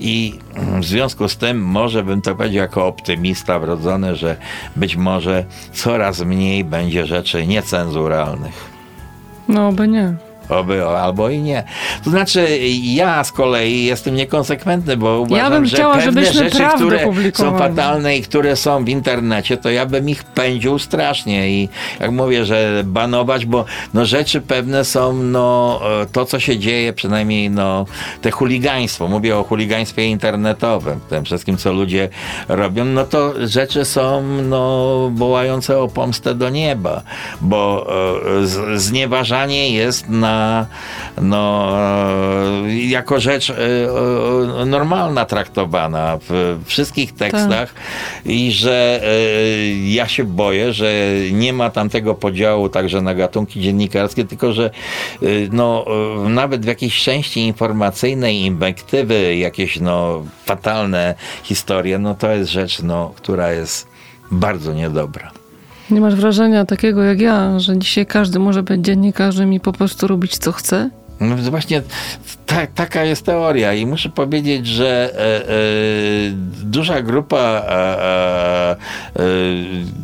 i 0.00 0.38
w 0.80 0.84
związku 0.84 1.28
z 1.28 1.36
tym 1.36 1.62
może 1.62 2.04
bym 2.04 2.22
to 2.22 2.34
powiedział 2.34 2.62
jako 2.62 2.86
optymista 2.86 3.58
wrodzony, 3.58 4.16
że 4.16 4.36
być 4.76 4.96
może 4.96 5.44
coraz 5.72 6.20
mniej 6.26 6.64
będzie 6.64 7.06
rzeczy 7.06 7.46
niecenzuralnych. 7.46 8.70
No, 9.48 9.72
by 9.72 9.88
nie. 9.88 10.14
Oby, 10.48 10.84
albo 10.84 11.30
i 11.30 11.38
nie. 11.38 11.64
To 12.04 12.10
znaczy, 12.10 12.58
ja 12.82 13.24
z 13.24 13.32
kolei 13.32 13.84
jestem 13.84 14.14
niekonsekwentny, 14.14 14.96
bo 14.96 15.20
uważam, 15.20 15.52
bym 15.52 15.66
że 15.66 15.76
chciała, 15.76 15.94
pewne 15.94 16.24
żebyśmy 16.24 16.50
rzeczy, 16.50 16.64
które 16.74 17.00
są 17.34 17.58
fatalne 17.58 18.16
i 18.16 18.22
które 18.22 18.56
są 18.56 18.84
w 18.84 18.88
internecie, 18.88 19.56
to 19.56 19.70
ja 19.70 19.86
bym 19.86 20.08
ich 20.08 20.24
pędził 20.24 20.78
strasznie. 20.78 21.50
I 21.50 21.68
jak 22.00 22.10
mówię, 22.10 22.44
że 22.44 22.82
banować, 22.84 23.46
bo 23.46 23.64
no, 23.94 24.04
rzeczy 24.04 24.40
pewne 24.40 24.84
są, 24.84 25.12
no, 25.12 25.80
e, 26.02 26.06
to 26.06 26.24
co 26.24 26.40
się 26.40 26.58
dzieje, 26.58 26.92
przynajmniej 26.92 27.50
no, 27.50 27.86
te 28.22 28.30
chuligaństwo, 28.30 29.08
mówię 29.08 29.36
o 29.36 29.44
chuligaństwie 29.44 30.06
internetowym, 30.06 31.00
tym 31.08 31.24
wszystkim, 31.24 31.56
co 31.56 31.72
ludzie 31.72 32.08
robią, 32.48 32.84
no 32.84 33.04
to 33.04 33.32
rzeczy 33.46 33.84
są, 33.84 34.22
no, 34.22 35.10
wołające 35.14 35.78
o 35.78 35.88
pomstę 35.88 36.34
do 36.34 36.50
nieba, 36.50 37.02
bo 37.40 37.86
e, 38.42 38.78
znieważanie 38.78 39.70
jest 39.70 40.08
na 40.08 40.35
no, 41.22 41.72
e, 42.66 42.74
jako 42.74 43.20
rzecz 43.20 43.50
e, 43.50 43.54
e, 44.62 44.64
normalna 44.66 45.24
traktowana 45.24 46.18
w 46.28 46.58
wszystkich 46.64 47.14
tekstach 47.14 47.74
i 48.24 48.52
że 48.52 49.00
ja 49.84 50.08
się 50.08 50.24
boję, 50.24 50.72
że 50.72 50.92
nie 51.32 51.52
ma 51.52 51.70
tam 51.70 51.88
tego 51.88 52.14
podziału 52.14 52.68
także 52.68 53.02
na 53.02 53.14
gatunki 53.14 53.60
dziennikarskie, 53.60 54.24
tylko 54.24 54.52
że 54.52 54.70
no, 55.52 55.84
nawet 56.28 56.64
w 56.64 56.68
jakiejś 56.68 57.02
części 57.02 57.40
informacyjnej 57.40 58.36
inwektywy, 58.40 59.36
jakieś 59.36 59.80
no, 59.80 60.24
fatalne 60.44 61.14
historie, 61.42 61.98
no 61.98 62.14
to 62.14 62.30
jest 62.30 62.50
rzecz, 62.50 62.82
no, 62.82 63.12
która 63.16 63.52
jest 63.52 63.86
bardzo 64.30 64.74
niedobra. 64.74 65.35
Nie 65.90 66.00
masz 66.00 66.14
wrażenia 66.14 66.64
takiego 66.64 67.02
jak 67.02 67.20
ja, 67.20 67.58
że 67.58 67.78
dzisiaj 67.78 68.06
każdy 68.06 68.38
może 68.38 68.62
być 68.62 68.84
dziennikarzem 68.84 69.52
i 69.52 69.60
po 69.60 69.72
prostu 69.72 70.06
robić 70.06 70.38
co 70.38 70.52
chce? 70.52 70.90
No 71.20 71.36
właśnie 71.36 71.82
ta, 72.46 72.66
taka 72.66 73.04
jest 73.04 73.26
teoria 73.26 73.74
i 73.74 73.86
muszę 73.86 74.08
powiedzieć, 74.08 74.66
że 74.66 75.10
e, 75.14 75.18
e, 75.18 75.52
duża 76.62 77.02
grupa 77.02 77.38
e, 77.38 77.70
e, 77.72 78.70
e, 78.70 79.26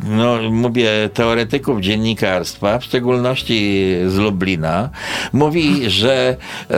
no, 0.04 0.50
mówię 0.50 0.90
teoretyków 1.14 1.80
dziennikarstwa, 1.80 2.78
w 2.78 2.84
szczególności 2.84 3.94
z 4.06 4.16
Lublina, 4.16 4.90
mówi, 5.32 5.90
że 5.90 6.36
e, 6.70 6.76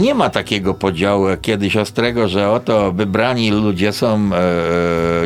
nie 0.00 0.14
ma 0.14 0.30
takiego 0.30 0.74
podziału 0.74 1.26
kiedyś 1.42 1.76
ostrego, 1.76 2.28
że 2.28 2.50
oto 2.50 2.92
wybrani 2.92 3.50
ludzie 3.50 3.92
są 3.92 4.30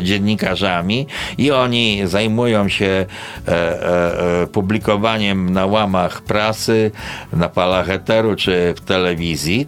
dziennikarzami 0.02 1.06
i 1.38 1.50
oni 1.50 2.00
zajmują 2.04 2.68
się 2.68 3.06
publikowaniem 4.52 5.50
na 5.50 5.66
łamach 5.66 6.22
prasy, 6.22 6.90
na 7.32 7.48
palach 7.48 7.90
eteru 7.90 8.36
czy 8.36 8.74
w 8.76 8.80
telewizji, 8.80 9.17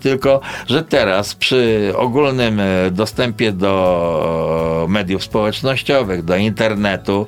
tylko 0.02 0.40
że 0.66 0.82
teraz 0.82 1.34
przy 1.34 1.92
ogólnym 1.96 2.60
e, 2.60 2.90
dostępie 2.90 3.52
do 3.52 4.86
mediów 4.88 5.24
społecznościowych, 5.24 6.24
do 6.24 6.36
internetu, 6.36 7.26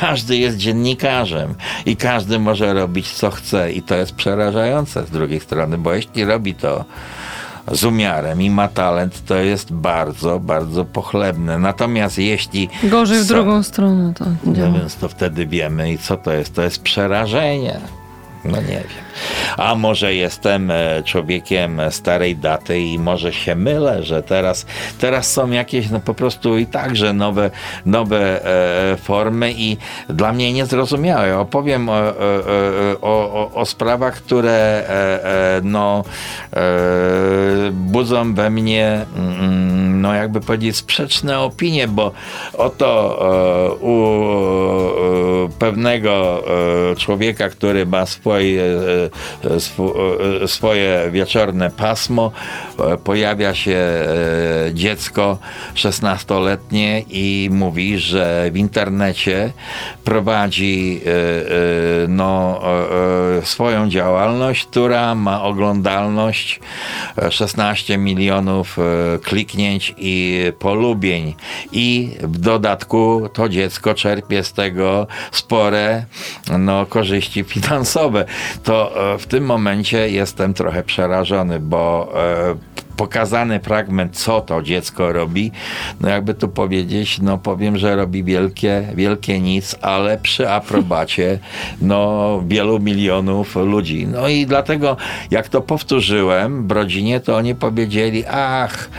każdy 0.00 0.36
jest 0.36 0.56
dziennikarzem 0.56 1.54
i 1.86 1.96
każdy 1.96 2.38
może 2.38 2.74
robić 2.74 3.12
co 3.12 3.30
chce 3.30 3.72
i 3.72 3.82
to 3.82 3.94
jest 3.94 4.12
przerażające 4.14 5.06
z 5.06 5.10
drugiej 5.10 5.40
strony, 5.40 5.78
bo 5.78 5.92
jeśli 5.94 6.24
robi 6.24 6.54
to 6.54 6.84
z 7.72 7.84
umiarem 7.84 8.42
i 8.42 8.50
ma 8.50 8.68
talent, 8.68 9.24
to 9.26 9.34
jest 9.36 9.72
bardzo, 9.72 10.40
bardzo 10.40 10.84
pochlebne. 10.84 11.58
Natomiast 11.58 12.18
jeśli 12.18 12.68
Gorzej 12.82 13.18
w 13.18 13.26
są- 13.26 13.34
drugą 13.34 13.62
stronę 13.62 14.14
to 14.14 14.24
no 14.44 14.72
więc 14.72 14.96
to 14.96 15.08
wtedy 15.08 15.46
wiemy 15.46 15.92
i 15.92 15.98
co 15.98 16.16
to 16.16 16.32
jest? 16.32 16.54
To 16.54 16.62
jest 16.62 16.82
przerażenie. 16.82 17.80
No 18.44 18.60
nie 18.60 18.66
wiem. 18.66 19.04
A 19.56 19.74
może 19.74 20.14
jestem 20.14 20.70
e, 20.70 21.02
człowiekiem 21.02 21.80
starej 21.90 22.36
daty 22.36 22.80
i 22.80 22.98
może 22.98 23.32
się 23.32 23.54
mylę, 23.54 24.02
że 24.02 24.22
teraz, 24.22 24.66
teraz 24.98 25.32
są 25.32 25.50
jakieś 25.50 25.90
no 25.90 26.00
po 26.00 26.14
prostu 26.14 26.58
i 26.58 26.66
także 26.66 27.12
nowe, 27.12 27.50
nowe 27.86 28.44
e, 28.92 28.96
formy 28.96 29.52
i 29.56 29.76
dla 30.08 30.32
mnie 30.32 30.52
niezrozumiałe. 30.52 31.38
Opowiem 31.38 31.88
o, 31.88 31.92
o, 31.92 32.12
o, 33.00 33.32
o, 33.32 33.50
o 33.54 33.66
sprawach, 33.66 34.14
które 34.14 34.52
e, 34.52 35.24
e, 35.56 35.60
no, 35.64 36.04
e, 36.52 36.60
budzą 37.72 38.34
we 38.34 38.50
mnie 38.50 39.06
mm, 39.16 40.00
no 40.00 40.14
jakby 40.14 40.40
powiedzieć 40.40 40.76
sprzeczne 40.76 41.40
opinie, 41.40 41.88
bo 41.88 42.12
oto 42.54 43.18
e, 43.20 43.74
u 43.74 44.14
e, 45.44 45.48
pewnego 45.58 46.42
e, 46.92 46.96
człowieka, 46.96 47.48
który 47.48 47.86
ma 47.86 48.06
swoje, 48.30 48.62
e, 49.44 50.42
e, 50.42 50.48
swoje 50.48 51.10
wieczorne 51.10 51.70
pasmo, 51.70 52.32
e, 52.78 52.96
pojawia 52.96 53.54
się 53.54 53.78
dziecko 54.74 55.38
16-letnie 55.74 57.04
i 57.10 57.48
mówi, 57.52 57.98
że 57.98 58.50
w 58.52 58.56
internecie 58.56 59.52
prowadzi 60.04 61.00
no, 62.08 62.60
swoją 63.44 63.88
działalność, 63.88 64.66
która 64.66 65.14
ma 65.14 65.42
oglądalność 65.42 66.60
e, 67.18 67.32
16 67.32 67.98
milionów 67.98 68.78
kliknięć 69.22 69.94
i 69.98 70.42
polubień. 70.58 71.34
I 71.72 72.10
w 72.22 72.38
dodatku 72.38 73.28
to 73.32 73.48
dziecko 73.48 73.94
czerpie 73.94 74.44
z 74.44 74.52
tego 74.52 75.06
spore 75.32 76.04
no, 76.58 76.86
korzyści 76.86 77.44
finansowe. 77.44 78.19
To 78.64 79.12
e, 79.14 79.18
w 79.18 79.26
tym 79.26 79.44
momencie 79.44 80.10
jestem 80.10 80.54
trochę 80.54 80.82
przerażony, 80.82 81.60
bo 81.60 82.12
e, 82.14 82.80
pokazany 83.00 83.60
fragment, 83.60 84.16
co 84.16 84.40
to 84.40 84.62
dziecko 84.62 85.12
robi, 85.12 85.52
no 86.00 86.08
jakby 86.08 86.34
tu 86.34 86.48
powiedzieć, 86.48 87.18
no 87.22 87.38
powiem, 87.38 87.78
że 87.78 87.96
robi 87.96 88.24
wielkie, 88.24 88.88
wielkie 88.94 89.40
nic, 89.40 89.76
ale 89.82 90.18
przy 90.18 90.50
aprobacie 90.50 91.38
no 91.82 92.42
wielu 92.46 92.80
milionów 92.80 93.56
ludzi. 93.56 94.06
No 94.06 94.28
i 94.28 94.46
dlatego, 94.46 94.96
jak 95.30 95.48
to 95.48 95.60
powtórzyłem 95.60 96.68
w 96.68 96.70
rodzinie, 96.70 97.20
to 97.20 97.36
oni 97.36 97.54
powiedzieli, 97.54 98.24
ach, 98.30 98.90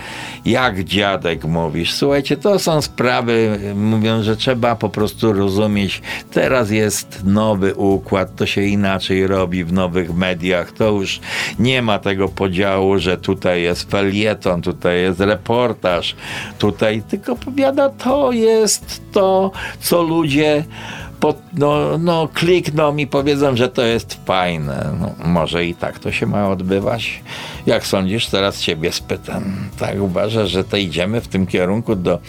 jak 0.46 0.84
dziadek 0.84 1.46
mówisz. 1.46 1.94
Słuchajcie, 1.94 2.38
to 2.38 2.60
są 2.60 2.82
sprawy, 2.82 3.60
mówią, 3.76 4.24
że 4.24 4.36
trzeba 4.36 4.76
po 4.76 4.90
prostu 4.90 5.34
rozumieć. 5.34 6.02
Teraz 6.32 6.72
jest 6.72 7.24
nowy 7.24 7.76
układ, 7.76 8.36
to 8.36 8.46
się 8.46 8.62
inaczej 8.62 9.28
robi 9.28 9.64
w 9.64 9.74
nowych 9.74 10.14
mediach. 10.14 10.72
To 10.72 10.90
już 10.92 11.20
nie 11.60 11.82
ma 11.82 12.00
tego 12.00 12.30
podziału, 12.30 13.00
że 13.00 13.18
tutaj 13.18 13.62
jest 13.62 13.92
felieton, 13.92 14.62
tutaj 14.62 15.02
jest 15.02 15.20
reportaż, 15.20 16.16
tutaj 16.60 17.02
tylko 17.10 17.36
powiada, 17.36 17.90
to 17.90 18.32
jest 18.32 19.02
to, 19.12 19.52
co 19.80 20.02
ludzie 20.02 20.64
pod, 21.22 21.38
no, 21.54 21.98
no, 21.98 22.30
klikną 22.34 22.98
i 22.98 23.08
powiedzą, 23.08 23.56
że 23.56 23.70
to 23.70 23.82
jest 23.82 24.20
fajne. 24.26 24.94
No, 25.00 25.12
może 25.26 25.66
i 25.66 25.76
tak 25.76 26.00
to 26.00 26.12
się 26.12 26.26
ma 26.26 26.50
odbywać. 26.50 27.22
Jak 27.66 27.88
sądzisz, 27.88 28.28
teraz 28.28 28.62
ciebie 28.62 28.92
spytam. 28.92 29.44
Tak 29.80 30.02
uważasz, 30.02 30.52
że 30.52 30.64
to 30.64 30.78
idziemy 30.78 31.22
w 31.22 31.28
tym 31.28 31.48
kierunku 31.48 31.96
do 31.96 32.20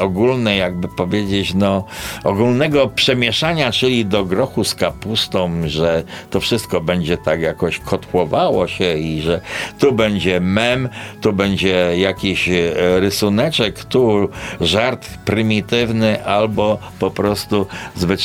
ogólnej, 0.00 0.58
jakby 0.58 0.88
powiedzieć, 0.88 1.54
no, 1.54 1.84
ogólnego 2.24 2.88
przemieszania, 2.88 3.72
czyli 3.72 4.06
do 4.06 4.24
grochu 4.24 4.64
z 4.64 4.74
kapustą, 4.74 5.50
że 5.66 6.02
to 6.30 6.40
wszystko 6.40 6.80
będzie 6.80 7.16
tak 7.16 7.40
jakoś 7.40 7.78
kotłowało 7.78 8.68
się 8.68 8.98
i 8.98 9.20
że 9.20 9.40
tu 9.78 9.92
będzie 9.92 10.40
mem, 10.40 10.88
tu 11.20 11.32
będzie 11.32 11.98
jakiś 11.98 12.48
e, 12.48 12.72
rysuneczek, 13.00 13.84
tu 13.84 14.28
żart 14.60 15.08
prymitywny 15.24 16.24
albo 16.24 16.78
po 16.98 17.10
prostu 17.10 17.66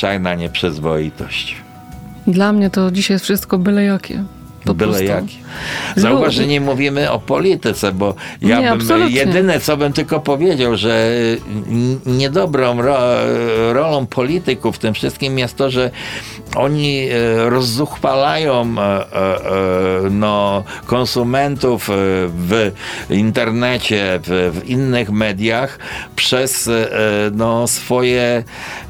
zwyczajna 0.03 0.35
nieprzyzwoitość. 0.35 1.55
Dla 2.27 2.53
mnie 2.53 2.69
to 2.69 2.91
dzisiaj 2.91 3.15
jest 3.15 3.25
wszystko 3.25 3.57
byle 3.57 3.83
jakie. 3.83 4.23
Po 4.65 4.73
Byle 4.73 4.91
prostu. 4.91 5.07
jak. 5.07 5.23
Zauważ, 5.95 6.35
że 6.35 6.47
nie 6.47 6.61
mówimy 6.61 7.11
o 7.11 7.19
polityce, 7.19 7.91
bo 7.91 8.15
ja 8.41 8.59
Nie, 8.59 8.63
bym 8.69 8.73
absolutnie. 8.81 9.15
jedyne, 9.15 9.59
co 9.59 9.77
bym 9.77 9.93
tylko 9.93 10.19
powiedział, 10.19 10.75
że 10.77 11.09
n- 11.69 11.99
niedobrą 12.05 12.81
ro, 12.81 12.97
rolą 13.73 14.05
polityków 14.05 14.75
w 14.75 14.79
tym 14.79 14.93
wszystkim 14.93 15.39
jest 15.39 15.57
to, 15.57 15.69
że 15.69 15.91
oni 16.55 17.07
e, 17.09 17.49
rozzuchwalają 17.49 18.75
e, 18.79 19.05
no, 20.11 20.63
konsumentów 20.85 21.89
w 22.27 22.71
internecie, 23.09 24.19
w, 24.23 24.59
w 24.63 24.69
innych 24.69 25.11
mediach 25.11 25.79
przez 26.15 26.69
no, 27.31 27.67
swoje, 27.67 28.43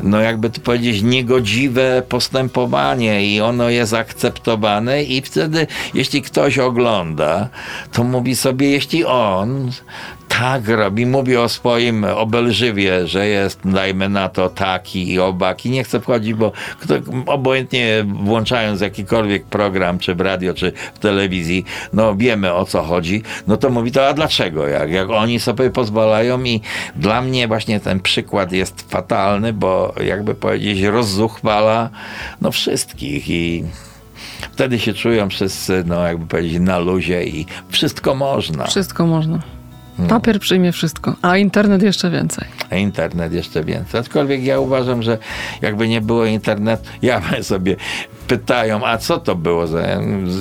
no 0.04 0.20
jakby 0.22 0.50
to 0.50 0.62
powiedzieć, 0.62 1.02
niegodziwe 1.02 2.04
postępowanie 2.10 3.26
i 3.36 3.42
ono 3.42 3.70
jest 3.70 3.94
akceptowane 3.94 5.04
i 5.04 5.22
wtedy, 5.22 5.62
jeśli 5.93 6.22
ktoś 6.22 6.59
ogląda, 6.59 7.49
to 7.91 8.03
mówi 8.03 8.36
sobie, 8.36 8.70
jeśli 8.70 9.05
on 9.05 9.72
tak 10.39 10.68
robi, 10.68 11.05
mówi 11.05 11.38
o 11.38 11.49
swoim 11.49 12.03
obelżywie, 12.03 13.07
że 13.07 13.28
jest, 13.28 13.59
dajmy 13.66 14.09
na 14.09 14.30
to, 14.30 14.49
taki 14.49 15.11
i 15.11 15.20
obaki. 15.20 15.70
Nie 15.70 15.84
chcę 15.84 15.99
wchodzić, 15.99 16.34
bo 16.34 16.51
kto, 16.80 16.95
obojętnie 17.26 18.05
włączając 18.24 18.82
jakikolwiek 18.82 19.45
program, 19.45 19.99
czy 19.99 20.16
w 20.16 20.22
radio, 20.22 20.53
czy 20.53 20.72
w 20.93 20.99
telewizji, 20.99 21.66
no 21.93 22.16
wiemy 22.16 22.53
o 22.53 22.66
co 22.66 22.84
chodzi, 22.84 23.24
no 23.47 23.57
to 23.57 23.70
mówi 23.70 23.91
to, 23.91 24.07
a 24.07 24.14
dlaczego? 24.14 24.68
Jak, 24.68 24.91
jak 24.91 25.09
oni 25.09 25.39
sobie 25.39 25.70
pozwalają 25.70 26.43
i 26.43 26.61
dla 26.95 27.22
mnie 27.22 27.47
właśnie 27.47 27.80
ten 27.80 27.99
przykład 27.99 28.51
jest 28.51 28.91
fatalny, 28.91 29.53
bo 29.53 29.93
jakby 30.03 30.36
powiedzieć, 30.36 30.82
rozzuchwala 30.82 31.89
no 32.41 32.51
wszystkich 32.51 33.30
i 33.30 33.64
wtedy 34.52 34.80
się 34.80 34.94
czują 34.94 35.30
wszyscy, 35.30 35.84
no 35.88 36.08
jakby 36.08 36.26
powiedzieć, 36.26 36.60
na 36.60 36.80
luzie 36.80 37.24
i 37.24 37.46
wszystko 37.70 38.16
można. 38.16 38.66
Wszystko 38.68 39.06
można. 39.06 39.39
No. 40.00 40.08
Papier 40.08 40.39
przyjmie 40.39 40.72
wszystko, 40.72 41.16
a 41.22 41.38
internet 41.38 41.84
jeszcze 41.84 42.10
więcej. 42.10 42.48
A 42.70 42.76
internet 42.76 43.34
jeszcze 43.34 43.64
więcej. 43.64 44.00
Aczkolwiek 44.00 44.44
ja 44.44 44.60
uważam, 44.60 45.04
że 45.04 45.18
jakby 45.62 45.88
nie 45.88 46.02
było 46.02 46.26
internetu, 46.26 46.84
ja 47.02 47.22
sobie 47.41 47.76
pytają, 48.28 48.86
a 48.86 48.98
co 48.98 49.18
to 49.18 49.36
było, 49.36 49.68
za, 49.68 49.82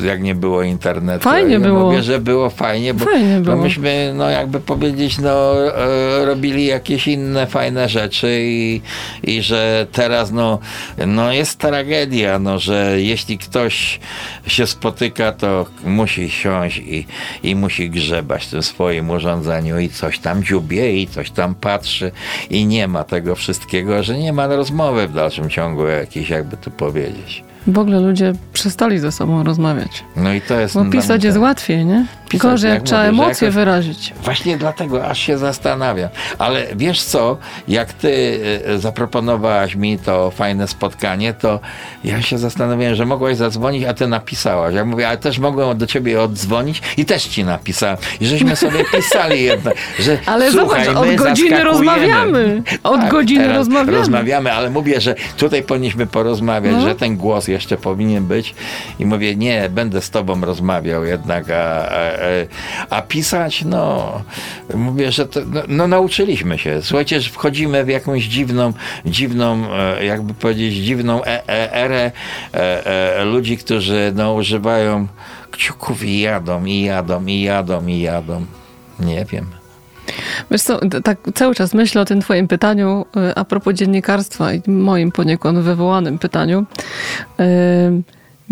jak 0.04 0.22
nie 0.22 0.34
było 0.34 0.62
internetu? 0.62 1.24
Fajnie 1.24 1.52
ja 1.52 1.60
było. 1.60 1.80
Mówię, 1.80 2.02
że 2.02 2.18
było 2.18 2.50
fajnie, 2.50 2.94
bo 2.94 3.04
Fajnie 3.04 3.34
no 3.36 3.40
było. 3.40 3.56
myśmy, 3.56 4.12
no 4.14 4.30
jakby 4.30 4.60
powiedzieć, 4.60 5.18
no 5.18 5.54
e, 5.76 6.24
robili 6.24 6.66
jakieś 6.66 7.06
inne 7.08 7.46
fajne 7.46 7.88
rzeczy 7.88 8.40
i, 8.42 8.80
i 9.22 9.42
że 9.42 9.86
teraz 9.92 10.32
no, 10.32 10.58
no 11.06 11.32
jest 11.32 11.58
tragedia, 11.58 12.38
no, 12.38 12.58
że 12.58 12.94
jeśli 13.00 13.38
ktoś 13.38 14.00
się 14.46 14.66
spotyka, 14.66 15.32
to 15.32 15.66
musi 15.84 16.30
siąść 16.30 16.78
i, 16.78 17.06
i 17.42 17.56
musi 17.56 17.90
grzebać 17.90 18.46
w 18.46 18.50
tym 18.50 18.62
swoim 18.62 19.10
urządzeniu 19.10 19.78
i 19.78 19.88
coś 19.88 20.18
tam 20.18 20.44
dziubie 20.44 20.96
i 21.02 21.06
coś 21.06 21.30
tam 21.30 21.54
patrzy 21.54 22.12
i 22.50 22.66
nie 22.66 22.88
ma 22.88 23.04
tego 23.04 23.34
wszystkiego, 23.34 24.02
że 24.02 24.18
nie 24.18 24.32
ma 24.32 24.46
rozmowy 24.46 25.08
w 25.08 25.12
dalszym 25.12 25.50
ciągu 25.50 25.86
jakiejś, 25.86 26.30
jakby 26.30 26.56
tu 26.56 26.70
powiedzieć. 26.70 27.44
W 27.66 27.78
ogóle 27.78 28.00
ludzie 28.00 28.32
przestali 28.52 28.98
ze 28.98 29.12
sobą 29.12 29.42
rozmawiać. 29.44 30.04
No 30.16 30.32
i 30.32 30.40
to 30.40 30.60
jest... 30.60 30.74
Bo 30.74 30.84
pisać 30.84 31.24
jest 31.24 31.38
łatwiej, 31.38 31.84
nie? 31.86 32.06
Pisać, 32.32 32.50
Gorzej, 32.50 32.68
jak 32.68 32.78
jak 32.78 32.86
trzeba 32.86 33.02
emocje 33.02 33.46
jakoś- 33.46 33.54
wyrazić. 33.54 34.14
Właśnie 34.24 34.56
dlatego 34.56 35.06
aż 35.06 35.18
się 35.18 35.38
zastanawiam. 35.38 36.08
Ale 36.38 36.66
wiesz 36.76 37.02
co, 37.02 37.38
jak 37.68 37.92
ty 37.92 38.40
e, 38.66 38.78
zaproponowałaś 38.78 39.74
mi 39.74 39.98
to 39.98 40.30
fajne 40.30 40.68
spotkanie, 40.68 41.34
to 41.34 41.60
ja 42.04 42.22
się 42.22 42.38
zastanawiałem, 42.38 42.94
że 42.94 43.06
mogłaś 43.06 43.36
zadzwonić, 43.36 43.84
a 43.84 43.94
ty 43.94 44.06
napisałaś. 44.08 44.74
Ja 44.74 44.84
mówię, 44.84 45.08
ale 45.08 45.16
też 45.16 45.38
mogłem 45.38 45.78
do 45.78 45.86
ciebie 45.86 46.22
oddzwonić 46.22 46.82
i 46.96 47.04
też 47.04 47.22
ci 47.24 47.44
napisałem. 47.44 47.96
I 48.20 48.26
żeśmy 48.26 48.56
sobie 48.56 48.84
pisali 48.96 49.42
jednak, 49.42 49.74
że 49.98 50.18
Ale 50.26 50.52
słuchaj, 50.52 50.84
zobacz, 50.84 50.98
od 51.10 51.14
godziny 51.16 51.64
rozmawiamy. 51.64 52.62
Od 52.82 53.08
godziny 53.08 53.40
teraz 53.44 53.56
rozmawiamy. 53.56 53.98
rozmawiamy, 53.98 54.52
ale 54.52 54.70
mówię, 54.70 55.00
że 55.00 55.14
tutaj 55.36 55.62
powinniśmy 55.62 56.06
porozmawiać, 56.06 56.72
No. 56.72 56.80
że 56.82 56.94
ten 56.94 57.16
głos 57.16 57.48
jeszcze 57.48 57.76
powinien 57.76 58.24
być. 58.24 58.54
I 58.98 59.06
mówię, 59.06 59.36
nie, 59.36 59.68
będę 59.70 60.00
z 60.02 60.10
tobą 60.10 60.40
rozmawiał 60.40 61.04
jednak, 61.04 61.50
a, 61.50 61.88
a, 61.88 62.12
a, 62.90 63.02
pisać, 63.02 63.64
no, 63.64 64.22
mówię, 64.74 65.12
że 65.12 65.26
to, 65.26 65.40
no, 65.46 65.62
no 65.68 65.88
nauczyliśmy 65.88 66.58
się. 66.58 66.82
Słuchajcie, 66.82 67.20
że 67.20 67.30
wchodzimy 67.30 67.84
w 67.84 67.88
jakąś 67.88 68.24
dziwną, 68.24 68.72
dziwną, 69.06 69.74
e, 69.74 70.04
jakby 70.04 70.34
powiedzieć, 70.34 70.74
dziwną 70.74 71.24
e, 71.24 71.48
e, 71.48 71.74
erę 71.74 72.12
e, 72.54 72.86
e, 73.20 73.24
ludzi, 73.24 73.58
którzy 73.58 74.12
no, 74.14 74.34
używają 74.34 75.06
kciuków 75.50 76.04
i 76.04 76.20
jadą, 76.20 76.64
i 76.64 76.82
jadą, 76.82 77.26
i 77.26 77.42
jadą, 77.42 77.86
i 77.86 78.00
jadą. 78.00 78.46
Nie 79.00 79.24
wiem. 79.24 79.46
Wiesz 80.50 80.62
co, 80.62 80.80
tak 81.04 81.18
cały 81.34 81.54
czas 81.54 81.74
myślę 81.74 82.00
o 82.00 82.04
tym 82.04 82.20
twoim 82.20 82.48
pytaniu 82.48 83.06
y, 83.16 83.34
a 83.34 83.44
propos 83.44 83.74
dziennikarstwa 83.74 84.52
i 84.52 84.70
moim 84.70 85.12
poniekąd 85.12 85.58
wywołanym 85.58 86.18
pytaniu. 86.18 86.66
Y, 87.40 88.02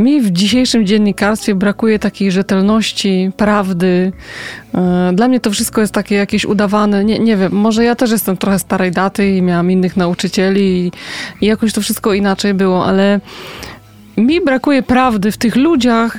Mi 0.00 0.20
w 0.20 0.30
dzisiejszym 0.30 0.86
dziennikarstwie 0.86 1.54
brakuje 1.54 1.98
takiej 1.98 2.32
rzetelności, 2.32 3.30
prawdy. 3.36 4.12
Y, 5.10 5.14
Dla 5.14 5.28
mnie 5.28 5.40
to 5.40 5.50
wszystko 5.50 5.80
jest 5.80 5.92
takie 5.92 6.14
jakieś 6.14 6.44
udawane. 6.44 7.04
Nie, 7.04 7.18
nie 7.18 7.36
wiem, 7.36 7.52
może 7.52 7.84
ja 7.84 7.94
też 7.94 8.10
jestem 8.10 8.36
trochę 8.36 8.58
starej 8.58 8.92
daty 8.92 9.30
i 9.36 9.42
miałam 9.42 9.70
innych 9.70 9.96
nauczycieli 9.96 10.62
i, 10.62 10.92
i 11.44 11.46
jakoś 11.46 11.72
to 11.72 11.80
wszystko 11.80 12.12
inaczej 12.12 12.54
było, 12.54 12.86
ale 12.86 13.20
mi 14.16 14.40
brakuje 14.40 14.82
prawdy 14.82 15.32
w 15.32 15.36
tych 15.36 15.56
ludziach, 15.56 16.18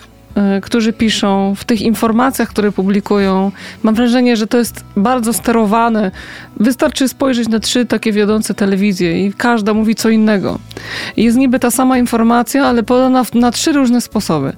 którzy 0.61 0.93
piszą, 0.93 1.55
w 1.55 1.65
tych 1.65 1.81
informacjach, 1.81 2.49
które 2.49 2.71
publikują. 2.71 3.51
Mam 3.83 3.95
wrażenie, 3.95 4.35
że 4.35 4.47
to 4.47 4.57
jest 4.57 4.83
bardzo 4.95 5.33
sterowane. 5.33 6.11
Wystarczy 6.57 7.07
spojrzeć 7.07 7.47
na 7.47 7.59
trzy 7.59 7.85
takie 7.85 8.11
wiodące 8.11 8.53
telewizje 8.53 9.25
i 9.25 9.33
każda 9.33 9.73
mówi 9.73 9.95
co 9.95 10.09
innego. 10.09 10.59
Jest 11.17 11.37
niby 11.37 11.59
ta 11.59 11.71
sama 11.71 11.97
informacja, 11.97 12.65
ale 12.65 12.83
podana 12.83 13.23
na 13.33 13.51
trzy 13.51 13.71
różne 13.71 14.01
sposoby. 14.01 14.53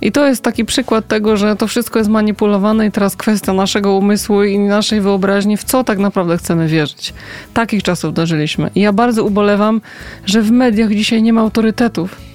I 0.00 0.12
to 0.12 0.26
jest 0.26 0.42
taki 0.42 0.64
przykład 0.64 1.06
tego, 1.06 1.36
że 1.36 1.56
to 1.56 1.66
wszystko 1.66 1.98
jest 1.98 2.10
manipulowane 2.10 2.86
i 2.86 2.90
teraz 2.90 3.16
kwestia 3.16 3.52
naszego 3.52 3.94
umysłu 3.94 4.42
i 4.42 4.58
naszej 4.58 5.00
wyobraźni, 5.00 5.56
w 5.56 5.64
co 5.64 5.84
tak 5.84 5.98
naprawdę 5.98 6.38
chcemy 6.38 6.68
wierzyć. 6.68 7.14
Takich 7.54 7.82
czasów 7.82 8.14
dożyliśmy. 8.14 8.70
I 8.74 8.80
ja 8.80 8.92
bardzo 8.92 9.24
ubolewam, 9.24 9.80
że 10.26 10.42
w 10.42 10.50
mediach 10.50 10.90
dzisiaj 10.90 11.22
nie 11.22 11.32
ma 11.32 11.40
autorytetów. 11.40 12.27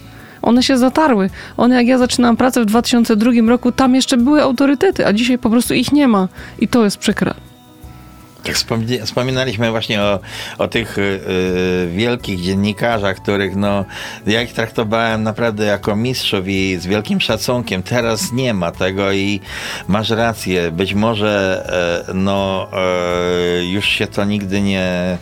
One 0.44 0.64
się 0.64 0.78
zatarły. 0.78 1.30
One, 1.58 1.76
jak 1.76 1.88
ja 1.88 1.98
zaczynałam 1.98 2.38
pracę 2.38 2.62
w 2.62 2.66
2002 2.66 3.32
roku, 3.48 3.72
tam 3.72 3.96
jeszcze 3.96 4.18
były 4.18 4.42
autorytety, 4.42 5.08
a 5.08 5.14
dzisiaj 5.14 5.38
po 5.38 5.50
prostu 5.50 5.74
ich 5.74 5.92
nie 5.92 6.08
ma. 6.08 6.28
I 6.60 6.68
to 6.68 6.84
jest 6.84 6.98
przykre. 6.98 7.34
Tak 8.44 8.56
wspominaliśmy 9.04 9.72
właśnie 9.72 10.02
o, 10.02 10.20
o 10.58 10.68
tych 10.68 10.98
y, 10.98 11.02
y, 11.02 11.90
wielkich 11.96 12.42
dziennikarzach, 12.42 13.18
których 13.18 13.56
no, 13.56 13.86
ja 14.28 14.42
ich 14.42 14.54
traktowałem 14.54 15.24
naprawdę 15.24 15.66
jako 15.66 15.96
mistrzów 15.96 16.48
i 16.48 16.78
z 16.80 16.88
wielkim 16.88 17.22
szacunkiem. 17.22 17.84
Teraz 17.84 18.32
nie 18.32 18.54
ma 18.54 18.72
tego 18.72 19.12
i 19.12 19.40
masz 19.88 20.10
rację. 20.10 20.72
Być 20.72 20.94
może 20.94 21.64
e, 22.10 22.14
no, 22.14 22.68
e, 22.74 23.66
już 23.66 23.86
się 23.86 24.08
to 24.08 24.26
nigdy 24.26 24.62
nie, 24.62 25.18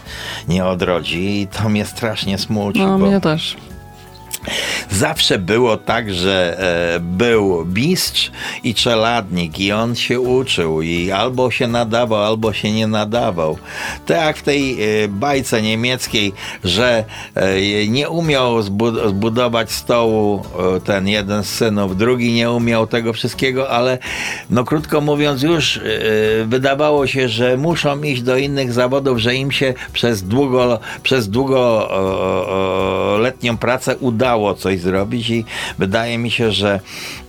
nie 0.47 0.65
odrodzi 0.65 1.41
i 1.41 1.47
to 1.47 1.69
mnie 1.69 1.86
strasznie 1.86 2.38
smuci. 2.38 2.80
No, 2.80 2.99
bo... 2.99 3.05
mnie 3.05 3.22
też. 3.22 3.57
Zawsze 4.91 5.39
było 5.39 5.77
tak, 5.77 6.13
że 6.13 6.59
e, 6.95 6.99
był 6.99 7.65
mistrz 7.65 8.31
i 8.63 8.75
czeladnik 8.75 9.59
i 9.59 9.71
on 9.71 9.95
się 9.95 10.19
uczył 10.19 10.81
i 10.81 11.11
albo 11.11 11.51
się 11.51 11.67
nadawał, 11.67 12.23
albo 12.23 12.53
się 12.53 12.71
nie 12.71 12.87
nadawał. 12.87 13.57
Tak 14.05 14.37
w 14.37 14.43
tej 14.43 14.77
e, 15.03 15.07
bajce 15.07 15.61
niemieckiej, 15.61 16.33
że 16.63 17.03
e, 17.35 17.87
nie 17.87 18.09
umiał 18.09 18.61
zbud- 18.61 19.09
zbudować 19.09 19.71
stołu 19.71 20.43
e, 20.75 20.79
ten 20.81 21.07
jeden 21.07 21.43
z 21.43 21.49
synów, 21.49 21.97
drugi 21.97 22.33
nie 22.33 22.51
umiał 22.51 22.87
tego 22.87 23.13
wszystkiego, 23.13 23.69
ale 23.69 23.97
no 24.49 24.63
krótko 24.63 25.01
mówiąc 25.01 25.43
już 25.43 25.77
e, 25.77 25.81
wydawało 26.45 27.07
się, 27.07 27.29
że 27.29 27.57
muszą 27.57 28.03
iść 28.03 28.21
do 28.21 28.37
innych 28.37 28.73
zawodów, 28.73 29.19
że 29.19 29.35
im 29.35 29.51
się 29.51 29.73
przez 29.93 30.23
długo, 30.23 30.79
przez 31.03 31.29
długoletnią 31.29 33.57
pracę 33.57 33.97
udało 33.97 34.30
coś 34.55 34.79
zrobić 34.79 35.29
i 35.29 35.45
wydaje 35.79 36.17
mi 36.17 36.32
się, 36.32 36.51
że 36.51 36.79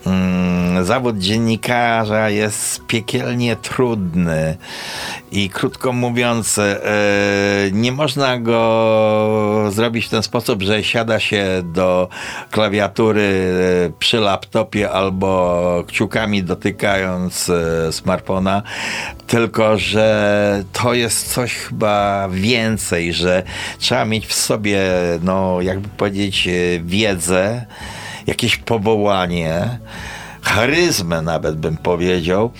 mm, 0.06 0.84
zawód 0.84 1.18
dziennikarza 1.18 2.30
jest 2.30 2.86
piekielnie 2.86 3.56
trudny. 3.56 4.56
I 5.32 5.50
krótko 5.50 5.92
mówiąc 5.92 6.58
e, 6.58 6.80
nie 7.72 7.92
można 7.92 8.38
go 8.38 9.68
zrobić 9.70 10.06
w 10.06 10.10
ten 10.10 10.22
sposób, 10.22 10.62
że 10.62 10.84
siada 10.84 11.20
się 11.20 11.46
do 11.64 12.08
klawiatury 12.50 13.52
e, 13.88 13.92
przy 13.98 14.18
laptopie 14.18 14.90
albo 14.90 15.84
kciukami 15.86 16.42
dotykając 16.42 17.48
e, 17.50 17.92
smartfona, 17.92 18.62
tylko 19.26 19.78
że 19.78 20.64
to 20.72 20.94
jest 20.94 21.32
coś 21.32 21.54
chyba 21.54 22.28
więcej, 22.30 23.12
że 23.12 23.42
trzeba 23.78 24.04
mieć 24.04 24.26
w 24.26 24.34
sobie, 24.34 24.82
no 25.22 25.60
jakby 25.60 25.88
powiedzieć, 25.88 26.48
wiedzę, 26.92 27.66
jakieś 28.26 28.56
powołanie, 28.56 29.78
charyzmę 30.42 31.22
nawet 31.22 31.56
bym 31.56 31.76
powiedział, 31.76 32.52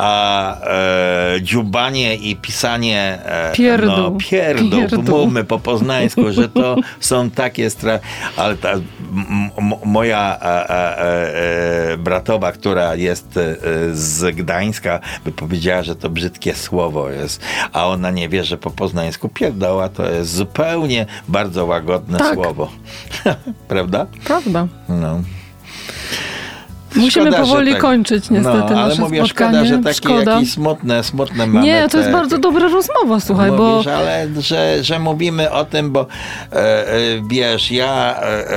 a 0.00 0.56
e, 0.66 1.42
dziubanie 1.42 2.14
i 2.14 2.36
pisanie 2.36 3.18
e, 3.24 3.52
Pierdół. 3.54 3.90
no, 3.96 4.10
pierdół, 4.30 4.70
Pierdół. 4.80 5.18
mówmy 5.18 5.44
po 5.44 5.58
poznańsku, 5.58 6.32
że 6.32 6.48
to 6.48 6.76
są 7.00 7.30
takie 7.30 7.70
stra... 7.70 7.98
ale 8.36 8.56
ta 8.56 8.72
moja 9.84 10.38
e, 10.42 10.70
e, 10.70 11.92
e, 11.92 11.96
bratowa, 11.96 12.52
która 12.52 12.94
jest 12.94 13.36
e, 13.36 13.56
z 13.92 14.36
Gdańska, 14.36 15.00
by 15.24 15.32
powiedziała, 15.32 15.82
że 15.82 15.96
to 15.96 16.10
brzydkie 16.10 16.54
słowo 16.54 17.10
jest, 17.10 17.42
a 17.72 17.86
ona 17.86 18.10
nie 18.10 18.28
wie, 18.28 18.44
że 18.44 18.56
po 18.58 18.70
poznańsku 18.70 19.28
pierdoła 19.28 19.88
to 19.88 20.10
jest 20.10 20.34
zupełnie 20.34 21.06
bardzo 21.28 21.66
łagodne 21.66 22.18
Tak. 22.18 22.34
słowo. 22.34 22.70
Prawda? 23.68 24.06
Prawda. 24.24 24.66
No. 24.88 25.20
Musimy 26.94 27.26
Szkoda, 27.26 27.42
powoli 27.42 27.72
tak- 27.72 27.80
kończyć 27.80 28.30
niestety 28.30 28.58
no, 28.58 28.64
ale 28.80 28.88
nasze 28.88 29.02
mówię, 29.02 29.18
spotkanie. 29.18 29.58
szkoda, 29.58 29.64
że 29.76 29.78
takie 29.82 29.94
Szkoda. 29.94 30.34
jakieś 30.34 30.52
smutne, 30.52 31.04
smutne 31.04 31.46
mamy 31.46 31.66
Nie, 31.66 31.88
to 31.88 31.96
jest 31.98 32.08
te- 32.08 32.12
bardzo 32.12 32.38
dobra 32.38 32.68
rozmowa, 32.68 33.20
słuchaj, 33.20 33.50
bo 33.50 33.56
Mówisz, 33.70 33.86
ale 33.86 34.26
że, 34.38 34.84
że 34.84 34.98
mówimy 34.98 35.50
o 35.50 35.64
tym, 35.64 35.90
bo 35.90 36.06
e, 36.52 36.56
e, 36.56 36.96
wiesz, 37.30 37.70
ja 37.72 38.16
e, 38.22 38.26
e, 38.26 38.54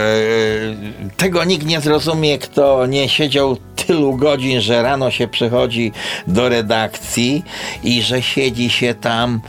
tego 1.17 1.43
nikt 1.43 1.65
nie 1.65 1.81
zrozumie, 1.81 2.37
kto 2.37 2.85
nie 2.85 3.09
siedział 3.09 3.57
tylu 3.75 4.17
godzin, 4.17 4.61
że 4.61 4.81
rano 4.81 5.11
się 5.11 5.27
przychodzi 5.27 5.91
do 6.27 6.49
redakcji 6.49 7.43
i 7.83 8.01
że 8.01 8.21
siedzi 8.21 8.69
się 8.69 8.93
tam 8.93 9.41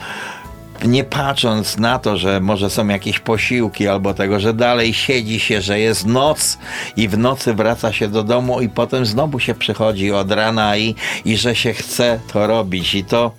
nie 0.84 1.04
patrząc 1.04 1.78
na 1.78 1.98
to, 1.98 2.16
że 2.16 2.40
może 2.40 2.70
są 2.70 2.88
jakieś 2.88 3.18
posiłki 3.18 3.88
albo 3.88 4.14
tego, 4.14 4.40
że 4.40 4.54
dalej 4.54 4.94
siedzi 4.94 5.40
się, 5.40 5.60
że 5.60 5.80
jest 5.80 6.06
noc 6.06 6.58
i 6.96 7.08
w 7.08 7.18
nocy 7.18 7.54
wraca 7.54 7.92
się 7.92 8.08
do 8.08 8.22
domu 8.22 8.60
i 8.60 8.68
potem 8.68 9.06
znowu 9.06 9.38
się 9.40 9.54
przychodzi 9.54 10.12
od 10.12 10.32
rana 10.32 10.76
i, 10.76 10.94
i 11.24 11.36
że 11.36 11.54
się 11.54 11.72
chce 11.72 12.20
to 12.32 12.46
robić. 12.46 12.94
I 12.94 13.04
to 13.04 13.32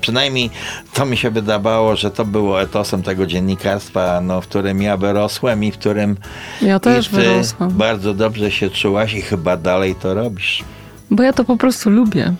przynajmniej 0.00 0.50
to 0.92 1.06
mi 1.06 1.16
się 1.16 1.30
wydawało, 1.30 1.96
że 1.96 2.10
to 2.10 2.24
było 2.24 2.62
etosem 2.62 3.02
tego 3.02 3.26
dziennikarstwa, 3.26 4.20
no, 4.20 4.40
w 4.40 4.46
którym 4.46 4.82
ja 4.82 4.96
wyrosłem 4.96 5.64
i 5.64 5.72
w 5.72 5.78
którym 5.78 6.16
ja 6.62 6.80
też 6.80 7.08
ty 7.08 7.16
wyrosłam. 7.16 7.70
bardzo 7.70 8.14
dobrze 8.14 8.50
się 8.50 8.70
czułaś 8.70 9.14
i 9.14 9.22
chyba 9.22 9.56
dalej 9.56 9.94
to 9.94 10.14
robisz. 10.14 10.64
Bo 11.10 11.22
ja 11.22 11.32
to 11.32 11.44
po 11.44 11.56
prostu 11.56 11.90
lubię. 11.90 12.34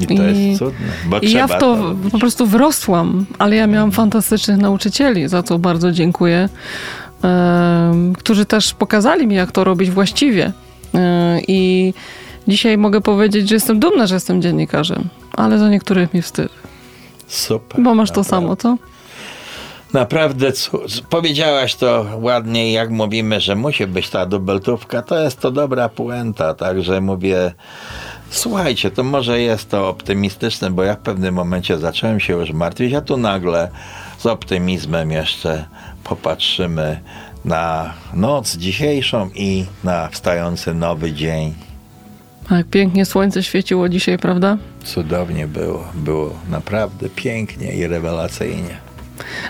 I 0.00 0.06
to 0.06 0.12
I- 0.12 0.16
jest 0.48 0.58
cudne, 0.58 0.86
bo 1.06 1.18
I 1.18 1.32
ja 1.32 1.46
w 1.46 1.58
to 1.58 1.76
robić. 1.76 2.12
po 2.12 2.18
prostu 2.18 2.46
wrosłam, 2.46 3.26
ale 3.38 3.56
ja 3.56 3.66
miałam 3.66 3.92
fantastycznych 3.92 4.56
nauczycieli, 4.58 5.28
za 5.28 5.42
co 5.42 5.58
bardzo 5.58 5.92
dziękuję, 5.92 6.48
którzy 8.18 8.46
też 8.46 8.74
pokazali 8.74 9.26
mi, 9.26 9.34
jak 9.34 9.52
to 9.52 9.64
robić 9.64 9.90
właściwie. 9.90 10.52
E, 10.94 11.40
I 11.48 11.94
dzisiaj 12.48 12.78
mogę 12.78 13.00
powiedzieć, 13.00 13.48
że 13.48 13.54
jestem 13.54 13.80
dumna, 13.80 14.06
że 14.06 14.14
jestem 14.14 14.42
dziennikarzem, 14.42 15.08
ale 15.32 15.58
za 15.58 15.68
niektórych 15.68 16.14
mi 16.14 16.22
wstyd. 16.22 16.48
Super. 17.26 17.82
Bo 17.82 17.94
masz 17.94 18.10
to 18.10 18.20
naprawdę. 18.20 18.46
samo, 18.46 18.56
co? 18.56 18.76
Naprawdę, 19.92 20.52
powiedziałaś 21.10 21.74
to 21.74 22.06
ładnie, 22.20 22.72
jak 22.72 22.90
mówimy, 22.90 23.40
że 23.40 23.54
musi 23.56 23.86
być 23.86 24.08
ta 24.10 24.26
dubeltówka, 24.26 25.02
to 25.02 25.18
jest 25.18 25.40
to 25.40 25.50
dobra 25.50 25.88
puenta, 25.88 26.54
także 26.54 27.00
mówię, 27.00 27.54
słuchajcie, 28.36 28.90
to 28.90 29.04
może 29.04 29.40
jest 29.40 29.70
to 29.70 29.88
optymistyczne, 29.88 30.70
bo 30.70 30.84
ja 30.84 30.94
w 30.94 30.98
pewnym 30.98 31.34
momencie 31.34 31.78
zacząłem 31.78 32.20
się 32.20 32.32
już 32.32 32.50
martwić, 32.50 32.94
a 32.94 33.00
tu 33.00 33.16
nagle 33.16 33.70
z 34.18 34.26
optymizmem 34.26 35.10
jeszcze 35.10 35.64
popatrzymy 36.04 37.00
na 37.44 37.94
noc 38.14 38.56
dzisiejszą 38.56 39.30
i 39.34 39.64
na 39.84 40.08
wstający 40.08 40.74
nowy 40.74 41.12
dzień. 41.12 41.54
Tak, 42.48 42.66
pięknie 42.66 43.04
słońce 43.04 43.42
świeciło 43.42 43.88
dzisiaj, 43.88 44.18
prawda? 44.18 44.58
Cudownie 44.84 45.46
było, 45.46 45.84
było 45.94 46.34
naprawdę 46.50 47.08
pięknie 47.08 47.72
i 47.72 47.86
rewelacyjnie. 47.86 48.83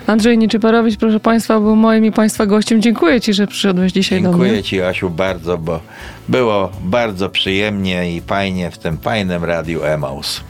Andrzej 0.06 0.38
Niczyparowicz, 0.38 0.96
proszę 0.96 1.20
Państwa, 1.20 1.60
był 1.60 1.76
moim 1.76 2.04
i 2.04 2.12
Państwa 2.12 2.46
gościem. 2.46 2.82
Dziękuję 2.82 3.20
Ci, 3.20 3.34
że 3.34 3.46
przyszedłeś 3.46 3.92
dzisiaj 3.92 4.22
do 4.22 4.28
mnie. 4.28 4.38
Dziękuję 4.38 4.62
Ci, 4.62 4.82
Asiu, 4.82 5.10
bardzo, 5.10 5.58
bo 5.58 5.80
było 6.28 6.70
bardzo 6.82 7.28
przyjemnie 7.28 8.16
i 8.16 8.20
fajnie 8.20 8.70
w 8.70 8.78
tym 8.78 8.98
fajnym 8.98 9.44
radiu 9.44 9.84
Emaus. 9.84 10.40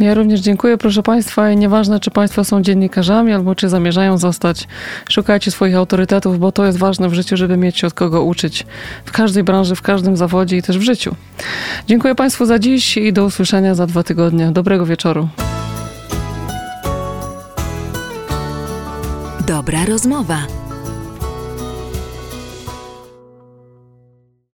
Ja 0.00 0.14
również 0.14 0.40
dziękuję, 0.40 0.78
proszę 0.78 1.02
Państwa, 1.02 1.50
i 1.50 1.56
nieważne, 1.56 2.00
czy 2.00 2.10
Państwo 2.10 2.44
są 2.44 2.62
dziennikarzami 2.62 3.32
albo 3.32 3.54
czy 3.54 3.68
zamierzają 3.68 4.18
zostać, 4.18 4.68
szukajcie 5.10 5.50
swoich 5.50 5.76
autorytetów, 5.76 6.38
bo 6.38 6.52
to 6.52 6.64
jest 6.64 6.78
ważne 6.78 7.08
w 7.08 7.14
życiu, 7.14 7.36
żeby 7.36 7.56
mieć 7.56 7.78
się 7.78 7.86
od 7.86 7.94
kogo 7.94 8.22
uczyć 8.22 8.66
w 9.04 9.12
każdej 9.12 9.44
branży, 9.44 9.74
w 9.74 9.82
każdym 9.82 10.16
zawodzie 10.16 10.56
i 10.56 10.62
też 10.62 10.78
w 10.78 10.82
życiu. 10.82 11.14
Dziękuję 11.86 12.14
Państwu 12.14 12.46
za 12.46 12.58
dziś 12.58 12.96
i 12.96 13.12
do 13.12 13.24
usłyszenia 13.24 13.74
za 13.74 13.86
dwa 13.86 14.02
tygodnie. 14.02 14.50
Dobrego 14.52 14.86
wieczoru. 14.86 15.28
Dobra 19.46 19.84
rozmowa. 19.84 20.65